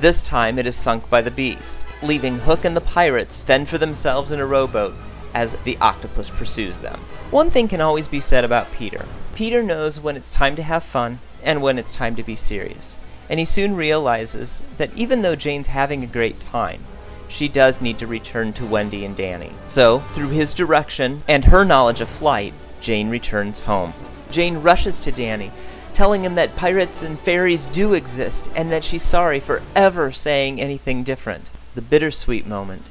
[0.00, 3.78] this time it is sunk by the beast, leaving Hook and the pirates fend for
[3.78, 4.94] themselves in a rowboat
[5.34, 7.00] as the octopus pursues them.
[7.30, 9.04] One thing can always be said about Peter.
[9.34, 12.96] Peter knows when it's time to have fun and when it's time to be serious.
[13.28, 16.84] And he soon realizes that even though Jane's having a great time,
[17.28, 19.52] she does need to return to Wendy and Danny.
[19.64, 23.94] So, through his direction and her knowledge of flight, Jane returns home.
[24.30, 25.50] Jane rushes to Danny,
[25.96, 30.60] telling him that pirates and fairies do exist and that she's sorry for ever saying
[30.60, 31.48] anything different.
[31.74, 32.82] The bittersweet moment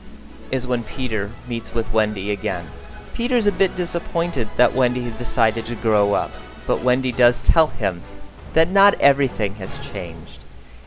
[0.49, 2.65] is when Peter meets with Wendy again.
[3.14, 6.32] Peter's a bit disappointed that Wendy has decided to grow up,
[6.65, 8.02] but Wendy does tell him
[8.56, 10.40] that not everything has changed,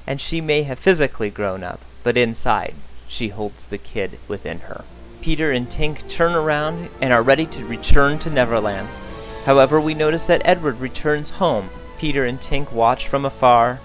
[0.05, 2.75] and she may have physically grown up, but inside
[3.07, 4.85] she holds the kid within her.
[5.21, 8.89] Peter and Tink turn around and are ready to return to Neverland.
[9.45, 11.71] However, we notice that Edward returns home.
[11.99, 13.81] Peter and Tink watch from afar,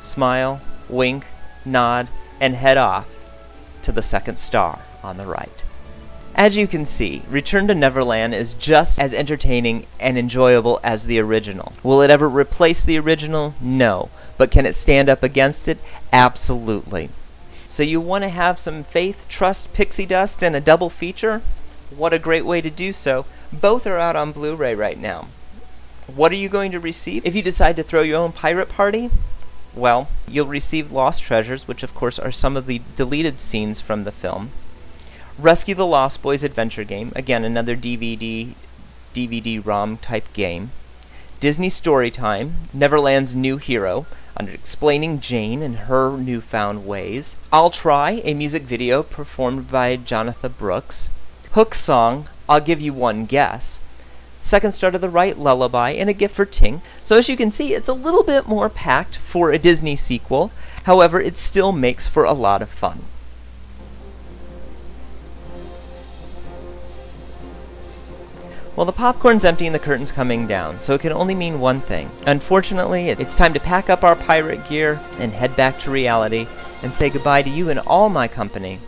[0.00, 1.26] smile, wink,
[1.64, 2.08] nod,
[2.40, 3.08] and head off
[3.82, 5.62] to the second star on the right.
[6.34, 11.18] As you can see, Return to Neverland is just as entertaining and enjoyable as the
[11.18, 11.72] original.
[11.82, 13.54] Will it ever replace the original?
[13.60, 14.10] No.
[14.36, 15.78] But can it stand up against it?
[16.12, 17.08] Absolutely.
[17.68, 21.40] So you want to have some faith, trust, pixie dust, and a double feature?
[21.88, 23.24] What a great way to do so.
[23.50, 25.28] Both are out on Blu-ray right now.
[26.06, 29.10] What are you going to receive if you decide to throw your own pirate party?
[29.74, 34.04] Well, you'll receive Lost Treasures, which of course are some of the deleted scenes from
[34.04, 34.50] the film.
[35.36, 38.54] Rescue the Lost Boys adventure game, again another DVD
[39.12, 40.70] DVD ROM type game.
[41.40, 44.06] Disney Storytime, Neverland's New Hero,
[44.36, 47.36] on explaining Jane and her newfound ways.
[47.52, 51.08] I'll Try, a music video performed by Jonathan Brooks.
[51.52, 53.80] Hook's song, I'll Give You One Guess.
[54.46, 56.80] Second Star to the Right Lullaby, and a gift for Tink.
[57.02, 60.52] So as you can see, it's a little bit more packed for a Disney sequel.
[60.84, 63.02] However, it still makes for a lot of fun.
[68.76, 71.80] Well, the popcorn's empty and the curtain's coming down, so it can only mean one
[71.80, 72.10] thing.
[72.26, 76.46] Unfortunately, it's time to pack up our pirate gear and head back to reality
[76.82, 78.78] and say goodbye to you and all my company.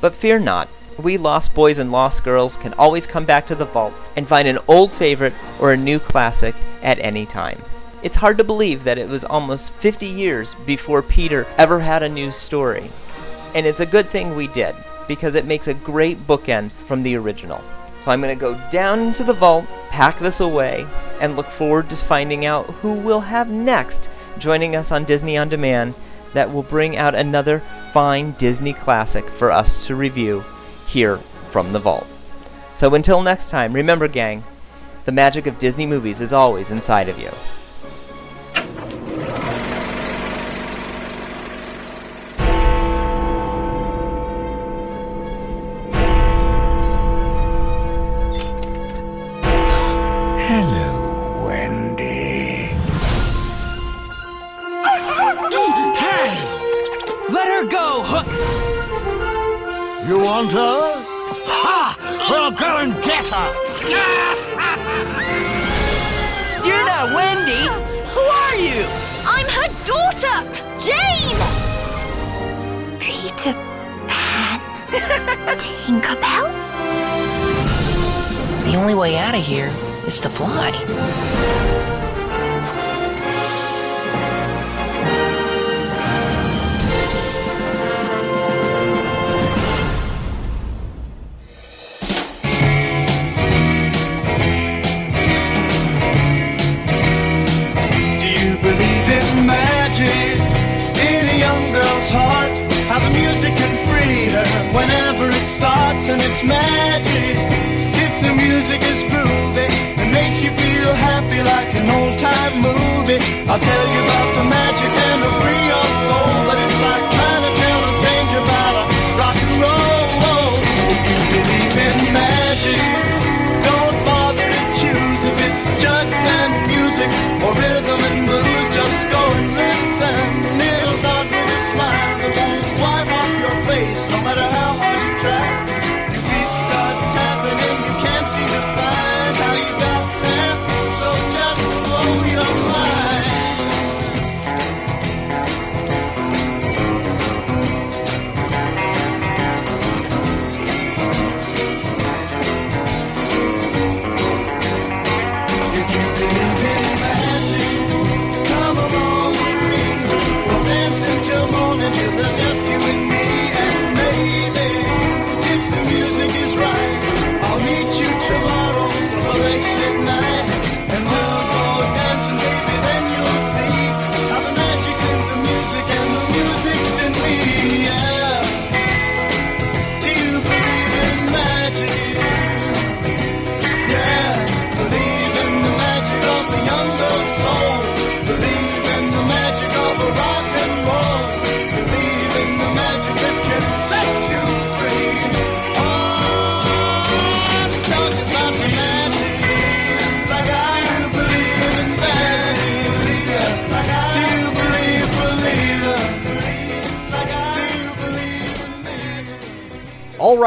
[0.00, 0.68] But fear not,
[0.98, 4.48] we lost boys and lost girls can always come back to the vault and find
[4.48, 7.62] an old favorite or a new classic at any time.
[8.02, 12.08] It's hard to believe that it was almost 50 years before Peter ever had a
[12.08, 12.90] new story.
[13.54, 14.74] And it's a good thing we did,
[15.06, 17.62] because it makes a great bookend from the original.
[18.00, 20.86] So I'm going to go down into the vault, pack this away,
[21.20, 24.08] and look forward to finding out who we'll have next
[24.38, 25.94] joining us on Disney On Demand
[26.34, 27.60] that will bring out another
[27.92, 30.44] fine Disney classic for us to review
[30.88, 31.18] here
[31.50, 32.06] from the vault.
[32.72, 34.42] So until next time, remember, gang,
[35.04, 37.30] the magic of Disney movies is always inside of you.
[60.38, 60.92] Want her?
[61.46, 61.96] Ha!
[62.30, 63.50] Well, go and get her!
[66.64, 67.66] You're not Wendy!
[68.14, 68.86] Who are you?
[69.26, 70.38] I'm her daughter,
[70.78, 71.38] Jane!
[73.00, 73.52] Peter
[74.06, 74.60] Pan?
[75.58, 76.46] Tinkerbell?
[78.70, 79.72] The only way out of here
[80.06, 81.67] is to fly.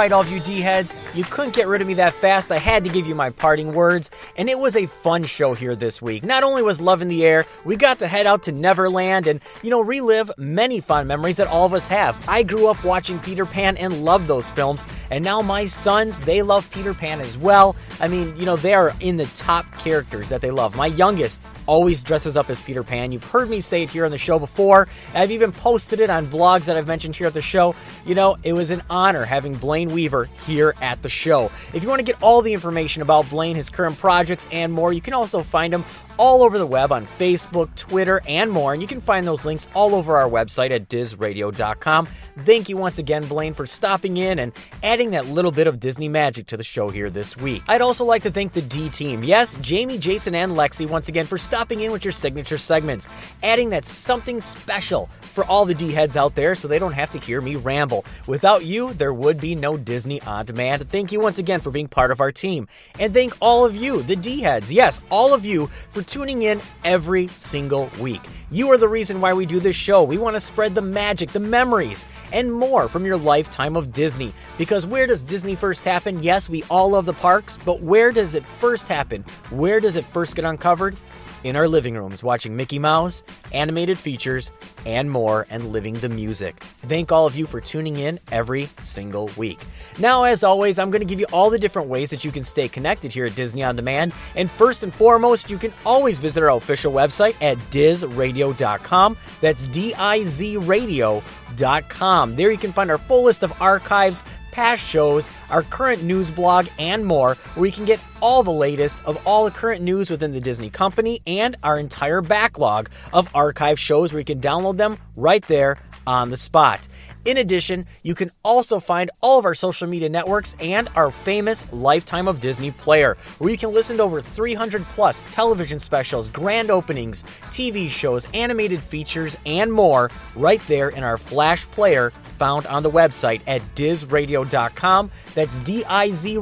[0.02, 2.52] Right, all of you D heads, you couldn't get rid of me that fast.
[2.52, 5.76] I had to give you my parting words, and it was a fun show here
[5.76, 6.24] this week.
[6.24, 9.42] Not only was Love in the Air, we got to head out to Neverland and,
[9.64, 12.18] you know, relive many fun memories that all of us have.
[12.28, 16.42] I grew up watching Peter Pan and loved those films, and now my sons, they
[16.42, 17.76] love Peter Pan as well.
[18.00, 20.76] I mean, you know, they are in the top characters that they love.
[20.76, 23.12] My youngest always dresses up as Peter Pan.
[23.12, 24.88] You've heard me say it here on the show before.
[25.14, 27.76] I've even posted it on blogs that I've mentioned here at the show.
[28.06, 31.52] You know, it was an honor having Blayne Weaver here at the show.
[31.74, 34.94] If you want to get all the information about Blayne, his current projects, and more,
[34.94, 35.84] you can also find him
[36.22, 38.74] all over the web on Facebook, Twitter, and more.
[38.74, 42.06] And you can find those links all over our website at DizRadio.com.
[42.38, 44.54] Thank you once again, Blayne, for stopping in and
[44.84, 47.64] adding that little bit of Disney magic to the show here this week.
[47.68, 49.24] I'd also like to thank the D team.
[49.24, 53.10] Yes, Jamie, Jason, and Lexi once again for stopping in with your signature segments,
[53.42, 57.10] adding that something special for all the D heads out there so they don't have
[57.10, 58.06] to hear me ramble.
[58.28, 60.88] Without you, there would be no Disney on demand.
[60.88, 62.68] Thank you once again for being part of our team.
[63.00, 66.62] And thank all of you, the D heads, yes, all of you, for tuning in
[66.84, 68.22] every single week.
[68.52, 70.04] You are the reason why we do this show.
[70.04, 74.34] We want to spread the magic, the memories, and more from your lifetime of Disney.
[74.58, 76.22] Because where does Disney first happen?
[76.22, 79.24] Yes, we all love the parks, but where does it first happen?
[79.52, 80.98] Where does it first get uncovered?
[81.44, 84.52] In our living rooms watching Mickey Mouse, animated features,
[84.86, 86.56] and more, and living the music.
[86.84, 89.60] Thank all of you for tuning in every single week.
[90.00, 92.44] Now, as always, I'm going to give you all the different ways that you can
[92.44, 94.14] stay connected here at Disney On Demand.
[94.36, 99.18] And first and foremost, you can always visit our official website at dizradio.com.
[99.42, 102.36] That's D I Z radio.com.
[102.36, 106.68] There you can find our full list of archives, past shows, our current news blog,
[106.78, 110.32] and more, where you can get all the latest of all the current news within
[110.32, 114.98] the Disney company and our entire backlog of archive shows where you can download them
[115.16, 116.88] right there on the spot.
[117.26, 121.72] In addition, you can also find all of our social media networks and our famous
[121.72, 126.72] Lifetime of Disney player, where you can listen to over 300 plus television specials, grand
[126.72, 132.82] openings, TV shows, animated features, and more right there in our Flash player found on
[132.82, 135.12] the website at dizradio.com.
[135.36, 136.38] That's D I Z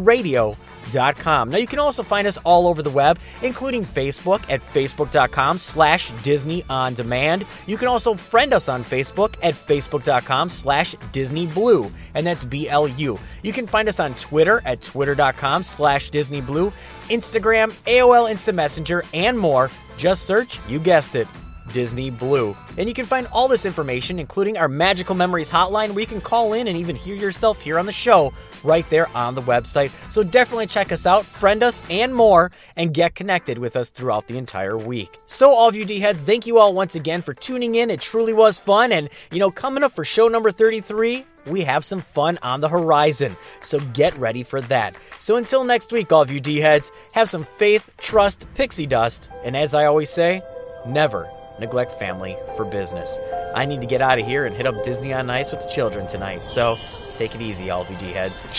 [0.92, 6.12] Now you can also find us all over the web, including Facebook at facebook.com slash
[6.24, 7.46] Disney On Demand.
[7.68, 13.20] You can also friend us on Facebook at facebook.com slash Disney Blu, and that's B-L-U.
[13.44, 16.72] You can find us on Twitter at twitter.com slash Disney Blu,
[17.10, 19.70] Instagram, AOL Instant Messenger, and more.
[19.98, 21.28] Just search, you guessed it,
[21.74, 22.56] Disney Blu.
[22.78, 26.22] And you can find all this information, including our Magical Memories hotline, where you can
[26.22, 28.34] call in and even hear yourself here on the show
[28.64, 29.92] right there on the website.
[30.12, 34.28] So definitely check us out, friend us, and more, and get connected with us throughout
[34.28, 35.18] the entire week.
[35.26, 37.90] So, all of you D heads, thank you all once again for tuning in.
[37.90, 38.92] It truly was fun.
[38.92, 42.70] And, you know, coming up for show number 33, we have some fun on the
[42.70, 43.36] horizon.
[43.62, 44.96] So get ready for that.
[45.20, 49.30] So until next week, all of you D heads, have some faith, trust, pixie dust,
[49.44, 50.42] and as I always say,
[50.86, 51.30] never
[51.60, 53.20] neglect family for business.
[53.56, 55.68] I need to get out of here and hit up Disney on Ice with the
[55.68, 56.48] children tonight.
[56.48, 56.78] So
[57.14, 58.48] take it easy, all of you D heads.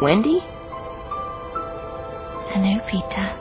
[0.00, 0.38] Wendy?
[2.50, 3.34] Hello, Peter.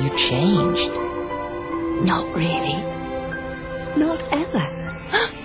[0.00, 0.94] You changed.
[2.04, 2.78] Not really.
[3.96, 4.66] Not ever.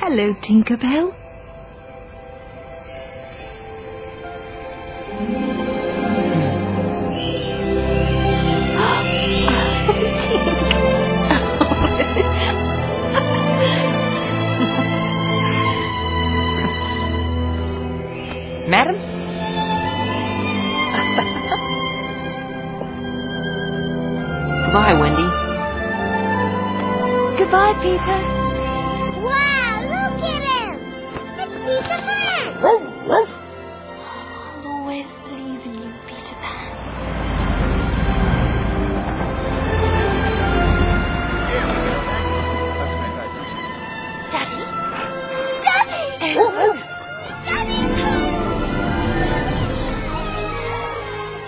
[0.00, 1.12] Hello, Tinkerbell.
[18.68, 18.96] Madam?
[24.54, 25.28] Goodbye, Wendy.
[27.38, 28.39] Goodbye, Peter.
[32.60, 33.39] Ruff, ruff.